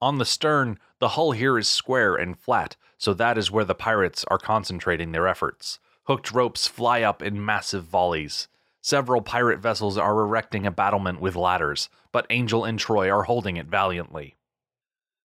On 0.00 0.16
the 0.16 0.24
stern, 0.24 0.78
the 1.00 1.10
hull 1.10 1.32
here 1.32 1.58
is 1.58 1.68
square 1.68 2.16
and 2.16 2.38
flat, 2.38 2.76
so 2.96 3.12
that 3.12 3.36
is 3.36 3.50
where 3.50 3.66
the 3.66 3.74
pirates 3.74 4.24
are 4.28 4.38
concentrating 4.38 5.12
their 5.12 5.28
efforts. 5.28 5.80
Hooked 6.04 6.32
ropes 6.32 6.66
fly 6.66 7.02
up 7.02 7.20
in 7.22 7.44
massive 7.44 7.84
volleys. 7.84 8.48
Several 8.80 9.20
pirate 9.20 9.60
vessels 9.60 9.98
are 9.98 10.20
erecting 10.20 10.66
a 10.66 10.70
battlement 10.70 11.20
with 11.20 11.36
ladders, 11.36 11.90
but 12.10 12.26
Angel 12.30 12.64
and 12.64 12.78
Troy 12.78 13.10
are 13.10 13.24
holding 13.24 13.58
it 13.58 13.66
valiantly. 13.66 14.36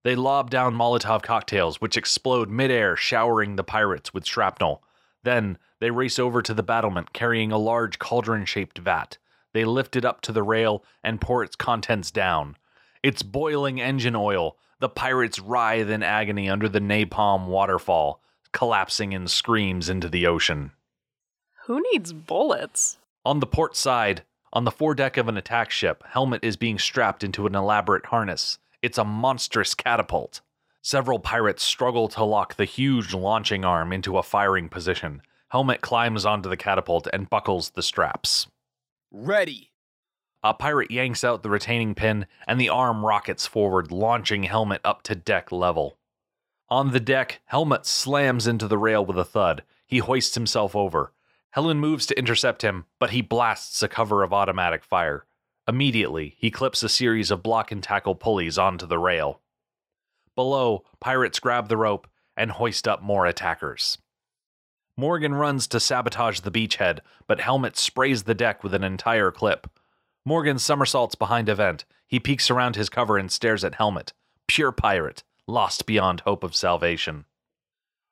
They 0.03 0.15
lob 0.15 0.49
down 0.49 0.73
Molotov 0.73 1.21
cocktails, 1.21 1.79
which 1.79 1.95
explode 1.95 2.49
midair, 2.49 2.95
showering 2.95 3.55
the 3.55 3.63
pirates 3.63 4.15
with 4.15 4.25
shrapnel. 4.25 4.81
Then 5.21 5.59
they 5.85 5.91
race 5.91 6.17
over 6.17 6.41
to 6.41 6.55
the 6.55 6.63
battlement 6.63 7.13
carrying 7.13 7.51
a 7.51 7.59
large 7.59 7.99
cauldron 7.99 8.43
shaped 8.43 8.79
vat. 8.79 9.19
They 9.53 9.65
lift 9.65 9.95
it 9.95 10.03
up 10.03 10.19
to 10.21 10.31
the 10.31 10.41
rail 10.41 10.83
and 11.03 11.21
pour 11.21 11.43
its 11.43 11.55
contents 11.55 12.09
down. 12.09 12.57
It's 13.03 13.21
boiling 13.21 13.79
engine 13.79 14.15
oil. 14.15 14.57
The 14.79 14.89
pirates 14.89 15.37
writhe 15.37 15.91
in 15.91 16.01
agony 16.01 16.49
under 16.49 16.67
the 16.67 16.79
napalm 16.79 17.45
waterfall, 17.45 18.19
collapsing 18.51 19.11
in 19.11 19.27
screams 19.27 19.87
into 19.87 20.09
the 20.09 20.25
ocean. 20.25 20.71
Who 21.67 21.83
needs 21.91 22.13
bullets? 22.13 22.97
On 23.23 23.39
the 23.39 23.45
port 23.45 23.75
side, 23.75 24.23
on 24.51 24.63
the 24.63 24.71
foredeck 24.71 25.17
of 25.17 25.27
an 25.27 25.37
attack 25.37 25.69
ship, 25.69 26.03
Helmet 26.07 26.43
is 26.43 26.57
being 26.57 26.79
strapped 26.79 27.23
into 27.23 27.45
an 27.45 27.53
elaborate 27.53 28.07
harness. 28.07 28.57
It's 28.81 28.97
a 28.97 29.05
monstrous 29.05 29.75
catapult. 29.75 30.41
Several 30.81 31.19
pirates 31.19 31.61
struggle 31.61 32.07
to 32.07 32.23
lock 32.23 32.55
the 32.55 32.65
huge 32.65 33.13
launching 33.13 33.63
arm 33.63 33.93
into 33.93 34.17
a 34.17 34.23
firing 34.23 34.67
position. 34.67 35.21
Helmet 35.49 35.81
climbs 35.81 36.25
onto 36.25 36.49
the 36.49 36.57
catapult 36.57 37.07
and 37.13 37.29
buckles 37.29 37.71
the 37.71 37.83
straps. 37.83 38.47
Ready. 39.11 39.71
A 40.43 40.53
pirate 40.53 40.91
yanks 40.91 41.23
out 41.23 41.43
the 41.43 41.49
retaining 41.49 41.95
pin, 41.95 42.27
and 42.47 42.59
the 42.59 42.69
arm 42.69 43.05
rockets 43.05 43.47
forward, 43.47 43.91
launching 43.91 44.43
Helmet 44.43 44.81
up 44.83 45.01
to 45.03 45.15
deck 45.15 45.51
level. 45.51 45.97
On 46.69 46.91
the 46.91 46.99
deck, 46.99 47.41
Helmet 47.45 47.85
slams 47.85 48.47
into 48.47 48.67
the 48.67 48.77
rail 48.77 49.05
with 49.05 49.17
a 49.17 49.25
thud. 49.25 49.63
He 49.85 49.99
hoists 49.99 50.35
himself 50.35 50.75
over. 50.75 51.13
Helen 51.51 51.79
moves 51.79 52.05
to 52.07 52.17
intercept 52.17 52.63
him, 52.63 52.85
but 52.99 53.11
he 53.11 53.21
blasts 53.21 53.81
a 53.81 53.87
cover 53.87 54.23
of 54.23 54.33
automatic 54.33 54.83
fire. 54.83 55.25
Immediately, 55.67 56.35
he 56.37 56.51
clips 56.51 56.83
a 56.83 56.89
series 56.89 57.31
of 57.31 57.41
block 57.41 57.71
and 57.71 57.81
tackle 57.81 58.15
pulleys 58.15 58.57
onto 58.57 58.85
the 58.85 58.99
rail. 58.99 59.41
Below, 60.35 60.83
pirates 60.99 61.39
grab 61.39 61.69
the 61.69 61.77
rope 61.77 62.07
and 62.35 62.51
hoist 62.51 62.87
up 62.87 63.01
more 63.01 63.25
attackers. 63.25 63.97
Morgan 64.97 65.35
runs 65.35 65.67
to 65.67 65.79
sabotage 65.79 66.39
the 66.39 66.51
beachhead, 66.51 66.99
but 67.27 67.41
Helmet 67.41 67.77
sprays 67.77 68.23
the 68.23 68.33
deck 68.33 68.63
with 68.63 68.73
an 68.73 68.83
entire 68.83 69.29
clip. 69.29 69.67
Morgan 70.25 70.57
somersaults 70.57 71.15
behind 71.15 71.49
a 71.49 71.55
vent. 71.55 71.83
He 72.07 72.19
peeks 72.19 72.49
around 72.49 72.75
his 72.75 72.89
cover 72.89 73.17
and 73.17 73.31
stares 73.31 73.63
at 73.63 73.75
Helmet. 73.75 74.13
Pure 74.47 74.71
pirate, 74.73 75.23
lost 75.47 75.85
beyond 75.85 76.21
hope 76.21 76.43
of 76.43 76.55
salvation. 76.55 77.25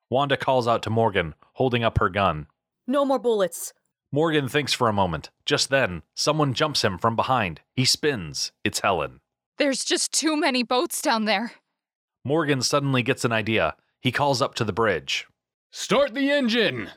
Wanda 0.10 0.36
calls 0.36 0.68
out 0.68 0.84
to 0.84 0.90
Morgan, 0.90 1.36
holding 1.54 1.84
up 1.84 2.00
her 2.00 2.10
gun. 2.10 2.48
No 2.86 3.06
more 3.06 3.20
bullets. 3.20 3.74
Morgan 4.12 4.48
thinks 4.50 4.74
for 4.74 4.90
a 4.90 4.94
moment. 4.94 5.32
Just 5.46 5.70
then, 5.70 6.04
someone 6.14 6.54
jumps 6.54 6.84
him 6.84 6.98
from 6.98 7.16
behind. 7.16 7.62
He 7.74 7.86
spins. 7.86 8.52
It's 8.64 8.82
Helen. 8.82 9.22
There's 9.58 9.86
just 9.86 10.12
too 10.12 10.36
many 10.36 10.64
boats 10.64 11.02
down 11.02 11.26
there. 11.26 11.54
Morgan 12.26 12.62
suddenly 12.62 13.04
gets 13.04 13.24
an 13.24 13.32
idea. 13.32 13.76
He 14.02 14.12
calls 14.12 14.42
up 14.42 14.54
to 14.56 14.64
the 14.64 14.74
bridge. 14.74 15.28
Start 15.76 16.14
the 16.14 16.30
engine! 16.30 16.92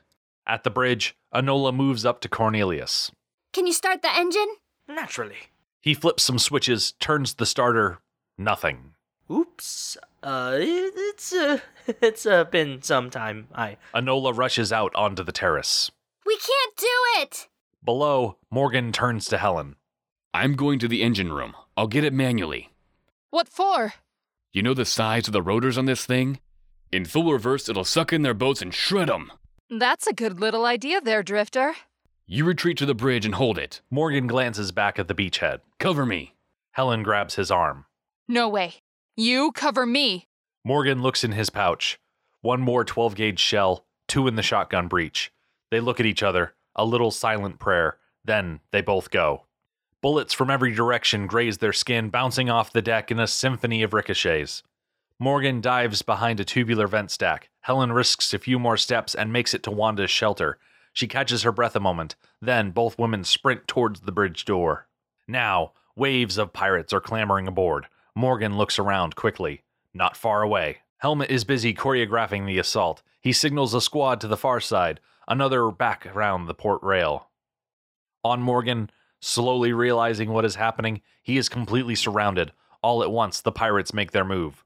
At 0.47 0.62
the 0.62 0.69
bridge, 0.69 1.17
Enola 1.35 1.75
moves 1.75 2.05
up 2.05 2.21
to 2.21 2.29
Cornelius. 2.29 3.11
Can 3.55 3.67
you 3.67 3.73
start 3.73 4.03
the 4.03 4.15
engine? 4.15 4.49
Naturally. 4.87 5.49
He 5.81 5.95
flips 5.95 6.23
some 6.23 6.39
switches, 6.39 6.93
turns 7.01 7.33
the 7.37 7.47
starter. 7.47 8.01
Nothing. 8.37 8.93
Oops. 9.33 9.97
Uh, 10.23 10.59
it- 10.61 10.93
it's 10.95 11.33
uh, 11.33 11.61
it's 12.03 12.27
uh, 12.27 12.45
been 12.45 12.83
some 12.83 13.09
time. 13.09 13.49
I 13.55 13.79
Enola 13.95 14.37
rushes 14.37 14.71
out 14.75 14.95
onto 14.95 15.25
the 15.25 15.33
terrace. 15.33 15.91
We 16.27 16.37
can't 16.37 16.77
do 16.77 17.23
it! 17.23 17.49
Below, 17.83 18.37
Morgan 18.51 18.93
turns 18.93 19.25
to 19.29 19.39
Helen. 19.39 19.77
I'm 20.35 20.53
going 20.55 20.79
to 20.81 20.89
the 20.89 21.03
engine 21.03 21.33
room. 21.33 21.55
I'll 21.79 21.87
get 21.89 22.05
it 22.05 22.12
manually. 22.12 22.75
What 23.31 23.49
for? 23.49 23.95
You 24.53 24.62
know 24.62 24.75
the 24.75 24.85
size 24.85 25.27
of 25.29 25.33
the 25.33 25.41
rotors 25.41 25.79
on 25.79 25.87
this 25.87 26.05
thing? 26.05 26.41
In 26.92 27.05
full 27.05 27.33
reverse, 27.33 27.68
it'll 27.68 27.85
suck 27.85 28.12
in 28.12 28.22
their 28.22 28.35
boats 28.35 28.62
and 28.62 28.72
shred 28.72 29.09
them. 29.09 29.33
That's 29.68 30.07
a 30.07 30.12
good 30.12 30.40
little 30.40 30.64
idea 30.64 31.01
there, 31.01 31.22
Drifter. 31.22 31.75
You 32.27 32.44
retreat 32.44 32.77
to 32.79 32.87
the 32.87 32.94
bridge 32.94 33.25
and 33.25 33.35
hold 33.35 33.59
it. 33.59 33.81
Morgan 33.90 34.27
glances 34.27 34.72
back 34.72 34.99
at 34.99 35.09
the 35.09 35.14
beachhead. 35.14 35.61
Cover 35.79 36.07
me. 36.07 36.35
Helen 36.72 37.03
grabs 37.03 37.35
his 37.35 37.51
arm. 37.51 37.87
No 38.29 38.49
way. 38.49 38.75
You 39.16 39.53
cover 39.53 39.87
me. 39.87 40.27
Morgan 40.64 41.03
looks 41.03 41.25
in 41.25 41.33
his 41.33 41.51
pouch. 41.51 41.99
One 42.40 42.61
more 42.61 42.85
12 42.85 43.14
gauge 43.14 43.40
shell, 43.40 43.85
two 44.09 44.27
in 44.29 44.37
the 44.37 44.42
shotgun 44.42 44.88
breech. 44.88 45.33
They 45.70 45.81
look 45.81 46.01
at 46.01 46.07
each 46.07 46.22
other, 46.22 46.55
a 46.75 46.85
little 46.85 47.11
silent 47.11 47.59
prayer. 47.59 47.99
Then 48.25 48.61
they 48.72 48.83
both 48.83 49.11
go. 49.11 49.46
Bullets 50.03 50.35
from 50.35 50.51
every 50.51 50.72
direction 50.72 51.27
graze 51.27 51.59
their 51.59 51.72
skin, 51.72 52.11
bouncing 52.11 52.51
off 52.51 52.72
the 52.72 52.83
deck 52.83 53.11
in 53.11 53.18
a 53.18 53.27
symphony 53.27 53.83
of 53.83 53.92
ricochets. 53.92 54.62
Morgan 55.19 55.63
dives 55.63 56.03
behind 56.03 56.41
a 56.41 56.45
tubular 56.45 56.87
vent 56.87 57.11
stack. 57.11 57.49
Helen 57.61 57.91
risks 57.91 58.35
a 58.35 58.39
few 58.39 58.59
more 58.59 58.77
steps 58.77 59.15
and 59.15 59.33
makes 59.33 59.55
it 59.55 59.63
to 59.63 59.71
Wanda's 59.71 60.11
shelter. 60.11 60.59
She 60.93 61.09
catches 61.09 61.43
her 61.43 61.53
breath 61.53 61.75
a 61.75 61.81
moment. 61.81 62.17
Then 62.43 62.71
both 62.71 62.99
women 62.99 63.25
sprint 63.25 63.67
towards 63.67 64.01
the 64.01 64.13
bridge 64.13 64.45
door. 64.45 64.89
Now, 65.27 65.73
waves 65.97 66.37
of 66.37 66.53
pirates 66.53 66.93
are 66.93 67.01
clambering 67.01 67.49
aboard. 67.49 67.87
Morgan 68.15 68.59
looks 68.59 68.79
around 68.79 69.17
quickly. 69.17 69.63
Not 69.95 70.19
far 70.19 70.43
away. 70.43 70.79
Helmet 70.99 71.31
is 71.31 71.45
busy 71.45 71.73
choreographing 71.73 72.45
the 72.45 72.59
assault. 72.59 73.03
He 73.23 73.33
signals 73.33 73.73
a 73.73 73.81
squad 73.81 74.21
to 74.21 74.29
the 74.29 74.37
far 74.37 74.61
side, 74.61 75.01
another 75.27 75.71
back 75.71 76.07
around 76.15 76.45
the 76.45 76.55
port 76.55 76.83
rail. 76.83 77.29
On 78.23 78.43
Morgan, 78.43 78.91
slowly 79.21 79.73
realizing 79.73 80.31
what 80.31 80.45
is 80.45 80.57
happening, 80.57 81.01
he 81.23 81.39
is 81.39 81.49
completely 81.49 81.95
surrounded. 81.95 82.53
All 82.83 83.03
at 83.03 83.11
once, 83.11 83.41
the 83.41 83.53
pirates 83.53 83.95
make 83.95 84.13
their 84.13 84.25
move. 84.25 84.63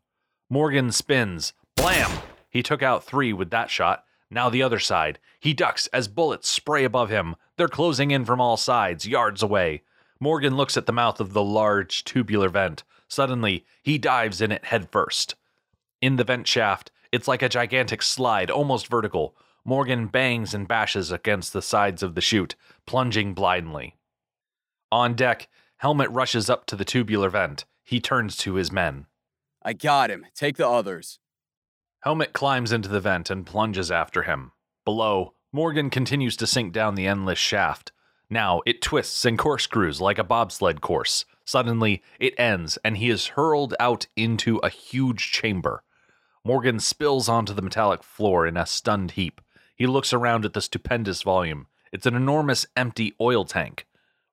Morgan 0.53 0.91
spins. 0.91 1.53
Blam! 1.77 2.11
He 2.51 2.61
took 2.61 2.83
out 2.83 3.05
three 3.05 3.33
with 3.33 3.51
that 3.51 3.71
shot. 3.71 4.05
Now 4.29 4.51
the 4.51 4.65
other 4.65 4.81
side. 4.81 5.21
He 5.39 5.55
ducks 5.55 5.87
as 5.89 6.09
bullets 6.09 6.49
spray 6.49 6.83
above 6.83 7.09
him. 7.09 7.37
They're 7.57 7.69
closing 7.69 8.11
in 8.11 8.25
from 8.25 8.41
all 8.41 8.57
sides, 8.57 9.07
yards 9.07 9.45
away. 9.45 9.83
Morgan 10.19 10.57
looks 10.57 10.77
at 10.77 10.87
the 10.87 10.93
mouth 10.93 11.21
of 11.21 11.35
the 11.35 11.45
large 11.45 12.03
tubular 12.03 12.49
vent. 12.49 12.83
Suddenly, 13.07 13.65
he 13.81 13.97
dives 13.97 14.41
in 14.41 14.51
it 14.51 14.65
headfirst. 14.65 15.37
In 16.03 16.17
the 16.17 16.25
vent 16.25 16.49
shaft, 16.49 16.91
it's 17.13 17.29
like 17.29 17.43
a 17.43 17.49
gigantic 17.49 18.03
slide, 18.03 18.51
almost 18.51 18.89
vertical. 18.89 19.37
Morgan 19.65 20.09
bangs 20.09 20.53
and 20.53 20.67
bashes 20.67 21.13
against 21.13 21.53
the 21.53 21.63
sides 21.63 22.03
of 22.03 22.17
the 22.17 22.21
chute, 22.21 22.57
plunging 22.87 23.35
blindly. 23.35 23.95
On 24.91 25.15
deck, 25.15 25.49
Helmet 25.77 26.11
rushes 26.11 26.51
up 26.51 26.67
to 26.67 26.75
the 26.75 26.85
tubular 26.85 27.31
vent. 27.31 27.67
He 27.85 28.01
turns 28.01 28.37
to 28.39 28.55
his 28.55 28.73
men. 28.73 29.07
I 29.62 29.73
got 29.73 30.11
him. 30.11 30.27
Take 30.35 30.57
the 30.57 30.68
others. 30.68 31.18
Helmet 32.03 32.33
climbs 32.33 32.73
into 32.73 32.88
the 32.88 33.01
vent 33.01 33.29
and 33.31 33.44
plunges 33.44 33.90
after 33.90 34.23
him. 34.23 34.53
Below, 34.85 35.35
Morgan 35.53 35.90
continues 35.90 36.37
to 36.37 36.46
sink 36.46 36.73
down 36.73 36.94
the 36.94 37.07
endless 37.07 37.38
shaft. 37.38 37.92
Now 38.31 38.62
it 38.64 38.81
twists 38.81 39.25
and 39.25 39.38
corkscrews 39.38 40.01
like 40.01 40.18
a 40.18 40.25
bobsled 40.25 40.81
course. 40.81 41.25
Suddenly, 41.44 42.03
it 42.18 42.38
ends, 42.38 42.79
and 42.85 42.96
he 42.96 43.11
is 43.11 43.29
hurled 43.29 43.75
out 43.81 44.07
into 44.16 44.59
a 44.59 44.68
huge 44.68 45.33
chamber. 45.33 45.83
Morgan 46.44 46.81
spills 46.81 47.29
onto 47.29 47.53
the 47.53 47.61
metallic 47.61 48.03
floor 48.03 48.46
in 48.46 48.57
a 48.57 48.64
stunned 48.64 49.12
heap. 49.12 49.40
He 49.77 49.87
looks 49.87 50.12
around 50.12 50.44
at 50.44 50.55
the 50.55 50.62
stupendous 50.62 51.23
volume. 51.23 51.66
It's 51.92 52.07
an 52.07 52.14
enormous 52.14 52.66
empty 52.77 53.14
oil 53.20 53.44
tank. 53.44 53.87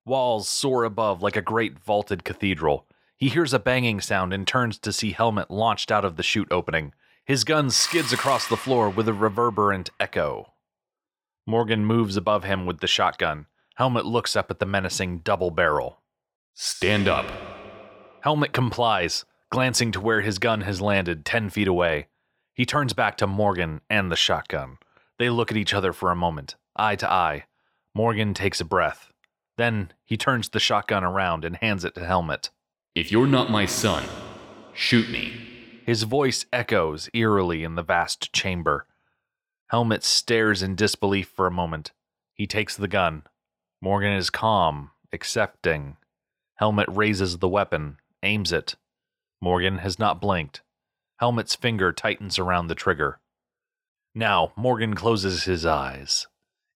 Walls 0.05 0.47
soar 0.47 0.85
above 0.85 1.21
like 1.21 1.35
a 1.35 1.41
great 1.41 1.77
vaulted 1.77 2.23
cathedral. 2.23 2.86
He 3.17 3.29
hears 3.29 3.51
a 3.51 3.59
banging 3.59 3.99
sound 3.99 4.31
and 4.31 4.47
turns 4.47 4.77
to 4.79 4.93
see 4.93 5.11
Helmet 5.11 5.49
launched 5.49 5.91
out 5.91 6.05
of 6.05 6.15
the 6.15 6.23
chute 6.23 6.51
opening. 6.51 6.93
His 7.25 7.43
gun 7.43 7.71
skids 7.71 8.13
across 8.13 8.47
the 8.47 8.55
floor 8.55 8.89
with 8.89 9.07
a 9.07 9.13
reverberant 9.13 9.89
echo. 9.99 10.53
Morgan 11.47 11.83
moves 11.83 12.15
above 12.15 12.43
him 12.43 12.67
with 12.67 12.79
the 12.79 12.87
shotgun. 12.87 13.47
Helmet 13.75 14.05
looks 14.05 14.35
up 14.35 14.51
at 14.51 14.59
the 14.59 14.65
menacing 14.65 15.19
double 15.19 15.49
barrel. 15.49 16.01
Stand 16.53 17.07
up. 17.07 17.25
Helmet 18.21 18.53
complies, 18.53 19.25
glancing 19.49 19.91
to 19.91 20.01
where 20.01 20.21
his 20.21 20.37
gun 20.37 20.61
has 20.61 20.79
landed 20.79 21.25
10 21.25 21.49
feet 21.49 21.67
away. 21.67 22.07
He 22.53 22.65
turns 22.65 22.93
back 22.93 23.17
to 23.17 23.27
Morgan 23.27 23.81
and 23.89 24.11
the 24.11 24.15
shotgun. 24.15 24.77
They 25.17 25.29
look 25.29 25.51
at 25.51 25.57
each 25.57 25.73
other 25.73 25.91
for 25.93 26.11
a 26.11 26.15
moment, 26.15 26.55
eye 26.75 26.95
to 26.97 27.11
eye. 27.11 27.45
Morgan 27.95 28.33
takes 28.33 28.61
a 28.61 28.65
breath. 28.65 29.11
Then 29.57 29.91
he 30.05 30.17
turns 30.17 30.49
the 30.49 30.59
shotgun 30.59 31.03
around 31.03 31.43
and 31.43 31.55
hands 31.57 31.83
it 31.83 31.95
to 31.95 32.05
Helmet. 32.05 32.51
If 32.97 33.11
you're 33.11 33.27
not 33.27 33.51
my 33.51 33.67
son, 33.67 34.05
shoot 34.73 35.07
me. 35.11 35.31
His 35.85 36.01
voice 36.01 36.47
echoes 36.51 37.11
eerily 37.13 37.63
in 37.63 37.75
the 37.75 37.83
vast 37.83 38.33
chamber. 38.33 38.87
Helmet 39.69 40.03
stares 40.03 40.63
in 40.63 40.73
disbelief 40.73 41.27
for 41.27 41.45
a 41.45 41.51
moment. 41.51 41.91
He 42.33 42.47
takes 42.47 42.75
the 42.75 42.87
gun. 42.87 43.21
Morgan 43.83 44.13
is 44.13 44.31
calm, 44.31 44.89
accepting. 45.13 45.97
Helmet 46.55 46.87
raises 46.89 47.37
the 47.37 47.47
weapon, 47.47 47.97
aims 48.23 48.51
it. 48.51 48.73
Morgan 49.39 49.77
has 49.77 49.99
not 49.99 50.19
blinked. 50.19 50.63
Helmet's 51.19 51.53
finger 51.53 51.93
tightens 51.93 52.39
around 52.39 52.65
the 52.65 52.73
trigger. 52.73 53.19
Now, 54.15 54.53
Morgan 54.55 54.95
closes 54.95 55.43
his 55.43 55.67
eyes. 55.67 56.25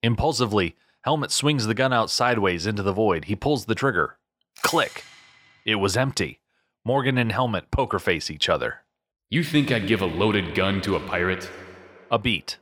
Impulsively, 0.04 0.76
Helmet 1.02 1.32
swings 1.32 1.66
the 1.66 1.74
gun 1.74 1.92
out 1.92 2.12
sideways 2.12 2.68
into 2.68 2.84
the 2.84 2.94
void. 2.94 3.26
He 3.26 3.36
pulls 3.36 3.66
the 3.66 3.74
trigger. 3.74 4.20
Click. 4.62 5.04
It 5.66 5.76
was 5.76 5.96
empty. 5.96 6.40
Morgan 6.84 7.18
and 7.18 7.32
Helmet 7.32 7.70
poker 7.70 8.00
face 8.00 8.32
each 8.32 8.50
other. 8.50 8.82
You 9.30 9.44
think 9.44 9.72
I'd 9.72 9.88
give 9.88 10.02
a 10.02 10.06
loaded 10.06 10.56
gun 10.56 10.82
to 10.82 10.96
a 10.96 11.00
pirate? 11.00 11.50
A 12.10 12.18
beat. 12.18 12.58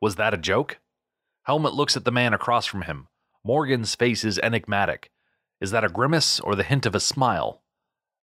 Was 0.00 0.16
that 0.16 0.34
a 0.34 0.38
joke? 0.38 0.78
Helmet 1.44 1.74
looks 1.74 1.96
at 1.96 2.04
the 2.04 2.10
man 2.10 2.34
across 2.34 2.66
from 2.66 2.82
him. 2.82 3.06
Morgan's 3.44 3.94
face 3.94 4.24
is 4.24 4.38
enigmatic. 4.40 5.10
Is 5.60 5.70
that 5.70 5.84
a 5.84 5.88
grimace 5.88 6.40
or 6.40 6.56
the 6.56 6.64
hint 6.64 6.86
of 6.86 6.94
a 6.94 7.00
smile? 7.00 7.62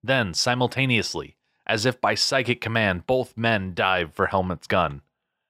Then, 0.04 0.34
simultaneously, 0.34 1.38
as 1.66 1.86
if 1.86 2.02
by 2.02 2.16
psychic 2.16 2.60
command, 2.60 3.08
both 3.08 3.38
men 3.38 3.74
dive 3.74 4.14
for 4.14 4.28
Helmet's 4.28 4.68
gun. 4.68 5.02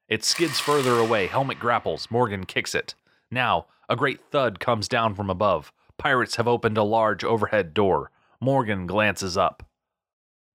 It 0.08 0.24
skids 0.24 0.60
further 0.60 1.00
away. 1.00 1.28
Helmet 1.28 1.60
grapples. 1.60 2.10
Morgan 2.12 2.46
kicks 2.46 2.76
it. 2.76 2.94
Now, 3.32 3.66
a 3.88 3.96
great 3.96 4.22
thud 4.32 4.60
comes 4.60 4.88
down 4.88 5.16
from 5.16 5.30
above. 5.30 5.72
Pirates 5.98 6.36
have 6.36 6.48
opened 6.48 6.78
a 6.78 6.84
large 6.84 7.24
overhead 7.24 7.74
door. 7.74 8.12
Morgan 8.42 8.88
glances 8.88 9.36
up. 9.36 9.64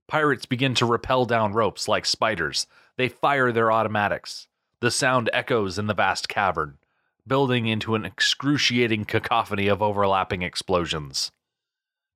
Pirates 0.08 0.46
begin 0.46 0.74
to 0.74 0.86
rappel 0.86 1.26
down 1.26 1.52
ropes 1.52 1.86
like 1.86 2.06
spiders. 2.06 2.66
They 2.96 3.08
fire 3.08 3.52
their 3.52 3.70
automatics. 3.70 4.48
The 4.80 4.90
sound 4.90 5.28
echoes 5.32 5.78
in 5.78 5.86
the 5.86 5.94
vast 5.94 6.28
cavern, 6.28 6.78
building 7.26 7.66
into 7.66 7.94
an 7.94 8.04
excruciating 8.04 9.04
cacophony 9.04 9.68
of 9.68 9.82
overlapping 9.82 10.42
explosions. 10.42 11.30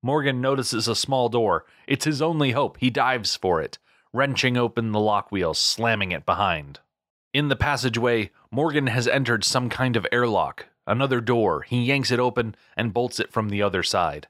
Morgan 0.01 0.41
notices 0.41 0.87
a 0.87 0.95
small 0.95 1.29
door. 1.29 1.65
It's 1.87 2.05
his 2.05 2.21
only 2.21 2.51
hope. 2.51 2.77
He 2.79 2.89
dives 2.89 3.35
for 3.35 3.61
it, 3.61 3.77
wrenching 4.13 4.57
open 4.57 4.91
the 4.91 4.99
lock 4.99 5.31
wheel, 5.31 5.53
slamming 5.53 6.11
it 6.11 6.25
behind. 6.25 6.79
In 7.33 7.49
the 7.49 7.55
passageway, 7.55 8.31
Morgan 8.51 8.87
has 8.87 9.07
entered 9.07 9.43
some 9.43 9.69
kind 9.69 9.95
of 9.95 10.07
airlock, 10.11 10.67
another 10.87 11.21
door. 11.21 11.61
He 11.61 11.83
yanks 11.83 12.11
it 12.11 12.19
open 12.19 12.55
and 12.75 12.93
bolts 12.93 13.19
it 13.19 13.31
from 13.31 13.49
the 13.49 13.61
other 13.61 13.83
side. 13.83 14.27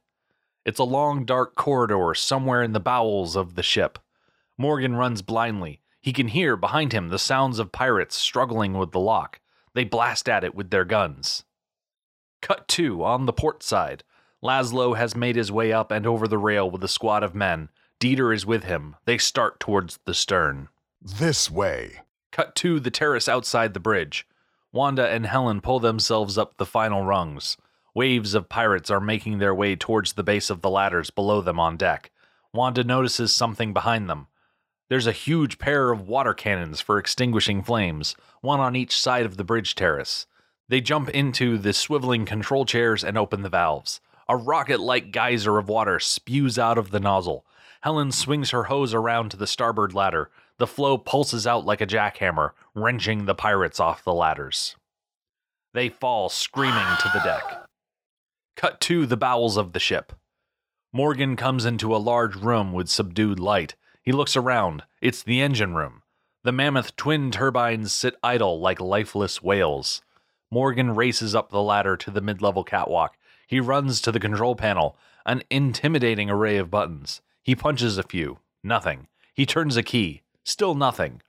It's 0.65 0.79
a 0.79 0.83
long, 0.83 1.25
dark 1.25 1.55
corridor 1.55 2.13
somewhere 2.13 2.61
in 2.61 2.73
the 2.73 2.79
bowels 2.79 3.35
of 3.35 3.55
the 3.55 3.63
ship. 3.63 3.99
Morgan 4.57 4.95
runs 4.95 5.21
blindly. 5.21 5.81
He 6.01 6.13
can 6.13 6.29
hear 6.29 6.55
behind 6.55 6.93
him 6.93 7.09
the 7.09 7.19
sounds 7.19 7.59
of 7.59 7.71
pirates 7.71 8.15
struggling 8.15 8.73
with 8.73 8.91
the 8.91 8.99
lock. 8.99 9.39
They 9.73 9.83
blast 9.83 10.27
at 10.27 10.43
it 10.43 10.55
with 10.55 10.69
their 10.69 10.85
guns. 10.85 11.43
Cut 12.41 12.67
to 12.69 13.03
on 13.03 13.25
the 13.25 13.33
port 13.33 13.63
side. 13.63 14.03
Laszlo 14.43 14.95
has 14.95 15.15
made 15.15 15.35
his 15.35 15.51
way 15.51 15.73
up 15.73 15.91
and 15.91 16.05
over 16.07 16.27
the 16.27 16.37
rail 16.37 16.69
with 16.69 16.83
a 16.83 16.87
squad 16.87 17.23
of 17.23 17.35
men. 17.35 17.69
Dieter 17.99 18.33
is 18.33 18.45
with 18.45 18.63
him. 18.63 18.95
They 19.05 19.17
start 19.17 19.59
towards 19.59 19.99
the 20.05 20.13
stern. 20.13 20.69
This 21.01 21.51
way. 21.51 22.01
Cut 22.31 22.55
to 22.57 22.79
the 22.79 22.91
terrace 22.91 23.27
outside 23.27 23.73
the 23.73 23.79
bridge. 23.79 24.25
Wanda 24.71 25.07
and 25.07 25.25
Helen 25.25 25.61
pull 25.61 25.79
themselves 25.79 26.37
up 26.37 26.57
the 26.57 26.65
final 26.65 27.03
rungs. 27.03 27.57
Waves 27.95 28.33
of 28.35 28.49
pirates 28.49 28.89
are 28.91 28.99
making 28.99 29.39
their 29.39 29.55
way 29.55 29.75
towards 29.75 30.13
the 30.13 30.23
base 30.23 30.49
of 30.49 30.61
the 30.61 30.69
ladders 30.69 31.09
below 31.09 31.41
them 31.41 31.59
on 31.59 31.77
deck. 31.77 32.11
Wanda 32.53 32.83
notices 32.83 33.35
something 33.35 33.73
behind 33.73 34.09
them. 34.09 34.27
There's 34.89 35.07
a 35.07 35.11
huge 35.11 35.59
pair 35.59 35.91
of 35.91 36.07
water 36.07 36.33
cannons 36.33 36.81
for 36.81 36.97
extinguishing 36.97 37.61
flames, 37.61 38.15
one 38.41 38.59
on 38.59 38.75
each 38.75 38.99
side 38.99 39.25
of 39.25 39.37
the 39.37 39.43
bridge 39.43 39.75
terrace. 39.75 40.25
They 40.67 40.81
jump 40.81 41.09
into 41.09 41.57
the 41.57 41.69
swiveling 41.69 42.25
control 42.25 42.65
chairs 42.65 43.03
and 43.03 43.17
open 43.17 43.41
the 43.41 43.49
valves. 43.49 44.01
A 44.27 44.37
rocket 44.37 44.79
like 44.79 45.11
geyser 45.11 45.57
of 45.57 45.69
water 45.69 45.99
spews 45.99 46.59
out 46.59 46.77
of 46.77 46.91
the 46.91 46.99
nozzle. 46.99 47.45
Helen 47.81 48.11
swings 48.11 48.51
her 48.51 48.65
hose 48.65 48.93
around 48.93 49.29
to 49.29 49.37
the 49.37 49.47
starboard 49.47 49.93
ladder. 49.93 50.29
The 50.57 50.67
flow 50.67 50.97
pulses 50.97 51.47
out 51.47 51.65
like 51.65 51.81
a 51.81 51.87
jackhammer, 51.87 52.51
wrenching 52.75 53.25
the 53.25 53.35
pirates 53.35 53.79
off 53.79 54.03
the 54.03 54.13
ladders. 54.13 54.75
They 55.73 55.89
fall 55.89 56.29
screaming 56.29 56.97
to 57.01 57.11
the 57.13 57.21
deck. 57.21 57.58
Cut 58.59 58.81
to 58.81 59.05
the 59.05 59.15
bowels 59.15 59.55
of 59.55 59.71
the 59.71 59.79
ship. 59.79 60.11
Morgan 60.91 61.37
comes 61.37 61.63
into 61.63 61.95
a 61.95 61.97
large 61.97 62.35
room 62.35 62.73
with 62.73 62.89
subdued 62.89 63.39
light. 63.39 63.75
He 64.03 64.11
looks 64.11 64.35
around. 64.35 64.83
It's 65.01 65.23
the 65.23 65.39
engine 65.39 65.75
room. 65.75 66.01
The 66.43 66.51
mammoth 66.51 66.97
twin 66.97 67.31
turbines 67.31 67.93
sit 67.93 68.17
idle 68.21 68.59
like 68.59 68.81
lifeless 68.81 69.41
whales. 69.41 70.01
Morgan 70.51 70.93
races 70.93 71.33
up 71.33 71.51
the 71.51 71.61
ladder 71.61 71.95
to 71.95 72.11
the 72.11 72.19
mid 72.19 72.41
level 72.41 72.65
catwalk. 72.65 73.17
He 73.47 73.61
runs 73.61 74.01
to 74.01 74.11
the 74.11 74.19
control 74.19 74.57
panel, 74.57 74.97
an 75.25 75.41
intimidating 75.49 76.29
array 76.29 76.57
of 76.57 76.69
buttons. 76.69 77.21
He 77.41 77.55
punches 77.55 77.97
a 77.97 78.03
few. 78.03 78.39
Nothing. 78.61 79.07
He 79.33 79.45
turns 79.45 79.77
a 79.77 79.83
key. 79.83 80.21
Still 80.43 80.75
nothing. 80.75 81.21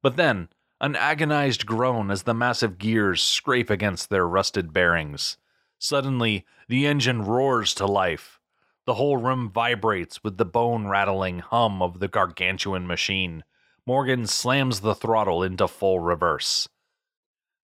But 0.00 0.16
then, 0.16 0.48
an 0.80 0.96
agonized 0.96 1.66
groan 1.66 2.10
as 2.10 2.22
the 2.22 2.32
massive 2.32 2.78
gears 2.78 3.22
scrape 3.22 3.68
against 3.68 4.08
their 4.08 4.26
rusted 4.26 4.72
bearings. 4.72 5.36
Suddenly, 5.80 6.44
the 6.68 6.86
engine 6.86 7.22
roars 7.22 7.72
to 7.74 7.86
life. 7.86 8.38
The 8.84 8.94
whole 8.94 9.16
room 9.16 9.50
vibrates 9.50 10.22
with 10.22 10.36
the 10.36 10.44
bone 10.44 10.86
rattling 10.86 11.38
hum 11.38 11.80
of 11.80 12.00
the 12.00 12.08
gargantuan 12.08 12.86
machine. 12.86 13.44
Morgan 13.86 14.26
slams 14.26 14.80
the 14.80 14.94
throttle 14.94 15.42
into 15.42 15.66
full 15.66 15.98
reverse. 15.98 16.68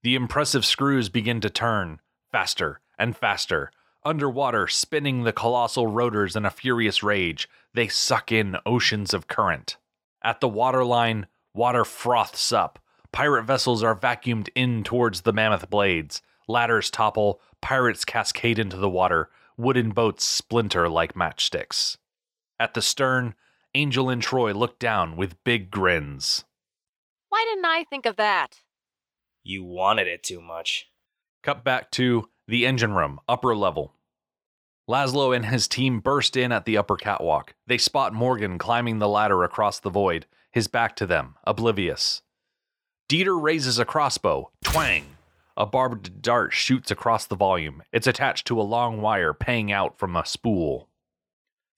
The 0.03 0.15
impressive 0.15 0.65
screws 0.65 1.11
begin 1.11 1.43
to 1.43 1.51
turn, 1.51 2.01
faster 2.33 2.81
and 2.99 3.15
faster. 3.15 3.71
Underwater, 4.03 4.67
spinning 4.67 5.25
the 5.25 5.33
colossal 5.33 5.87
rotors 5.87 6.37
in 6.37 6.47
a 6.47 6.51
furious 6.51 7.03
rage, 7.03 7.49
they 7.75 7.87
suck 7.87 8.33
in 8.33 8.57
oceans 8.65 9.13
of 9.13 9.29
current. 9.29 9.77
At 10.23 10.41
the 10.41 10.49
waterline, 10.49 11.27
water 11.53 11.85
froths 11.85 12.51
up. 12.51 12.79
Pirate 13.13 13.45
vessels 13.45 13.83
are 13.83 13.95
vacuumed 13.95 14.49
in 14.55 14.85
towards 14.85 15.23
the 15.23 15.35
mammoth 15.35 15.69
blades. 15.69 16.23
Ladders 16.49 16.91
topple, 16.91 17.41
pirates 17.67 18.05
cascade 18.05 18.61
into 18.61 18.77
the 18.77 18.89
water, 18.89 19.29
wooden 19.57 19.91
boats 19.91 20.23
splinter 20.23 20.89
like 20.89 21.15
matchsticks. 21.15 21.97
At 22.61 22.75
the 22.75 22.81
stern, 22.81 23.35
Angel 23.75 24.09
and 24.09 24.23
Troy 24.23 24.53
look 24.53 24.79
down 24.79 25.17
with 25.17 25.43
big 25.43 25.69
grins. 25.69 26.45
Why 27.29 27.45
didn't 27.51 27.65
I 27.65 27.83
think 27.83 28.07
of 28.07 28.15
that? 28.19 28.61
You 29.43 29.65
wanted 29.65 30.07
it 30.07 30.23
too 30.23 30.41
much. 30.41 30.87
Cut 31.43 31.65
back 31.65 31.91
to 31.91 32.29
the 32.47 32.65
engine 32.65 32.93
room, 32.93 33.19
upper 33.29 33.57
level. 33.57 33.95
Laszlo 34.89 35.35
and 35.35 35.47
his 35.47 35.67
team 35.67 35.99
burst 35.99 36.37
in 36.37 36.53
at 36.53 36.67
the 36.67 36.79
upper 36.79 36.95
catwalk. 36.95 37.55
They 37.67 37.79
spot 37.79 38.15
Morgan 38.15 38.59
climbing 38.59 39.01
the 39.01 39.09
ladder 39.09 39.43
across 39.43 39.81
the 39.81 39.91
void, 39.91 40.27
his 40.53 40.69
back 40.69 40.95
to 40.97 41.07
them, 41.07 41.35
oblivious. 41.43 42.23
Dieter 43.09 43.37
raises 43.37 43.81
a 43.81 43.85
crossbow. 43.85 44.53
Twang! 44.63 45.16
A 45.57 45.65
barbed 45.65 46.21
dart 46.21 46.53
shoots 46.53 46.91
across 46.91 47.27
the 47.27 47.37
volume. 47.37 47.83
It's 47.91 48.07
attached 48.07 48.47
to 48.49 48.61
a 48.61 48.63
long 48.63 49.01
wire 49.01 49.33
paying 49.33 49.73
out 49.73 49.99
from 49.99 50.15
a 50.15 50.27
spool. 50.27 50.89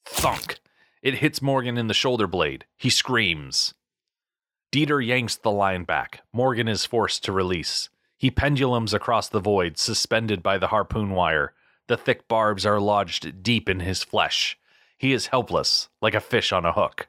Thunk! 0.05 0.59
It 1.01 1.15
hits 1.15 1.41
Morgan 1.41 1.79
in 1.79 1.87
the 1.87 1.95
shoulder 1.95 2.27
blade. 2.27 2.65
He 2.77 2.91
screams. 2.91 3.75
Dieter 4.73 5.05
yanks 5.05 5.37
the 5.37 5.53
line 5.53 5.85
back. 5.85 6.23
Morgan 6.33 6.67
is 6.67 6.85
forced 6.85 7.25
to 7.25 7.33
release. 7.33 7.89
He 8.17 8.33
pendulums 8.33 8.93
across 8.93 9.29
the 9.29 9.41
void, 9.41 9.79
suspended 9.79 10.43
by 10.43 10.59
the 10.59 10.69
harpoon 10.69 11.11
wire. 11.11 11.55
The 11.87 11.97
thick 11.97 12.27
barbs 12.27 12.67
are 12.67 12.81
lodged 12.81 13.45
deep 13.45 13.69
in 13.69 13.81
his 13.81 14.03
flesh. 14.03 14.59
He 14.99 15.13
is 15.13 15.29
helpless, 15.29 15.89
like 16.03 16.15
a 16.15 16.21
fish 16.21 16.53
on 16.53 16.67
a 16.67 16.73
hook. 16.73 17.09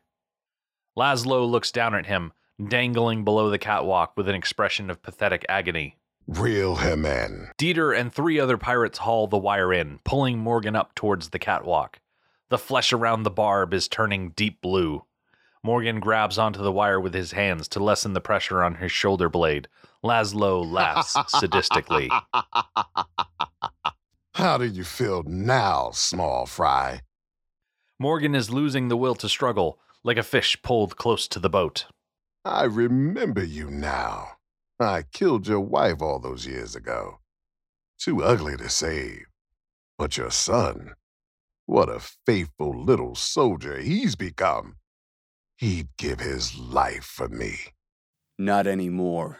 Laszlo 0.96 1.50
looks 1.50 1.72
down 1.72 1.96
at 1.96 2.06
him, 2.06 2.32
dangling 2.64 3.24
below 3.24 3.50
the 3.50 3.58
catwalk 3.58 4.16
with 4.16 4.30
an 4.30 4.36
expression 4.36 4.90
of 4.90 5.02
pathetic 5.02 5.46
agony. 5.50 5.96
Reel 6.30 6.76
him 6.76 7.08
in. 7.08 7.50
Dieter 7.58 7.98
and 7.98 8.14
three 8.14 8.40
other 8.40 8.56
pirates 8.56 9.00
haul 9.00 9.26
the 9.26 9.38
wire 9.38 9.74
in, 9.74 10.00
pulling 10.04 10.38
Morgan 10.38 10.76
up 10.76 10.94
towards 10.94 11.30
the 11.30 11.40
catwalk. 11.40 12.00
The 12.50 12.60
flesh 12.60 12.94
around 12.94 13.24
the 13.24 13.32
barb 13.32 13.74
is 13.74 13.88
turning 13.88 14.30
deep 14.36 14.62
blue. 14.62 15.06
Morgan 15.64 16.00
grabs 16.00 16.38
onto 16.38 16.62
the 16.62 16.72
wire 16.72 17.00
with 17.00 17.16
his 17.16 17.32
hands 17.32 17.68
to 17.70 17.84
lessen 17.84 18.14
the 18.14 18.22
pressure 18.22 18.62
on 18.62 18.76
his 18.76 18.92
shoulder 18.92 19.28
blade. 19.28 19.68
Laszlo 20.04 20.64
laughs 20.64 21.14
sadistically. 21.34 22.10
How 24.36 24.60
do 24.60 24.66
you 24.66 24.84
feel 24.84 25.24
now, 25.24 25.90
small 25.94 26.46
fry? 26.46 27.02
Morgan 27.98 28.36
is 28.36 28.52
losing 28.52 28.88
the 28.88 28.98
will 28.98 29.16
to 29.16 29.28
struggle, 29.28 29.80
like 30.04 30.18
a 30.18 30.24
fish 30.24 30.62
pulled 30.62 30.96
close 30.96 31.28
to 31.28 31.40
the 31.40 31.50
boat. 31.50 31.88
I 32.46 32.66
remember 32.66 33.44
you 33.44 33.72
now. 33.72 34.39
I 34.80 35.04
killed 35.12 35.48
your 35.48 35.60
wife 35.60 36.02
all 36.02 36.20
those 36.20 36.48
years 36.48 36.76
ago. 36.76 37.20
Too 38.00 38.24
ugly 38.24 38.56
to 38.58 38.70
save. 38.70 39.26
But 39.98 40.16
your 40.16 40.32
son, 40.32 40.94
what 41.66 41.90
a 41.90 42.00
faithful 42.26 42.84
little 42.84 43.16
soldier 43.16 43.80
he's 43.80 44.16
become. 44.16 44.78
He'd 45.58 45.90
give 45.98 46.22
his 46.22 46.58
life 46.58 47.04
for 47.04 47.28
me. 47.28 47.58
Not 48.38 48.66
anymore. 48.66 49.40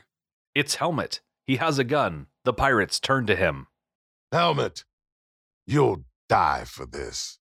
It's 0.54 0.76
Helmet. 0.76 1.22
He 1.46 1.56
has 1.56 1.80
a 1.80 1.86
gun. 1.86 2.28
The 2.44 2.54
pirates 2.54 3.00
turn 3.00 3.26
to 3.28 3.36
him. 3.36 3.68
Helmet, 4.32 4.84
you'll 5.66 6.04
die 6.28 6.66
for 6.66 6.86
this. 6.86 7.40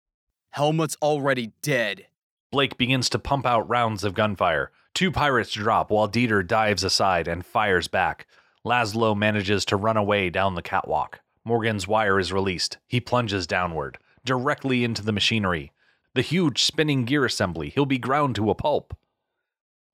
Helmet's 0.51 0.97
already 1.03 1.53
dead. 1.61 2.07
Blake 2.51 2.79
begins 2.79 3.11
to 3.11 3.19
pump 3.19 3.45
out 3.45 3.69
rounds 3.69 4.05
of 4.05 4.15
gunfire. 4.15 4.71
Two 4.99 5.13
pirates 5.13 5.53
drop 5.53 5.93
while 5.93 6.09
Dieter 6.09 6.45
dives 6.45 6.83
aside 6.83 7.29
and 7.29 7.47
fires 7.47 7.87
back. 7.87 8.27
Laszlo 8.67 9.17
manages 9.17 9.65
to 9.67 9.77
run 9.77 9.97
away 9.97 10.29
down 10.29 10.57
the 10.57 10.61
catwalk. 10.61 11.21
Morgan's 11.45 11.87
wire 11.87 12.19
is 12.19 12.33
released. 12.33 12.79
He 12.89 12.99
plunges 12.99 13.47
downward, 13.47 13.99
directly 14.25 14.83
into 14.83 15.05
the 15.05 15.13
machinery. 15.13 15.71
The 16.15 16.23
huge 16.23 16.65
spinning 16.65 17.05
gear 17.05 17.25
assembly. 17.25 17.69
He'll 17.69 17.87
be 17.87 17.99
ground 17.99 18.35
to 18.35 18.51
a 18.51 18.57
pulp. 18.57 18.93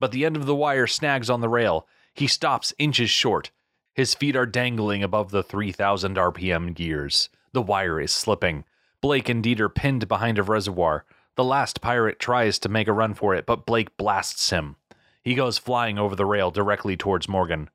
But 0.01 0.11
the 0.11 0.25
end 0.25 0.37
of 0.37 0.47
the 0.47 0.55
wire 0.55 0.87
snags 0.87 1.29
on 1.29 1.43
the 1.43 1.51
rail. 1.51 1.87
He 2.15 2.27
stops 2.27 2.73
inches 2.79 3.11
short. 3.11 3.51
His 3.93 4.15
feet 4.15 4.37
are 4.37 4.47
dangling 4.47 5.03
above 5.03 5.33
the 5.33 5.43
3000 5.43 6.17
RPM 6.17 6.73
gears. 6.73 7.29
The 7.53 7.61
wire 7.61 8.01
is 8.01 8.11
slipping. 8.11 8.65
Blake 9.03 9.29
and 9.29 9.45
Dieter 9.45 9.69
pinned 9.69 10.09
behind 10.09 10.39
a 10.39 10.43
reservoir. 10.43 11.05
The 11.37 11.45
last 11.45 11.83
pirate 11.83 12.19
tries 12.19 12.59
to 12.61 12.71
make 12.71 12.89
a 12.89 12.93
run 12.95 13.13
for 13.13 13.35
it, 13.35 13.45
but 13.45 13.67
Blake 13.67 13.99
blasts 13.99 14.49
him. 14.49 14.77
He 15.25 15.35
goes 15.35 15.57
flying 15.57 15.99
over 15.99 16.15
the 16.15 16.27
rail 16.27 16.51
directly 16.51 16.97
towards 16.97 17.29
Morgan. 17.29 17.71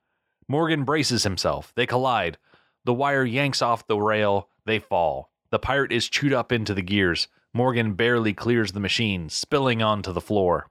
Morgan 0.48 0.84
braces 0.84 1.24
himself. 1.24 1.74
They 1.76 1.88
collide. 1.88 2.38
The 2.86 2.94
wire 2.94 3.26
yanks 3.26 3.62
off 3.62 3.88
the 3.88 4.00
rail. 4.00 4.50
They 4.66 4.78
fall. 4.78 5.32
The 5.50 5.60
pirate 5.60 5.92
is 5.92 6.08
chewed 6.08 6.32
up 6.32 6.52
into 6.52 6.76
the 6.76 6.84
gears. 6.84 7.28
Morgan 7.52 7.94
barely 7.94 8.34
clears 8.34 8.72
the 8.72 8.80
machine, 8.80 9.30
spilling 9.30 9.82
onto 9.82 10.14
the 10.14 10.22
floor. 10.22 10.70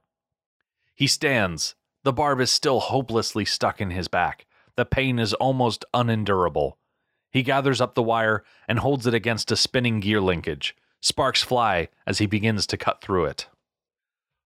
He 0.95 1.05
stands. 1.05 1.75
The 2.03 2.13
barb 2.13 2.39
is 2.39 2.49
still 2.49 2.79
hopelessly 2.79 3.43
stuck 3.43 3.81
in 3.81 3.91
his 3.91 4.07
back. 4.07 4.45
The 4.77 4.85
pain 4.85 5.19
is 5.19 5.33
almost 5.33 5.83
unendurable. 5.93 6.77
He 7.29 7.43
gathers 7.43 7.81
up 7.81 7.93
the 7.93 8.01
wire 8.01 8.45
and 8.67 8.79
holds 8.79 9.05
it 9.05 9.13
against 9.13 9.51
a 9.51 9.57
spinning 9.57 9.99
gear 9.99 10.21
linkage. 10.21 10.75
Sparks 11.01 11.43
fly 11.43 11.89
as 12.07 12.19
he 12.19 12.25
begins 12.25 12.65
to 12.67 12.77
cut 12.77 13.01
through 13.01 13.25
it. 13.25 13.47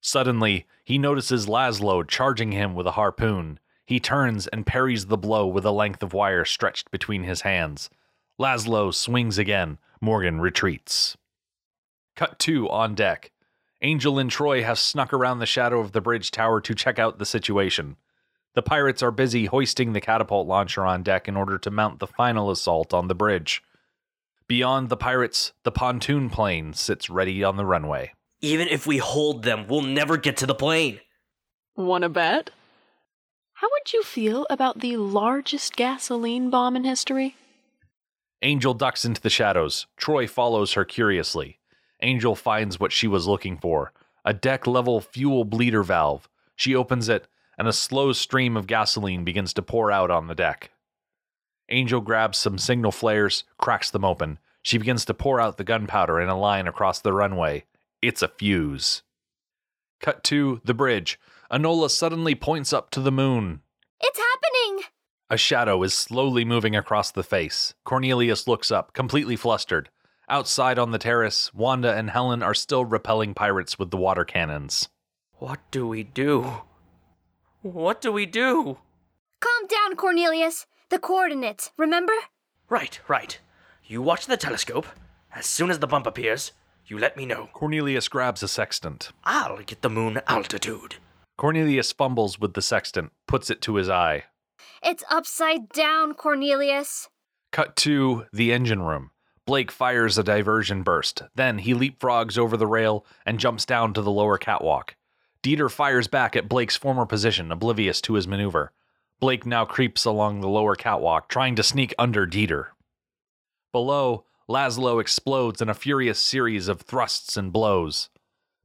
Suddenly, 0.03 0.67
he 0.83 0.97
notices 0.97 1.47
Laszlo 1.47 2.05
charging 2.05 2.51
him 2.51 2.75
with 2.75 2.85
a 2.85 2.91
harpoon. 2.91 3.57
He 3.85 4.01
turns 4.01 4.47
and 4.47 4.65
parries 4.65 5.05
the 5.05 5.17
blow 5.17 5.47
with 5.47 5.65
a 5.65 5.71
length 5.71 6.03
of 6.03 6.13
wire 6.13 6.43
stretched 6.43 6.91
between 6.91 7.23
his 7.23 7.41
hands. 7.41 7.89
Laszlo 8.37 8.93
swings 8.93 9.37
again. 9.37 9.77
Morgan 10.01 10.41
retreats. 10.41 11.15
Cut 12.17 12.37
to 12.39 12.69
on 12.69 12.95
deck. 12.95 13.31
Angel 13.81 14.19
and 14.19 14.29
Troy 14.29 14.61
have 14.63 14.77
snuck 14.77 15.13
around 15.13 15.39
the 15.39 15.45
shadow 15.45 15.79
of 15.79 15.93
the 15.93 16.01
bridge 16.01 16.31
tower 16.31 16.59
to 16.59 16.75
check 16.75 16.99
out 16.99 17.17
the 17.17 17.25
situation. 17.25 17.95
The 18.55 18.61
pirates 18.61 19.01
are 19.01 19.11
busy 19.11 19.45
hoisting 19.45 19.93
the 19.93 20.01
catapult 20.01 20.47
launcher 20.47 20.85
on 20.85 21.03
deck 21.03 21.29
in 21.29 21.37
order 21.37 21.57
to 21.59 21.71
mount 21.71 21.99
the 21.99 22.07
final 22.07 22.51
assault 22.51 22.93
on 22.93 23.07
the 23.07 23.15
bridge. 23.15 23.63
Beyond 24.47 24.89
the 24.89 24.97
pirates, 24.97 25.53
the 25.63 25.71
pontoon 25.71 26.29
plane 26.29 26.73
sits 26.73 27.09
ready 27.09 27.41
on 27.41 27.55
the 27.55 27.65
runway. 27.65 28.11
Even 28.43 28.67
if 28.67 28.85
we 28.85 28.97
hold 28.97 29.43
them, 29.43 29.67
we'll 29.69 29.81
never 29.81 30.17
get 30.17 30.35
to 30.35 30.45
the 30.45 30.53
plane. 30.53 30.99
Wanna 31.77 32.09
bet? 32.09 32.49
How 33.53 33.69
would 33.71 33.93
you 33.93 34.03
feel 34.03 34.45
about 34.49 34.81
the 34.81 34.97
largest 34.97 35.77
gasoline 35.77 36.49
bomb 36.49 36.75
in 36.75 36.83
history? 36.83 37.37
Angel 38.41 38.73
ducks 38.73 39.05
into 39.05 39.21
the 39.21 39.29
shadows. 39.29 39.87
Troy 39.95 40.27
follows 40.27 40.73
her 40.73 40.83
curiously. 40.83 41.59
Angel 42.01 42.35
finds 42.35 42.81
what 42.81 42.91
she 42.91 43.07
was 43.07 43.27
looking 43.27 43.57
for 43.57 43.93
a 44.25 44.33
deck 44.33 44.67
level 44.67 44.99
fuel 44.99 45.45
bleeder 45.45 45.83
valve. 45.83 46.27
She 46.57 46.75
opens 46.75 47.07
it, 47.07 47.27
and 47.57 47.65
a 47.65 47.73
slow 47.73 48.11
stream 48.11 48.57
of 48.57 48.67
gasoline 48.67 49.23
begins 49.23 49.53
to 49.53 49.61
pour 49.61 49.89
out 49.89 50.11
on 50.11 50.27
the 50.27 50.35
deck. 50.35 50.71
Angel 51.69 52.01
grabs 52.01 52.39
some 52.39 52.57
signal 52.57 52.91
flares, 52.91 53.45
cracks 53.57 53.89
them 53.89 54.03
open. 54.03 54.37
She 54.61 54.77
begins 54.77 55.05
to 55.05 55.13
pour 55.13 55.39
out 55.39 55.55
the 55.55 55.63
gunpowder 55.63 56.19
in 56.19 56.27
a 56.27 56.37
line 56.37 56.67
across 56.67 56.99
the 56.99 57.13
runway. 57.13 57.63
It's 58.03 58.21
a 58.21 58.27
fuse. 58.27 59.01
Cut 60.01 60.25
to 60.25 60.59
the 60.65 60.73
bridge. 60.73 61.17
Enola 61.49 61.89
suddenly 61.89 62.35
points 62.35 62.73
up 62.73 62.91
to 62.91 62.99
the 62.99 63.13
moon. 63.13 63.61
It's 64.01 64.19
happening! 64.19 64.83
A 65.29 65.37
shadow 65.37 65.81
is 65.83 65.93
slowly 65.93 66.43
moving 66.43 66.75
across 66.75 67.11
the 67.11 67.23
face. 67.23 67.75
Cornelius 67.85 68.45
looks 68.45 68.71
up, 68.71 68.91
completely 68.91 69.37
flustered. 69.37 69.87
Outside 70.27 70.77
on 70.77 70.91
the 70.91 70.97
terrace, 70.97 71.53
Wanda 71.53 71.93
and 71.93 72.09
Helen 72.09 72.43
are 72.43 72.53
still 72.53 72.83
repelling 72.83 73.33
pirates 73.33 73.79
with 73.79 73.89
the 73.89 73.95
water 73.95 74.25
cannons. 74.25 74.89
What 75.35 75.61
do 75.71 75.87
we 75.87 76.03
do? 76.03 76.63
What 77.61 78.01
do 78.01 78.11
we 78.11 78.25
do? 78.25 78.79
Calm 79.39 79.67
down, 79.69 79.95
Cornelius. 79.95 80.65
The 80.89 80.99
coordinates, 80.99 81.71
remember? 81.77 82.13
Right, 82.67 82.99
right. 83.07 83.39
You 83.85 84.01
watch 84.01 84.25
the 84.25 84.35
telescope. 84.35 84.87
As 85.33 85.45
soon 85.45 85.71
as 85.71 85.79
the 85.79 85.87
bump 85.87 86.05
appears, 86.05 86.51
you 86.85 86.97
let 86.97 87.17
me 87.17 87.25
know. 87.25 87.49
Cornelius 87.53 88.07
grabs 88.07 88.43
a 88.43 88.47
sextant. 88.47 89.11
I'll 89.23 89.57
get 89.63 89.81
the 89.81 89.89
moon 89.89 90.21
altitude. 90.27 90.95
Cornelius 91.37 91.91
fumbles 91.91 92.39
with 92.39 92.53
the 92.53 92.61
sextant, 92.61 93.11
puts 93.27 93.49
it 93.49 93.61
to 93.61 93.75
his 93.75 93.89
eye. 93.89 94.25
It's 94.83 95.03
upside 95.09 95.69
down, 95.69 96.13
Cornelius. 96.13 97.09
Cut 97.51 97.75
to 97.77 98.25
the 98.33 98.51
engine 98.51 98.81
room. 98.81 99.11
Blake 99.45 99.71
fires 99.71 100.17
a 100.17 100.23
diversion 100.23 100.83
burst. 100.83 101.23
Then 101.35 101.59
he 101.59 101.73
leapfrogs 101.73 102.37
over 102.37 102.55
the 102.55 102.67
rail 102.67 103.05
and 103.25 103.39
jumps 103.39 103.65
down 103.65 103.93
to 103.93 104.01
the 104.01 104.11
lower 104.11 104.37
catwalk. 104.37 104.95
Dieter 105.43 105.69
fires 105.69 106.07
back 106.07 106.35
at 106.35 106.47
Blake's 106.47 106.77
former 106.77 107.05
position, 107.05 107.51
oblivious 107.51 107.99
to 108.01 108.13
his 108.13 108.27
maneuver. 108.27 108.71
Blake 109.19 109.45
now 109.45 109.65
creeps 109.65 110.05
along 110.05 110.39
the 110.39 110.47
lower 110.47 110.75
catwalk, 110.75 111.27
trying 111.27 111.55
to 111.55 111.63
sneak 111.63 111.93
under 111.99 112.25
Dieter. 112.25 112.67
Below, 113.73 114.25
Laszlo 114.49 114.99
explodes 114.99 115.61
in 115.61 115.69
a 115.69 115.73
furious 115.73 116.19
series 116.19 116.67
of 116.67 116.81
thrusts 116.81 117.37
and 117.37 117.53
blows. 117.53 118.09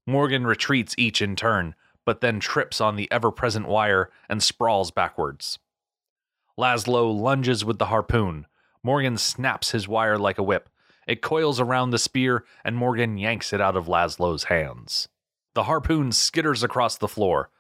Morgan 0.07 0.47
retreats 0.47 0.95
each 0.99 1.23
in 1.23 1.37
turn, 1.37 1.75
but 2.05 2.21
then 2.21 2.41
trips 2.41 2.81
on 2.81 2.97
the 2.97 3.11
ever 3.13 3.31
present 3.31 3.69
wire 3.69 4.11
and 4.29 4.43
sprawls 4.43 4.91
backwards. 4.91 5.59
Laszlo 6.59 7.17
lunges 7.17 7.65
with 7.65 7.79
the 7.79 7.87
harpoon. 7.87 8.47
Morgan 8.83 9.17
snaps 9.17 9.71
his 9.71 9.87
wire 9.87 10.19
like 10.19 10.39
a 10.39 10.43
whip. 10.43 10.69
It 11.07 11.23
coils 11.23 11.61
around 11.61 11.91
the 11.91 11.99
spear, 11.99 12.45
and 12.65 12.77
Morgan 12.77 13.17
yanks 13.17 13.53
it 13.53 13.61
out 13.61 13.77
of 13.77 13.87
Laszlo's 13.87 14.45
hands. 14.45 15.09
The 15.55 15.65
harpoon 15.65 16.11
skitters 16.11 16.65
across 16.65 16.99
the 16.99 17.09
floor. 17.09 17.51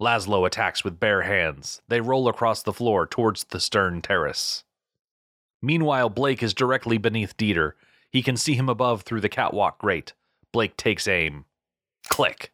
Laszlo 0.00 0.46
attacks 0.46 0.84
with 0.84 1.00
bare 1.00 1.22
hands. 1.22 1.82
They 1.88 2.00
roll 2.00 2.28
across 2.28 2.62
the 2.62 2.72
floor 2.72 3.06
towards 3.06 3.44
the 3.44 3.60
stern 3.60 4.00
terrace. 4.00 4.64
Meanwhile, 5.64 6.10
Blake 6.10 6.42
is 6.42 6.52
directly 6.52 6.98
beneath 6.98 7.38
Dieter. 7.38 7.72
He 8.10 8.22
can 8.22 8.36
see 8.36 8.52
him 8.54 8.68
above 8.68 9.00
through 9.02 9.22
the 9.22 9.30
catwalk 9.30 9.78
grate. 9.78 10.12
Blake 10.52 10.76
takes 10.76 11.08
aim. 11.08 11.46
Click. 12.10 12.52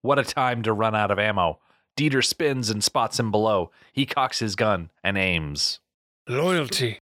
What 0.00 0.18
a 0.18 0.24
time 0.24 0.62
to 0.62 0.72
run 0.72 0.94
out 0.94 1.10
of 1.10 1.18
ammo. 1.18 1.58
Dieter 1.94 2.24
spins 2.24 2.70
and 2.70 2.82
spots 2.82 3.20
him 3.20 3.30
below. 3.30 3.70
He 3.92 4.06
cocks 4.06 4.38
his 4.38 4.56
gun 4.56 4.90
and 5.04 5.18
aims. 5.18 5.80
Loyalty. 6.26 7.00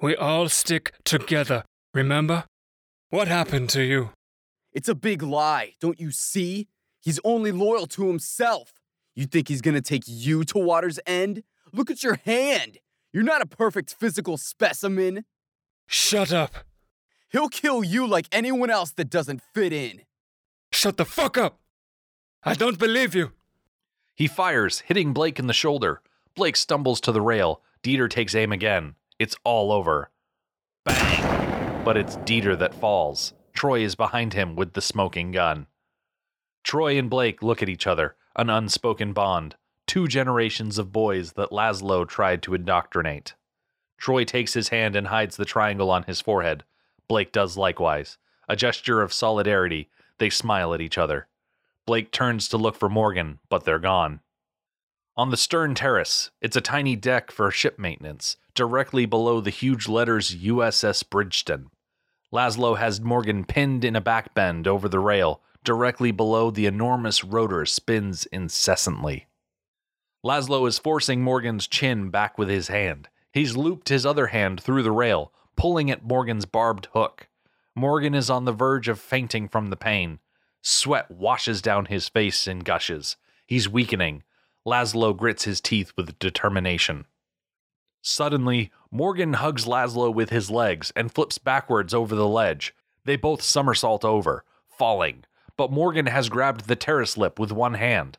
We 0.00 0.16
all 0.16 0.48
stick 0.48 0.94
together, 1.04 1.64
remember? 1.92 2.44
What 3.10 3.28
happened 3.28 3.68
to 3.70 3.82
you? 3.82 4.10
It's 4.72 4.88
a 4.88 4.94
big 4.94 5.22
lie, 5.22 5.74
don't 5.78 6.00
you 6.00 6.10
see? 6.10 6.68
He's 7.02 7.20
only 7.22 7.52
loyal 7.52 7.86
to 7.88 8.08
himself. 8.08 8.72
You 9.14 9.26
think 9.26 9.48
he's 9.48 9.60
gonna 9.60 9.82
take 9.82 10.04
you 10.06 10.42
to 10.44 10.58
water's 10.58 10.98
end? 11.06 11.42
Look 11.70 11.90
at 11.90 12.02
your 12.02 12.18
hand. 12.24 12.78
You're 13.16 13.24
not 13.24 13.40
a 13.40 13.46
perfect 13.46 13.94
physical 13.94 14.36
specimen. 14.36 15.24
Shut 15.86 16.34
up. 16.34 16.52
He'll 17.30 17.48
kill 17.48 17.82
you 17.82 18.06
like 18.06 18.26
anyone 18.30 18.68
else 18.68 18.92
that 18.92 19.08
doesn't 19.08 19.40
fit 19.54 19.72
in. 19.72 20.02
Shut 20.70 20.98
the 20.98 21.06
fuck 21.06 21.38
up. 21.38 21.58
I 22.44 22.52
don't 22.52 22.78
believe 22.78 23.14
you. 23.14 23.32
He 24.14 24.26
fires, 24.26 24.80
hitting 24.80 25.14
Blake 25.14 25.38
in 25.38 25.46
the 25.46 25.54
shoulder. 25.54 26.02
Blake 26.34 26.56
stumbles 26.56 27.00
to 27.00 27.10
the 27.10 27.22
rail. 27.22 27.62
Dieter 27.82 28.10
takes 28.10 28.34
aim 28.34 28.52
again. 28.52 28.96
It's 29.18 29.36
all 29.44 29.72
over. 29.72 30.10
Bang! 30.84 31.84
But 31.86 31.96
it's 31.96 32.18
Dieter 32.18 32.58
that 32.58 32.74
falls. 32.74 33.32
Troy 33.54 33.80
is 33.80 33.94
behind 33.94 34.34
him 34.34 34.56
with 34.56 34.74
the 34.74 34.82
smoking 34.82 35.32
gun. 35.32 35.68
Troy 36.64 36.98
and 36.98 37.08
Blake 37.08 37.42
look 37.42 37.62
at 37.62 37.70
each 37.70 37.86
other, 37.86 38.14
an 38.36 38.50
unspoken 38.50 39.14
bond, 39.14 39.56
two 39.86 40.08
generations 40.08 40.78
of 40.78 40.92
boys 40.92 41.32
that 41.32 41.50
Laszlo 41.50 42.06
tried 42.06 42.42
to 42.42 42.54
indoctrinate. 42.54 43.34
Troy 43.98 44.24
takes 44.24 44.54
his 44.54 44.68
hand 44.68 44.96
and 44.96 45.06
hides 45.06 45.36
the 45.36 45.44
triangle 45.44 45.90
on 45.90 46.02
his 46.04 46.20
forehead. 46.20 46.64
Blake 47.08 47.32
does 47.32 47.56
likewise. 47.56 48.18
A 48.48 48.56
gesture 48.56 49.00
of 49.00 49.12
solidarity, 49.12 49.88
they 50.18 50.30
smile 50.30 50.74
at 50.74 50.80
each 50.80 50.98
other. 50.98 51.28
Blake 51.86 52.10
turns 52.10 52.48
to 52.48 52.56
look 52.56 52.76
for 52.76 52.88
Morgan, 52.88 53.38
but 53.48 53.64
they're 53.64 53.78
gone. 53.78 54.20
On 55.16 55.30
the 55.30 55.36
stern 55.36 55.74
terrace, 55.74 56.30
it's 56.42 56.56
a 56.56 56.60
tiny 56.60 56.94
deck 56.94 57.30
for 57.30 57.50
ship 57.50 57.78
maintenance, 57.78 58.36
directly 58.54 59.06
below 59.06 59.40
the 59.40 59.50
huge 59.50 59.88
letters 59.88 60.34
USS 60.36 61.08
Bridgeton. 61.08 61.70
Laszlo 62.32 62.76
has 62.76 63.00
Morgan 63.00 63.44
pinned 63.44 63.84
in 63.84 63.96
a 63.96 64.00
back 64.00 64.34
bend 64.34 64.66
over 64.66 64.88
the 64.88 64.98
rail, 64.98 65.40
directly 65.64 66.10
below 66.10 66.50
the 66.50 66.66
enormous 66.66 67.24
rotor 67.24 67.64
spins 67.64 68.26
incessantly. 68.26 69.26
Laszlo 70.26 70.66
is 70.66 70.80
forcing 70.80 71.22
Morgan's 71.22 71.68
chin 71.68 72.10
back 72.10 72.36
with 72.36 72.48
his 72.48 72.66
hand. 72.66 73.08
He's 73.32 73.56
looped 73.56 73.90
his 73.90 74.04
other 74.04 74.26
hand 74.26 74.60
through 74.60 74.82
the 74.82 74.90
rail, 74.90 75.32
pulling 75.54 75.88
at 75.88 76.02
Morgan's 76.02 76.46
barbed 76.46 76.88
hook. 76.94 77.28
Morgan 77.76 78.12
is 78.12 78.28
on 78.28 78.44
the 78.44 78.50
verge 78.50 78.88
of 78.88 78.98
fainting 78.98 79.46
from 79.46 79.70
the 79.70 79.76
pain. 79.76 80.18
Sweat 80.62 81.08
washes 81.08 81.62
down 81.62 81.84
his 81.84 82.08
face 82.08 82.48
in 82.48 82.58
gushes. 82.58 83.16
He's 83.46 83.68
weakening. 83.68 84.24
Laszlo 84.66 85.16
grits 85.16 85.44
his 85.44 85.60
teeth 85.60 85.92
with 85.96 86.18
determination. 86.18 87.04
Suddenly, 88.02 88.72
Morgan 88.90 89.34
hugs 89.34 89.64
Laszlo 89.64 90.12
with 90.12 90.30
his 90.30 90.50
legs 90.50 90.92
and 90.96 91.14
flips 91.14 91.38
backwards 91.38 91.94
over 91.94 92.16
the 92.16 92.26
ledge. 92.26 92.74
They 93.04 93.14
both 93.14 93.42
somersault 93.42 94.04
over, 94.04 94.42
falling, 94.76 95.22
but 95.56 95.70
Morgan 95.70 96.06
has 96.06 96.28
grabbed 96.28 96.66
the 96.66 96.74
terrace 96.74 97.16
lip 97.16 97.38
with 97.38 97.52
one 97.52 97.74
hand. 97.74 98.18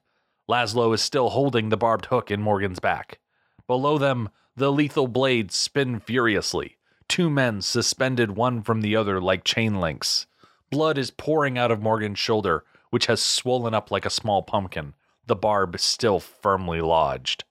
Laszlo 0.49 0.93
is 0.93 1.01
still 1.01 1.29
holding 1.29 1.69
the 1.69 1.77
barbed 1.77 2.05
hook 2.05 2.31
in 2.31 2.41
Morgan's 2.41 2.79
back. 2.79 3.19
Below 3.67 3.97
them, 3.97 4.29
the 4.55 4.71
lethal 4.71 5.07
blades 5.07 5.55
spin 5.55 5.99
furiously, 5.99 6.77
two 7.07 7.29
men 7.29 7.61
suspended 7.61 8.31
one 8.31 8.61
from 8.63 8.81
the 8.81 8.95
other 8.95 9.19
like 9.19 9.43
chain 9.43 9.79
links. 9.79 10.25
Blood 10.71 10.97
is 10.97 11.11
pouring 11.11 11.57
out 11.57 11.71
of 11.71 11.81
Morgan's 11.81 12.19
shoulder, 12.19 12.63
which 12.89 13.07
has 13.07 13.21
swollen 13.21 13.73
up 13.73 13.91
like 13.91 14.05
a 14.05 14.09
small 14.09 14.41
pumpkin, 14.41 14.93
the 15.25 15.35
barb 15.35 15.79
still 15.79 16.19
firmly 16.19 16.81
lodged. 16.81 17.43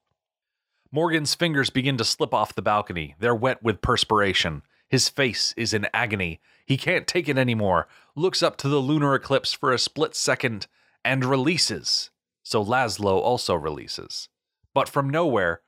Morgan's 0.91 1.35
fingers 1.35 1.69
begin 1.69 1.99
to 1.99 2.05
slip 2.05 2.33
off 2.33 2.55
the 2.55 2.63
balcony. 2.63 3.15
They're 3.19 3.35
wet 3.35 3.63
with 3.63 3.83
perspiration. 3.83 4.63
His 4.89 5.09
face 5.09 5.53
is 5.57 5.75
in 5.75 5.89
agony. 5.93 6.41
He 6.65 6.77
can't 6.77 7.07
take 7.07 7.29
it 7.29 7.37
anymore, 7.37 7.89
looks 8.15 8.43
up 8.43 8.57
to 8.59 8.69
the 8.69 8.79
lunar 8.79 9.15
eclipse 9.15 9.53
for 9.53 9.73
a 9.73 9.79
split 9.79 10.15
second, 10.15 10.67
and 11.05 11.25
releases. 11.25 12.11
So 12.47 12.65
Laszlo 12.65 13.17
also 13.17 13.57
releases. 13.57 14.29
But 14.73 14.89
from 14.89 15.11
nowhere, 15.11 15.63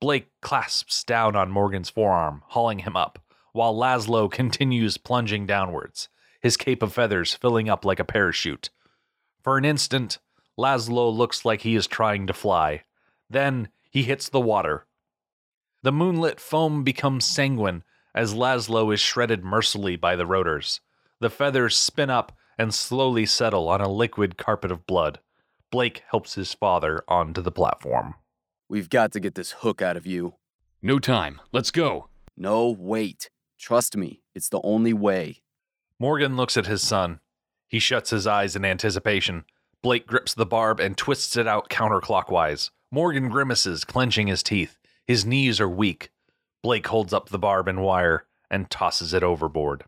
Blake 0.00 0.28
clasps 0.40 1.04
down 1.04 1.36
on 1.36 1.50
Morgan's 1.50 1.90
forearm, 1.90 2.42
hauling 2.46 2.78
him 2.78 2.96
up, 2.96 3.18
while 3.52 3.74
Laszlo 3.74 4.30
continues 4.30 4.96
plunging 4.96 5.44
downwards, 5.46 6.08
his 6.40 6.56
cape 6.56 6.82
of 6.82 6.94
feathers 6.94 7.34
filling 7.34 7.68
up 7.68 7.84
like 7.84 8.00
a 8.00 8.06
parachute. 8.06 8.70
For 9.42 9.58
an 9.58 9.66
instant, 9.66 10.18
Laszlo 10.58 11.14
looks 11.14 11.44
like 11.44 11.60
he 11.60 11.76
is 11.76 11.86
trying 11.86 12.26
to 12.26 12.32
fly. 12.32 12.84
Then 13.28 13.68
he 13.90 14.04
hits 14.04 14.30
the 14.30 14.40
water. 14.40 14.86
The 15.82 15.92
moonlit 15.92 16.40
foam 16.40 16.84
becomes 16.84 17.26
sanguine 17.26 17.84
as 18.14 18.32
Laszlo 18.32 18.94
is 18.94 19.00
shredded 19.00 19.44
mercilessly 19.44 19.96
by 19.96 20.16
the 20.16 20.24
rotors. 20.24 20.80
The 21.20 21.28
feathers 21.28 21.76
spin 21.76 22.08
up 22.08 22.32
and 22.56 22.72
slowly 22.72 23.26
settle 23.26 23.68
on 23.68 23.82
a 23.82 23.92
liquid 23.92 24.38
carpet 24.38 24.70
of 24.70 24.86
blood. 24.86 25.20
Blake 25.74 26.04
helps 26.08 26.36
his 26.36 26.54
father 26.54 27.02
onto 27.08 27.42
the 27.42 27.50
platform. 27.50 28.14
We've 28.68 28.88
got 28.88 29.10
to 29.10 29.18
get 29.18 29.34
this 29.34 29.50
hook 29.50 29.82
out 29.82 29.96
of 29.96 30.06
you. 30.06 30.34
No 30.80 31.00
time. 31.00 31.40
Let's 31.50 31.72
go. 31.72 32.10
No, 32.36 32.70
wait. 32.70 33.28
Trust 33.58 33.96
me, 33.96 34.22
it's 34.36 34.48
the 34.48 34.60
only 34.62 34.92
way. 34.92 35.42
Morgan 35.98 36.36
looks 36.36 36.56
at 36.56 36.66
his 36.66 36.80
son. 36.80 37.18
He 37.66 37.80
shuts 37.80 38.10
his 38.10 38.24
eyes 38.24 38.54
in 38.54 38.64
anticipation. 38.64 39.46
Blake 39.82 40.06
grips 40.06 40.32
the 40.32 40.46
barb 40.46 40.78
and 40.78 40.96
twists 40.96 41.36
it 41.36 41.48
out 41.48 41.70
counterclockwise. 41.70 42.70
Morgan 42.92 43.28
grimaces, 43.28 43.84
clenching 43.84 44.28
his 44.28 44.44
teeth. 44.44 44.78
His 45.08 45.26
knees 45.26 45.60
are 45.60 45.68
weak. 45.68 46.12
Blake 46.62 46.86
holds 46.86 47.12
up 47.12 47.30
the 47.30 47.38
barb 47.40 47.66
and 47.66 47.82
wire 47.82 48.26
and 48.48 48.70
tosses 48.70 49.12
it 49.12 49.24
overboard. 49.24 49.82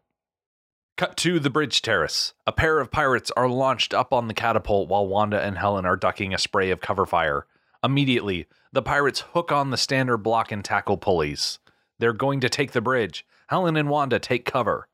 Cut 0.96 1.18
to 1.18 1.38
the 1.38 1.50
bridge 1.50 1.82
terrace. 1.82 2.32
A 2.46 2.52
pair 2.52 2.80
of 2.80 2.90
pirates 2.90 3.30
are 3.36 3.50
launched 3.50 3.92
up 3.92 4.14
on 4.14 4.28
the 4.28 4.34
catapult 4.34 4.88
while 4.88 5.06
Wanda 5.06 5.38
and 5.38 5.58
Helen 5.58 5.84
are 5.84 5.94
ducking 5.94 6.32
a 6.32 6.38
spray 6.38 6.70
of 6.70 6.80
cover 6.80 7.04
fire. 7.04 7.46
Immediately, 7.84 8.46
the 8.72 8.80
pirates 8.80 9.20
hook 9.34 9.52
on 9.52 9.68
the 9.68 9.76
standard 9.76 10.18
block 10.18 10.50
and 10.50 10.64
tackle 10.64 10.96
pulleys. 10.96 11.58
They're 11.98 12.14
going 12.14 12.40
to 12.40 12.48
take 12.48 12.72
the 12.72 12.80
bridge. 12.80 13.26
Helen 13.48 13.76
and 13.76 13.90
Wanda 13.90 14.18
take 14.18 14.46
cover. 14.46 14.88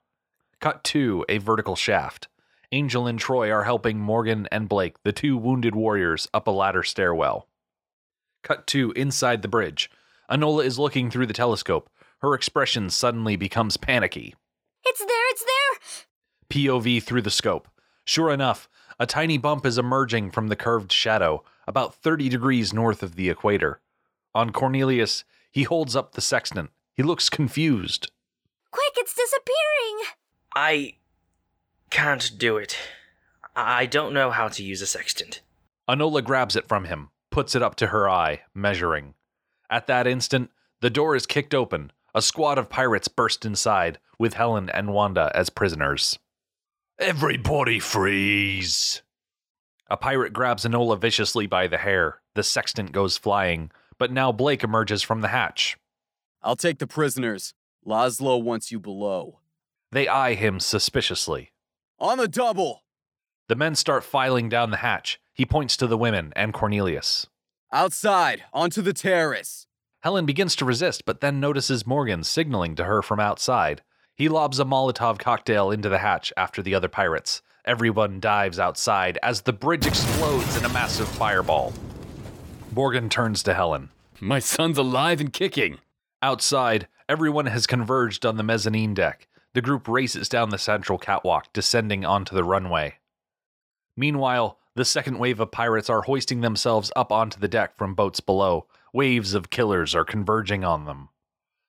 Cut 0.59 0.83
to 0.85 1.25
a 1.29 1.39
vertical 1.39 1.77
shaft. 1.77 2.27
Angel 2.73 3.07
and 3.07 3.21
Troy 3.21 3.53
are 3.53 3.63
helping 3.63 4.01
Morgan 4.01 4.49
and 4.51 4.69
Blake, 4.69 5.01
the 5.05 5.13
two 5.13 5.37
wounded 5.37 5.77
warriors, 5.77 6.27
up 6.35 6.49
a 6.49 6.51
ladder 6.51 6.83
stairwell. 6.83 7.47
Cut 8.43 8.67
to 8.69 8.91
inside 8.97 9.43
the 9.43 9.49
bridge. 9.49 9.89
Enola 10.29 10.65
is 10.65 10.81
looking 10.81 11.13
through 11.13 11.27
the 11.27 11.33
telescope. 11.33 11.89
Her 12.23 12.35
expression 12.35 12.91
suddenly 12.91 13.37
becomes 13.37 13.77
panicky. 13.77 14.35
It's 14.85 14.99
there, 14.99 15.31
it's 15.31 15.45
there! 15.45 15.62
POV 16.53 17.03
through 17.03 17.23
the 17.23 17.31
scope. 17.31 17.67
Sure 18.05 18.31
enough, 18.31 18.69
a 19.01 19.07
tiny 19.07 19.39
bump 19.39 19.65
is 19.65 19.79
emerging 19.79 20.33
from 20.33 20.49
the 20.49 20.57
curved 20.57 20.93
shadow, 20.93 21.43
about 21.67 21.95
30 21.95 22.29
degrees 22.29 22.75
north 22.75 23.03
of 23.03 23.17
the 23.17 23.31
equator. 23.31 23.81
On 24.35 24.51
Cornelius, 24.51 25.25
he 25.51 25.63
holds 25.63 25.97
up 25.97 26.13
the 26.13 26.21
sextant. 26.21 26.69
He 26.93 27.03
looks 27.03 27.31
confused. 27.31 28.11
Quick, 28.71 28.93
it's 28.99 29.15
disappearing! 29.15 30.13
I 30.55 30.97
can't 31.89 32.37
do 32.37 32.59
it. 32.59 32.77
I 33.57 33.87
don't 33.87 34.13
know 34.13 34.31
how 34.31 34.49
to 34.49 34.63
use 34.63 34.83
a 34.83 34.87
sextant. 34.87 35.41
Enola 35.89 36.23
grabs 36.23 36.55
it 36.55 36.69
from 36.69 36.85
him, 36.85 37.09
puts 37.31 37.55
it 37.55 37.63
up 37.63 37.77
to 37.77 37.87
her 37.87 38.11
eye, 38.11 38.43
measuring. 38.55 39.15
At 39.71 39.87
that 39.87 40.07
instant, 40.07 40.51
the 40.81 40.91
door 40.91 41.17
is 41.17 41.25
kicked 41.25 41.55
open. 41.55 41.93
A 42.15 42.21
squad 42.21 42.59
of 42.59 42.69
pirates 42.69 43.09
burst 43.09 43.47
inside, 43.47 43.99
with 44.19 44.35
Helen 44.35 44.69
and 44.69 44.93
Wanda 44.93 45.33
as 45.35 45.49
prisoners. 45.49 46.19
Everybody 47.03 47.81
freeze! 47.81 49.03
A 49.91 49.97
pirate 49.97 50.33
grabs 50.33 50.65
Enola 50.65 50.97
viciously 50.97 51.49
by 51.49 51.67
the 51.67 51.79
hair. 51.79 52.21
The 52.37 52.45
sextant 52.45 52.93
goes 52.93 53.17
flying, 53.17 53.73
but 53.99 54.13
now 54.13 54.31
Blake 54.31 54.63
emerges 54.63 55.03
from 55.03 55.21
the 55.21 55.29
hatch. 55.29 55.77
I'll 56.43 56.55
take 56.55 56.79
the 56.79 56.87
prisoners. 56.87 57.55
Laszlo 57.85 58.41
wants 58.41 58.71
you 58.71 58.79
below. 58.79 59.41
They 59.91 60.07
eye 60.07 60.35
him 60.35 60.61
suspiciously. 60.61 61.51
On 61.99 62.19
the 62.19 62.29
double! 62.29 62.85
The 63.49 63.57
men 63.57 63.75
start 63.75 64.05
filing 64.05 64.49
down 64.49 64.71
the 64.71 64.77
hatch. 64.77 65.21
He 65.33 65.45
points 65.45 65.77
to 65.79 65.89
the 65.89 65.99
women 65.99 66.33
and 66.37 66.55
Cornelius. 66.55 67.27
Outside, 67.73 68.45
onto 68.53 68.81
the 68.81 68.93
terrace. 68.93 69.67
Helen 70.03 70.25
begins 70.25 70.55
to 70.55 70.65
resist, 70.65 71.05
but 71.05 71.21
then 71.21 71.41
notices 71.41 71.85
Morgan 71.85 72.23
signaling 72.23 72.77
to 72.77 72.85
her 72.85 73.03
from 73.03 73.19
outside. 73.19 73.83
He 74.15 74.29
lobs 74.29 74.61
a 74.61 74.65
Molotov 74.65 75.19
cocktail 75.19 75.71
into 75.71 75.89
the 75.89 75.99
hatch 75.99 76.33
after 76.37 76.63
the 76.63 76.75
other 76.75 76.89
pirates. 76.89 77.43
Everyone 77.65 78.21
dives 78.21 78.59
outside 78.59 79.19
as 79.23 79.43
the 79.43 79.53
bridge 79.53 79.87
explodes 79.87 80.57
in 80.57 80.65
a 80.65 80.69
massive 80.69 81.09
fireball. 81.09 81.73
Morgan 82.75 83.09
turns 83.09 83.43
to 83.45 83.55
Helen. 83.55 83.91
My 84.21 84.39
son's 84.39 84.79
alive 84.79 85.21
and 85.21 85.33
kicking. 85.33 85.79
Outside, 86.21 86.89
everyone 87.09 87.47
has 87.47 87.67
converged 87.67 88.27
on 88.27 88.37
the 88.37 88.43
mezzanine 88.43 88.95
deck. 88.95 89.29
The 89.55 89.63
group 89.63 89.89
races 89.89 90.29
down 90.29 90.51
the 90.51 90.59
central 90.59 90.99
catwalk, 90.99 91.53
descending 91.53 92.05
onto 92.05 92.35
the 92.35 92.45
runway. 92.45 92.99
Meanwhile, 93.97 94.59
the 94.75 94.85
second 94.85 95.19
wave 95.19 95.41
of 95.41 95.51
pirates 95.51 95.91
are 95.91 96.03
hoisting 96.03 96.41
themselves 96.41 96.91
up 96.97 97.13
onto 97.13 97.39
the 97.39 97.49
deck 97.49 97.77
from 97.77 97.95
boats 97.95 98.21
below. 98.21 98.67
Waves 98.93 99.35
of 99.35 99.51
killers 99.51 99.95
are 99.95 100.05
converging 100.05 100.65
on 100.65 100.85
them. 100.85 101.11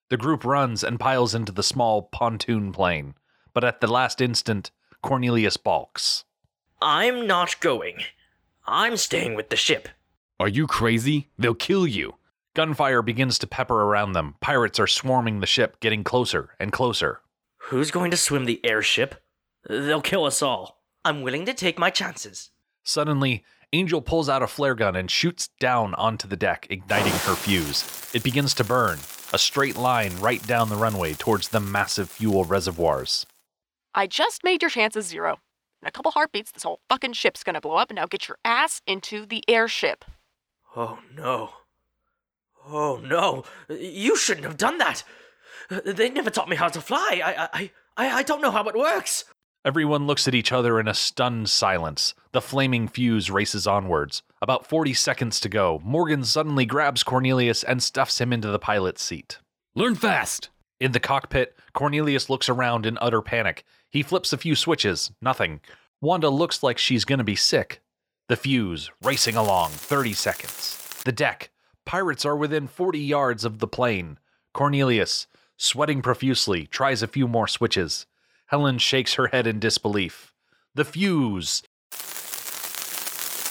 The 0.10 0.18
group 0.18 0.44
runs 0.44 0.84
and 0.84 1.00
piles 1.00 1.34
into 1.34 1.52
the 1.52 1.64
small 1.64 2.04
pontoon 2.04 2.72
plane, 2.72 3.16
but 3.54 3.64
at 3.64 3.82
the 3.82 3.88
last 3.88 4.22
instant, 4.22 4.72
Cornelius 5.02 5.58
balks. 5.58 6.24
I'm 6.82 7.26
not 7.28 7.60
going. 7.60 8.00
I'm 8.66 8.98
staying 8.98 9.36
with 9.36 9.50
the 9.50 9.56
ship. 9.56 9.90
Are 10.40 10.48
you 10.48 10.68
crazy? 10.68 11.30
They'll 11.38 11.56
kill 11.56 11.88
you. 11.88 12.16
Gunfire 12.54 13.02
begins 13.02 13.40
to 13.40 13.48
pepper 13.48 13.84
around 13.84 14.14
them. 14.14 14.36
Pirates 14.40 14.80
are 14.80 14.88
swarming 14.88 15.40
the 15.40 15.48
ship, 15.48 15.80
getting 15.80 16.04
closer 16.04 16.56
and 16.60 16.72
closer. 16.72 17.22
Who's 17.58 17.92
going 17.92 18.12
to 18.12 18.18
swim 18.18 18.46
the 18.46 18.64
airship? 18.66 19.16
They'll 19.68 20.02
kill 20.02 20.26
us 20.26 20.42
all. 20.42 20.84
I'm 21.06 21.22
willing 21.22 21.46
to 21.46 21.54
take 21.54 21.80
my 21.80 21.90
chances. 21.90 22.52
Suddenly, 22.84 23.44
Angel 23.72 24.02
pulls 24.02 24.30
out 24.30 24.44
a 24.44 24.48
flare 24.48 24.76
gun 24.76 24.96
and 24.96 25.10
shoots 25.10 25.50
down 25.60 25.96
onto 25.96 26.28
the 26.28 26.38
deck, 26.38 26.68
igniting 26.70 27.14
her 27.14 27.36
fuse. 27.36 28.10
It 28.14 28.24
begins 28.24 28.54
to 28.56 28.64
burn, 28.64 29.00
a 29.34 29.38
straight 29.38 29.76
line 29.76 30.12
right 30.20 30.46
down 30.46 30.70
the 30.70 30.76
runway 30.76 31.14
towards 31.14 31.50
the 31.50 31.60
massive 31.60 32.10
fuel 32.10 32.46
reservoirs. 32.46 33.26
I 33.94 34.08
just 34.08 34.44
made 34.44 34.62
your 34.62 34.70
chances 34.70 35.08
zero. 35.08 35.40
In 35.82 35.88
a 35.88 35.92
couple 35.92 36.12
heartbeats, 36.12 36.52
this 36.52 36.64
whole 36.64 36.80
fucking 36.88 37.14
ship's 37.14 37.44
gonna 37.44 37.60
blow 37.60 37.76
up, 37.76 37.90
and 37.90 37.98
now 37.98 38.06
get 38.06 38.28
your 38.28 38.38
ass 38.46 38.82
into 38.88 39.26
the 39.26 39.44
airship. 39.48 40.06
Oh 40.76 41.00
no. 41.14 41.50
Oh 42.66 43.02
no. 43.04 43.44
You 43.70 44.16
shouldn't 44.16 44.46
have 44.46 44.58
done 44.58 44.78
that. 44.78 45.04
They 45.70 46.10
never 46.10 46.30
taught 46.30 46.50
me 46.50 46.56
how 46.56 46.70
to 46.70 46.80
fly. 46.82 47.22
I 47.24 47.50
I 47.52 47.72
I, 47.98 48.18
I 48.20 48.24
don't 48.24 48.42
know 48.42 48.52
how 48.52 48.68
it 48.68 48.78
works. 48.78 49.26
Everyone 49.66 50.06
looks 50.06 50.28
at 50.28 50.36
each 50.36 50.52
other 50.52 50.78
in 50.78 50.90
a 50.90 50.94
stunned 50.94 51.50
silence. 51.50 52.14
The 52.34 52.42
flaming 52.42 52.90
fuse 52.90 53.32
races 53.32 53.66
onwards. 53.66 54.22
About 54.42 54.68
40 54.68 54.94
seconds 54.94 55.40
to 55.40 55.48
go, 55.48 55.80
Morgan 55.86 56.26
suddenly 56.26 56.66
grabs 56.66 57.02
Cornelius 57.02 57.64
and 57.64 57.82
stuffs 57.82 58.20
him 58.20 58.34
into 58.34 58.50
the 58.50 58.60
pilot's 58.60 59.02
seat. 59.02 59.40
Learn 59.74 59.96
fast! 59.96 60.50
In 60.82 60.92
the 60.92 61.00
cockpit, 61.00 61.56
Cornelius 61.72 62.30
looks 62.30 62.50
around 62.50 62.86
in 62.86 62.98
utter 63.00 63.22
panic. 63.22 63.64
He 63.90 64.04
flips 64.04 64.34
a 64.34 64.38
few 64.38 64.54
switches, 64.54 65.14
nothing. 65.22 65.62
Wanda 66.02 66.30
looks 66.30 66.62
like 66.62 66.78
she's 66.78 67.06
gonna 67.06 67.24
be 67.24 67.38
sick. 67.38 67.82
The 68.28 68.36
fuse, 68.36 68.92
racing 69.02 69.38
along, 69.38 69.72
30 69.72 70.12
seconds. 70.12 71.02
The 71.06 71.14
deck, 71.14 71.52
pirates 71.86 72.26
are 72.26 72.36
within 72.36 72.68
40 72.68 73.00
yards 73.00 73.46
of 73.46 73.60
the 73.60 73.68
plane. 73.68 74.20
Cornelius, 74.54 75.28
sweating 75.56 76.02
profusely, 76.02 76.68
tries 76.68 77.02
a 77.02 77.08
few 77.08 77.30
more 77.30 77.48
switches. 77.48 78.08
Helen 78.54 78.78
shakes 78.78 79.16
her 79.16 79.26
head 79.30 79.48
in 79.48 79.58
disbelief. 79.58 80.32
The 80.76 80.86
fuse. 80.86 81.64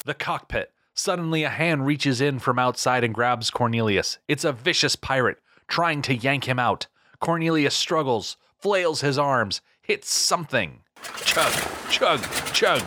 The 0.05 0.14
cockpit. 0.16 0.70
Suddenly, 0.94 1.42
a 1.42 1.48
hand 1.48 1.86
reaches 1.86 2.20
in 2.20 2.38
from 2.38 2.57
outside 2.57 3.03
and 3.03 3.12
grabs 3.12 3.50
Cornelius. 3.50 4.20
It's 4.28 4.44
a 4.44 4.53
vicious 4.53 4.94
pirate, 4.94 5.38
trying 5.66 6.03
to 6.03 6.14
yank 6.14 6.44
him 6.44 6.61
out. 6.61 6.86
Cornelius 7.18 7.74
struggles, 7.74 8.36
flails 8.61 9.00
his 9.00 9.18
arms, 9.18 9.61
hits 9.80 10.09
something. 10.09 10.82
Chug, 11.24 11.53
chug, 11.90 12.22
chug. 12.53 12.82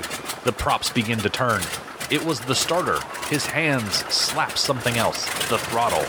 The 0.46 0.54
props 0.54 0.90
begin 0.90 1.20
to 1.20 1.30
turn. 1.30 1.64
It 2.10 2.24
was 2.24 2.40
the 2.40 2.56
starter. 2.56 3.00
His 3.28 3.46
hands 3.46 4.06
slap 4.06 4.58
something 4.58 4.96
else, 4.96 5.26
the 5.50 5.58
throttle. 5.58 6.04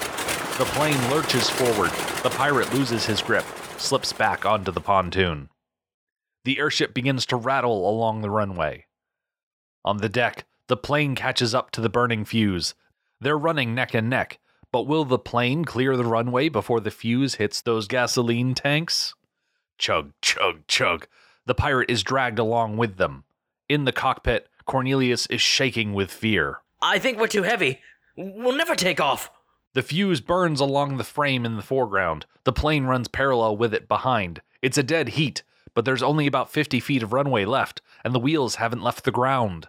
The 0.56 0.70
plane 0.70 1.10
lurches 1.10 1.50
forward. 1.50 1.90
The 2.22 2.30
pirate 2.30 2.72
loses 2.72 3.06
his 3.06 3.20
grip, 3.20 3.44
slips 3.76 4.12
back 4.12 4.46
onto 4.46 4.70
the 4.70 4.80
pontoon. 4.80 5.48
The 6.46 6.60
airship 6.60 6.94
begins 6.94 7.26
to 7.26 7.36
rattle 7.36 7.90
along 7.90 8.20
the 8.20 8.30
runway. 8.30 8.86
On 9.84 9.96
the 9.96 10.08
deck, 10.08 10.44
the 10.68 10.76
plane 10.76 11.16
catches 11.16 11.56
up 11.56 11.72
to 11.72 11.80
the 11.80 11.88
burning 11.88 12.24
fuse. 12.24 12.76
They're 13.20 13.36
running 13.36 13.74
neck 13.74 13.94
and 13.94 14.08
neck, 14.08 14.38
but 14.70 14.86
will 14.86 15.04
the 15.04 15.18
plane 15.18 15.64
clear 15.64 15.96
the 15.96 16.04
runway 16.04 16.48
before 16.48 16.78
the 16.78 16.92
fuse 16.92 17.34
hits 17.34 17.60
those 17.60 17.88
gasoline 17.88 18.54
tanks? 18.54 19.16
Chug, 19.76 20.12
chug, 20.22 20.64
chug. 20.68 21.08
The 21.46 21.54
pirate 21.56 21.90
is 21.90 22.04
dragged 22.04 22.38
along 22.38 22.76
with 22.76 22.96
them. 22.96 23.24
In 23.68 23.84
the 23.84 23.90
cockpit, 23.90 24.48
Cornelius 24.66 25.26
is 25.26 25.42
shaking 25.42 25.94
with 25.94 26.12
fear. 26.12 26.58
I 26.80 27.00
think 27.00 27.18
we're 27.18 27.26
too 27.26 27.42
heavy. 27.42 27.80
We'll 28.16 28.56
never 28.56 28.76
take 28.76 29.00
off. 29.00 29.32
The 29.74 29.82
fuse 29.82 30.20
burns 30.20 30.60
along 30.60 30.96
the 30.96 31.02
frame 31.02 31.44
in 31.44 31.56
the 31.56 31.62
foreground. 31.62 32.24
The 32.44 32.52
plane 32.52 32.84
runs 32.84 33.08
parallel 33.08 33.56
with 33.56 33.74
it 33.74 33.88
behind. 33.88 34.42
It's 34.62 34.78
a 34.78 34.84
dead 34.84 35.08
heat, 35.08 35.42
but 35.76 35.84
there's 35.84 36.02
only 36.02 36.26
about 36.26 36.50
50 36.50 36.80
feet 36.80 37.02
of 37.02 37.12
runway 37.12 37.44
left, 37.44 37.82
and 38.02 38.14
the 38.14 38.18
wheels 38.18 38.54
haven't 38.54 38.82
left 38.82 39.04
the 39.04 39.10
ground. 39.10 39.66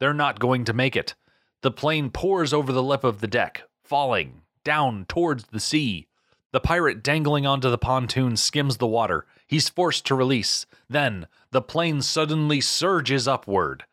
They're 0.00 0.12
not 0.12 0.40
going 0.40 0.64
to 0.64 0.72
make 0.72 0.96
it. 0.96 1.14
The 1.62 1.70
plane 1.70 2.10
pours 2.10 2.52
over 2.52 2.72
the 2.72 2.82
lip 2.82 3.04
of 3.04 3.20
the 3.20 3.28
deck, 3.28 3.62
falling 3.84 4.42
down 4.64 5.04
towards 5.08 5.44
the 5.44 5.60
sea. 5.60 6.08
The 6.50 6.58
pirate 6.58 7.04
dangling 7.04 7.46
onto 7.46 7.70
the 7.70 7.78
pontoon 7.78 8.36
skims 8.36 8.78
the 8.78 8.88
water. 8.88 9.26
He's 9.46 9.68
forced 9.68 10.04
to 10.06 10.16
release. 10.16 10.66
Then, 10.90 11.28
the 11.52 11.62
plane 11.62 12.02
suddenly 12.02 12.60
surges 12.60 13.28
upward. 13.28 13.84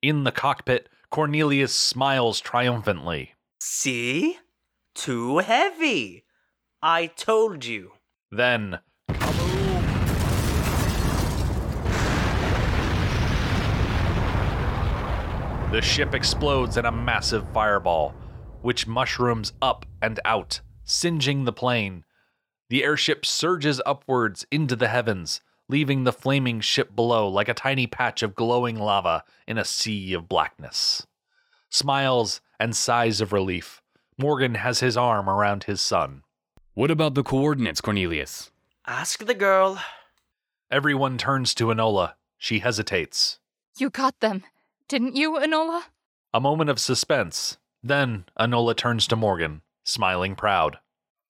In 0.00 0.22
the 0.22 0.30
cockpit, 0.32 0.88
Cornelius 1.10 1.74
smiles 1.74 2.40
triumphantly. 2.40 3.34
See? 3.58 4.38
Too 4.94 5.38
heavy. 5.38 6.22
I 6.80 7.08
told 7.08 7.64
you. 7.64 7.94
Then, 8.30 8.78
The 15.70 15.80
ship 15.80 16.16
explodes 16.16 16.76
in 16.76 16.84
a 16.84 16.90
massive 16.90 17.46
fireball, 17.54 18.12
which 18.60 18.88
mushrooms 18.88 19.52
up 19.62 19.86
and 20.02 20.18
out, 20.24 20.60
singeing 20.82 21.44
the 21.44 21.52
plane. 21.52 22.04
The 22.70 22.82
airship 22.82 23.24
surges 23.24 23.80
upwards 23.86 24.44
into 24.50 24.74
the 24.74 24.88
heavens, 24.88 25.40
leaving 25.68 26.02
the 26.02 26.12
flaming 26.12 26.60
ship 26.60 26.96
below 26.96 27.28
like 27.28 27.48
a 27.48 27.54
tiny 27.54 27.86
patch 27.86 28.24
of 28.24 28.34
glowing 28.34 28.80
lava 28.80 29.22
in 29.46 29.58
a 29.58 29.64
sea 29.64 30.12
of 30.12 30.28
blackness. 30.28 31.06
Smiles 31.68 32.40
and 32.58 32.74
sighs 32.74 33.20
of 33.20 33.32
relief. 33.32 33.80
Morgan 34.18 34.56
has 34.56 34.80
his 34.80 34.96
arm 34.96 35.30
around 35.30 35.64
his 35.64 35.80
son. 35.80 36.24
What 36.74 36.90
about 36.90 37.14
the 37.14 37.22
coordinates, 37.22 37.80
Cornelius? 37.80 38.50
Ask 38.88 39.24
the 39.24 39.34
girl. 39.34 39.80
Everyone 40.68 41.16
turns 41.16 41.54
to 41.54 41.66
Enola. 41.66 42.14
She 42.38 42.58
hesitates. 42.58 43.38
You 43.78 43.88
got 43.88 44.18
them, 44.18 44.42
didn't 44.90 45.14
you, 45.14 45.38
Enola? 45.38 45.84
A 46.34 46.40
moment 46.40 46.68
of 46.68 46.80
suspense. 46.80 47.58
Then 47.82 48.24
Enola 48.38 48.76
turns 48.76 49.06
to 49.06 49.16
Morgan, 49.16 49.62
smiling 49.84 50.34
proud. 50.34 50.78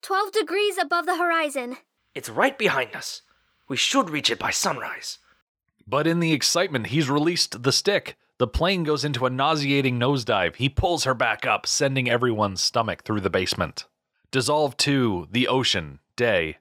12 0.01 0.31
degrees 0.31 0.79
above 0.79 1.05
the 1.05 1.15
horizon. 1.15 1.77
It's 2.15 2.27
right 2.27 2.57
behind 2.57 2.95
us. 2.95 3.21
We 3.67 3.77
should 3.77 4.09
reach 4.09 4.31
it 4.31 4.39
by 4.39 4.49
sunrise. 4.49 5.19
But 5.87 6.07
in 6.07 6.19
the 6.19 6.33
excitement, 6.33 6.87
he's 6.87 7.09
released 7.09 7.61
the 7.61 7.71
stick. 7.71 8.17
The 8.39 8.47
plane 8.47 8.83
goes 8.83 9.05
into 9.05 9.27
a 9.27 9.29
nauseating 9.29 9.99
nosedive. 9.99 10.55
He 10.55 10.67
pulls 10.67 11.03
her 11.03 11.13
back 11.13 11.45
up, 11.45 11.67
sending 11.67 12.09
everyone's 12.09 12.63
stomach 12.63 13.03
through 13.03 13.21
the 13.21 13.29
basement. 13.29 13.85
Dissolve 14.31 14.75
to, 14.77 15.27
the 15.31 15.47
ocean, 15.47 15.99
day. 16.15 16.57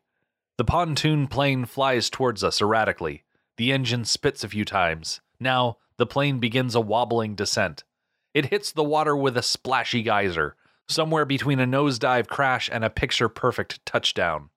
The 0.59 0.65
pontoon 0.65 1.29
plane 1.29 1.65
flies 1.65 2.11
towards 2.11 2.45
us 2.45 2.61
erratically. 2.61 3.25
The 3.57 3.73
engine 3.73 4.05
spits 4.05 4.45
a 4.45 4.49
few 4.49 4.67
times. 4.67 5.23
Now, 5.41 5.79
the 6.01 6.07
plane 6.07 6.39
begins 6.39 6.75
a 6.75 6.81
wobbling 6.81 7.35
descent. 7.35 7.85
It 8.33 8.47
hits 8.47 8.73
the 8.73 8.83
water 8.83 9.15
with 9.15 9.37
a 9.37 9.43
splashy 9.43 10.03
geyser, 10.03 10.57
somewhere 10.89 11.27
between 11.27 11.61
a 11.61 11.67
nosedive 11.67 12.27
crash 12.27 12.71
and 12.73 12.83
a 12.83 12.89
picture 12.89 13.29
perfect 13.29 13.85
touchdown. 13.85 14.49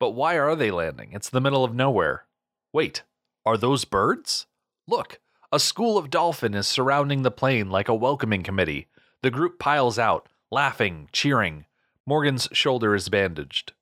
But 0.00 0.10
why 0.10 0.36
are 0.36 0.56
they 0.56 0.72
landing? 0.72 1.12
It's 1.12 1.30
the 1.30 1.40
middle 1.40 1.62
of 1.62 1.76
nowhere. 1.76 2.26
Wait, 2.72 3.04
are 3.46 3.56
those 3.56 3.84
birds? 3.84 4.46
Look, 4.88 5.20
a 5.52 5.60
school 5.60 5.96
of 5.96 6.10
dolphin 6.10 6.54
is 6.54 6.66
surrounding 6.66 7.22
the 7.22 7.30
plane 7.30 7.70
like 7.70 7.88
a 7.88 7.94
welcoming 7.94 8.42
committee. 8.42 8.88
The 9.22 9.30
group 9.30 9.60
piles 9.60 9.96
out, 9.96 10.28
laughing, 10.50 11.08
cheering. 11.12 11.66
Morgan's 12.04 12.48
shoulder 12.50 12.96
is 12.96 13.08
bandaged. 13.08 13.74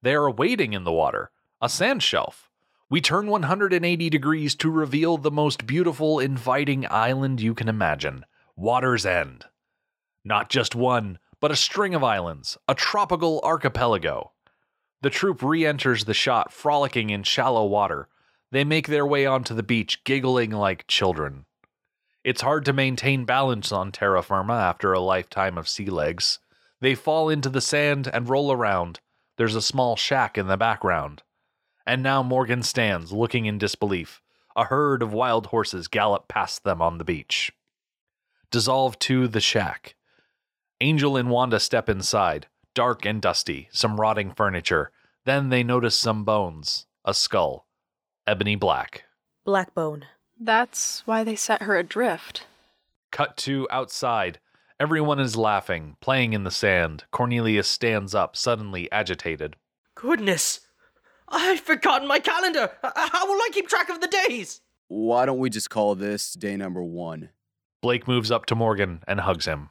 They 0.00 0.14
are 0.14 0.30
waiting 0.30 0.72
in 0.72 0.84
the 0.84 0.92
water, 0.92 1.30
a 1.60 1.68
sand 1.68 2.02
shelf. 2.02 2.48
We 2.92 3.00
turn 3.00 3.28
180 3.28 4.10
degrees 4.10 4.54
to 4.56 4.70
reveal 4.70 5.16
the 5.16 5.30
most 5.30 5.66
beautiful, 5.66 6.20
inviting 6.20 6.86
island 6.90 7.40
you 7.40 7.54
can 7.54 7.66
imagine 7.66 8.26
Water's 8.54 9.06
End. 9.06 9.46
Not 10.26 10.50
just 10.50 10.74
one, 10.74 11.18
but 11.40 11.50
a 11.50 11.56
string 11.56 11.94
of 11.94 12.04
islands, 12.04 12.58
a 12.68 12.74
tropical 12.74 13.40
archipelago. 13.44 14.32
The 15.00 15.08
troop 15.08 15.42
re 15.42 15.64
enters 15.64 16.04
the 16.04 16.12
shot, 16.12 16.52
frolicking 16.52 17.08
in 17.08 17.22
shallow 17.22 17.64
water. 17.64 18.08
They 18.50 18.62
make 18.62 18.88
their 18.88 19.06
way 19.06 19.24
onto 19.24 19.54
the 19.54 19.62
beach, 19.62 20.04
giggling 20.04 20.50
like 20.50 20.86
children. 20.86 21.46
It's 22.22 22.42
hard 22.42 22.66
to 22.66 22.74
maintain 22.74 23.24
balance 23.24 23.72
on 23.72 23.90
terra 23.90 24.22
firma 24.22 24.52
after 24.52 24.92
a 24.92 25.00
lifetime 25.00 25.56
of 25.56 25.66
sea 25.66 25.86
legs. 25.86 26.40
They 26.82 26.94
fall 26.94 27.30
into 27.30 27.48
the 27.48 27.62
sand 27.62 28.10
and 28.12 28.28
roll 28.28 28.52
around. 28.52 29.00
There's 29.38 29.54
a 29.54 29.62
small 29.62 29.96
shack 29.96 30.36
in 30.36 30.46
the 30.46 30.58
background. 30.58 31.22
And 31.86 32.02
now 32.02 32.22
Morgan 32.22 32.62
stands, 32.62 33.12
looking 33.12 33.46
in 33.46 33.58
disbelief. 33.58 34.22
A 34.54 34.64
herd 34.64 35.02
of 35.02 35.12
wild 35.12 35.46
horses 35.46 35.88
gallop 35.88 36.28
past 36.28 36.64
them 36.64 36.82
on 36.82 36.98
the 36.98 37.04
beach. 37.04 37.52
Dissolve 38.50 38.98
to 39.00 39.26
the 39.28 39.40
shack. 39.40 39.96
Angel 40.80 41.16
and 41.16 41.30
Wanda 41.30 41.58
step 41.58 41.88
inside, 41.88 42.48
dark 42.74 43.06
and 43.06 43.22
dusty, 43.22 43.68
some 43.72 44.00
rotting 44.00 44.32
furniture. 44.32 44.90
Then 45.24 45.48
they 45.48 45.62
notice 45.62 45.98
some 45.98 46.24
bones, 46.24 46.86
a 47.04 47.14
skull, 47.14 47.66
ebony 48.26 48.56
black. 48.56 49.04
Blackbone. 49.44 50.04
That's 50.38 51.02
why 51.06 51.24
they 51.24 51.36
set 51.36 51.62
her 51.62 51.76
adrift. 51.76 52.46
Cut 53.10 53.36
to 53.38 53.68
outside. 53.70 54.38
Everyone 54.80 55.20
is 55.20 55.36
laughing, 55.36 55.96
playing 56.00 56.32
in 56.32 56.44
the 56.44 56.50
sand. 56.50 57.04
Cornelius 57.12 57.68
stands 57.68 58.14
up, 58.14 58.34
suddenly 58.36 58.90
agitated. 58.90 59.54
Goodness! 59.94 60.60
I've 61.32 61.60
forgotten 61.60 62.06
my 62.06 62.20
calendar! 62.20 62.70
Uh, 62.82 62.90
uh, 62.94 63.08
how 63.10 63.26
will 63.26 63.40
I 63.40 63.48
keep 63.52 63.66
track 63.66 63.88
of 63.88 64.00
the 64.00 64.06
days? 64.28 64.60
Why 64.88 65.24
don't 65.24 65.38
we 65.38 65.48
just 65.48 65.70
call 65.70 65.94
this 65.94 66.34
day 66.34 66.56
number 66.56 66.82
one? 66.82 67.30
Blake 67.80 68.06
moves 68.06 68.30
up 68.30 68.44
to 68.46 68.54
Morgan 68.54 69.02
and 69.08 69.20
hugs 69.20 69.46
him. 69.46 69.70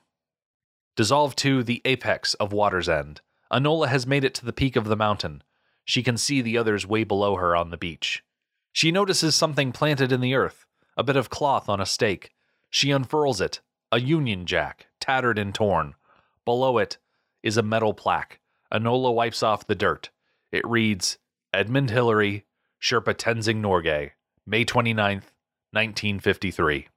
Dissolve 0.96 1.36
to 1.38 1.64
the 1.64 1.82
apex 1.86 2.34
of 2.34 2.52
Water's 2.52 2.90
End. 2.90 3.22
Enola 3.54 3.88
has 3.88 4.08
made 4.08 4.24
it 4.24 4.34
to 4.36 4.46
the 4.46 4.52
peak 4.52 4.76
of 4.76 4.86
the 4.86 4.98
mountain. 4.98 5.44
She 5.86 6.02
can 6.02 6.18
see 6.18 6.42
the 6.42 6.58
others 6.58 6.88
way 6.88 7.04
below 7.04 7.36
her 7.36 7.56
on 7.56 7.70
the 7.70 7.78
beach. 7.78 8.24
She 8.74 8.92
notices 8.92 9.36
something 9.36 9.72
planted 9.72 10.12
in 10.12 10.22
the 10.22 10.34
earth, 10.34 10.66
a 10.98 11.04
bit 11.04 11.16
of 11.16 11.30
cloth 11.30 11.70
on 11.70 11.80
a 11.80 11.86
stake. 11.86 12.32
She 12.70 12.92
unfurls 12.92 13.40
it, 13.40 13.62
a 13.92 14.00
Union 14.00 14.46
Jack, 14.46 14.88
tattered 15.00 15.38
and 15.38 15.54
torn. 15.54 15.96
Below 16.46 16.78
it 16.80 16.98
is 17.44 17.58
a 17.58 17.64
metal 17.64 17.94
plaque. 17.94 18.40
Enola 18.74 19.14
wipes 19.14 19.44
off 19.44 19.68
the 19.68 19.76
dirt. 19.76 20.10
It 20.52 20.66
reads 20.68 21.18
Edmund 21.54 21.90
Hillary, 21.90 22.46
Sherpa 22.82 23.14
Tenzing 23.14 23.62
Norgay, 23.62 24.12
May 24.46 24.64
29th, 24.64 25.34
1953. 25.74 26.88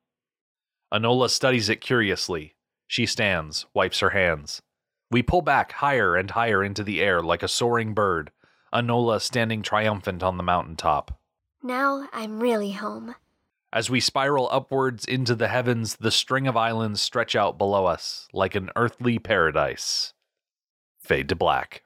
Enola 0.93 1.29
studies 1.29 1.69
it 1.69 1.81
curiously. 1.81 2.55
She 2.87 3.05
stands, 3.05 3.67
wipes 3.75 3.99
her 3.99 4.11
hands. 4.11 4.63
We 5.11 5.23
pull 5.23 5.43
back 5.43 5.73
higher 5.73 6.15
and 6.15 6.31
higher 6.31 6.63
into 6.63 6.85
the 6.85 7.01
air 7.01 7.21
like 7.21 7.43
a 7.43 7.49
soaring 7.49 7.95
bird, 7.95 8.31
Enola 8.73 9.21
standing 9.21 9.63
triumphant 9.63 10.23
on 10.23 10.37
the 10.37 10.45
mountaintop. 10.45 11.19
Now 11.61 12.09
I'm 12.13 12.39
really 12.39 12.73
home. 12.73 13.17
As 13.73 13.91
we 13.91 13.99
spiral 13.99 14.49
upwards 14.53 15.05
into 15.05 15.35
the 15.35 15.49
heavens, 15.49 15.97
the 15.97 16.13
string 16.13 16.47
of 16.47 16.57
islands 16.57 17.03
stretch 17.03 17.35
out 17.35 17.59
below 17.59 17.87
us 17.87 18.29
like 18.33 18.55
an 18.55 18.71
earthly 18.77 19.19
paradise. 19.19 20.13
Fade 21.01 21.29
to 21.29 21.35
black. 21.35 21.83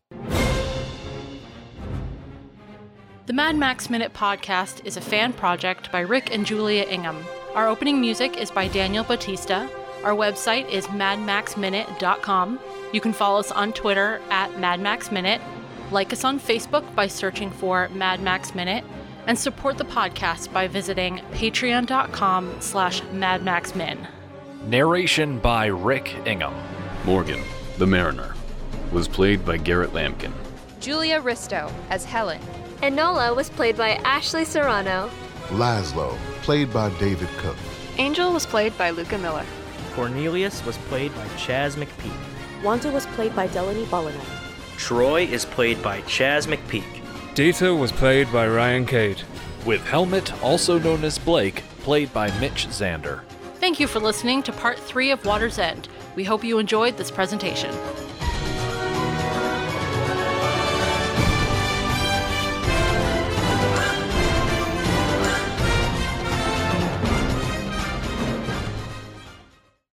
The 3.28 3.34
Mad 3.34 3.56
Max 3.56 3.90
Minute 3.90 4.14
podcast 4.14 4.86
is 4.86 4.96
a 4.96 5.02
fan 5.02 5.34
project 5.34 5.92
by 5.92 6.00
Rick 6.00 6.34
and 6.34 6.46
Julia 6.46 6.84
Ingham. 6.84 7.22
Our 7.54 7.68
opening 7.68 8.00
music 8.00 8.38
is 8.38 8.50
by 8.50 8.68
Daniel 8.68 9.04
Batista. 9.04 9.68
Our 10.02 10.14
website 10.14 10.66
is 10.70 10.86
madmaxminute.com. 10.86 12.58
You 12.94 13.00
can 13.02 13.12
follow 13.12 13.38
us 13.38 13.52
on 13.52 13.74
Twitter 13.74 14.22
at 14.30 14.50
madmaxminute, 14.52 15.42
like 15.90 16.10
us 16.14 16.24
on 16.24 16.40
Facebook 16.40 16.94
by 16.94 17.06
searching 17.06 17.50
for 17.50 17.90
Mad 17.90 18.22
Max 18.22 18.54
Minute, 18.54 18.82
and 19.26 19.38
support 19.38 19.76
the 19.76 19.84
podcast 19.84 20.50
by 20.50 20.66
visiting 20.66 21.18
patreon.com 21.32 22.62
slash 22.62 23.02
madmaxmin. 23.12 24.06
Narration 24.68 25.38
by 25.38 25.66
Rick 25.66 26.16
Ingham. 26.24 26.54
Morgan, 27.04 27.42
the 27.76 27.86
Mariner, 27.86 28.34
was 28.90 29.06
played 29.06 29.44
by 29.44 29.58
Garrett 29.58 29.90
Lampkin. 29.90 30.32
Julia 30.80 31.20
Risto 31.20 31.70
as 31.90 32.06
Helen. 32.06 32.40
Enola 32.82 33.34
was 33.34 33.50
played 33.50 33.76
by 33.76 33.94
Ashley 34.04 34.44
Serrano. 34.44 35.10
Laszlo, 35.48 36.16
played 36.42 36.72
by 36.72 36.90
David 37.00 37.28
Cook. 37.38 37.56
Angel 37.96 38.32
was 38.32 38.46
played 38.46 38.76
by 38.78 38.90
Luca 38.90 39.18
Miller. 39.18 39.44
Cornelius 39.94 40.64
was 40.64 40.78
played 40.78 41.12
by 41.16 41.26
Chaz 41.36 41.74
McPeak. 41.74 42.14
Wanda 42.62 42.88
was 42.92 43.04
played 43.06 43.34
by 43.34 43.48
Delaney 43.48 43.84
Bolinar. 43.86 44.24
Troy 44.76 45.22
is 45.22 45.44
played 45.44 45.82
by 45.82 46.02
Chaz 46.02 46.46
McPeak. 46.46 47.02
Dieter 47.34 47.76
was 47.76 47.90
played 47.90 48.30
by 48.32 48.46
Ryan 48.46 48.86
Cade. 48.86 49.22
With 49.66 49.84
Helmet, 49.84 50.32
also 50.40 50.78
known 50.78 51.02
as 51.02 51.18
Blake, 51.18 51.64
played 51.80 52.12
by 52.12 52.30
Mitch 52.38 52.68
Zander. 52.68 53.22
Thank 53.56 53.80
you 53.80 53.88
for 53.88 53.98
listening 53.98 54.44
to 54.44 54.52
part 54.52 54.78
three 54.78 55.10
of 55.10 55.24
Water's 55.26 55.58
End. 55.58 55.88
We 56.14 56.22
hope 56.22 56.44
you 56.44 56.60
enjoyed 56.60 56.96
this 56.96 57.10
presentation. 57.10 57.74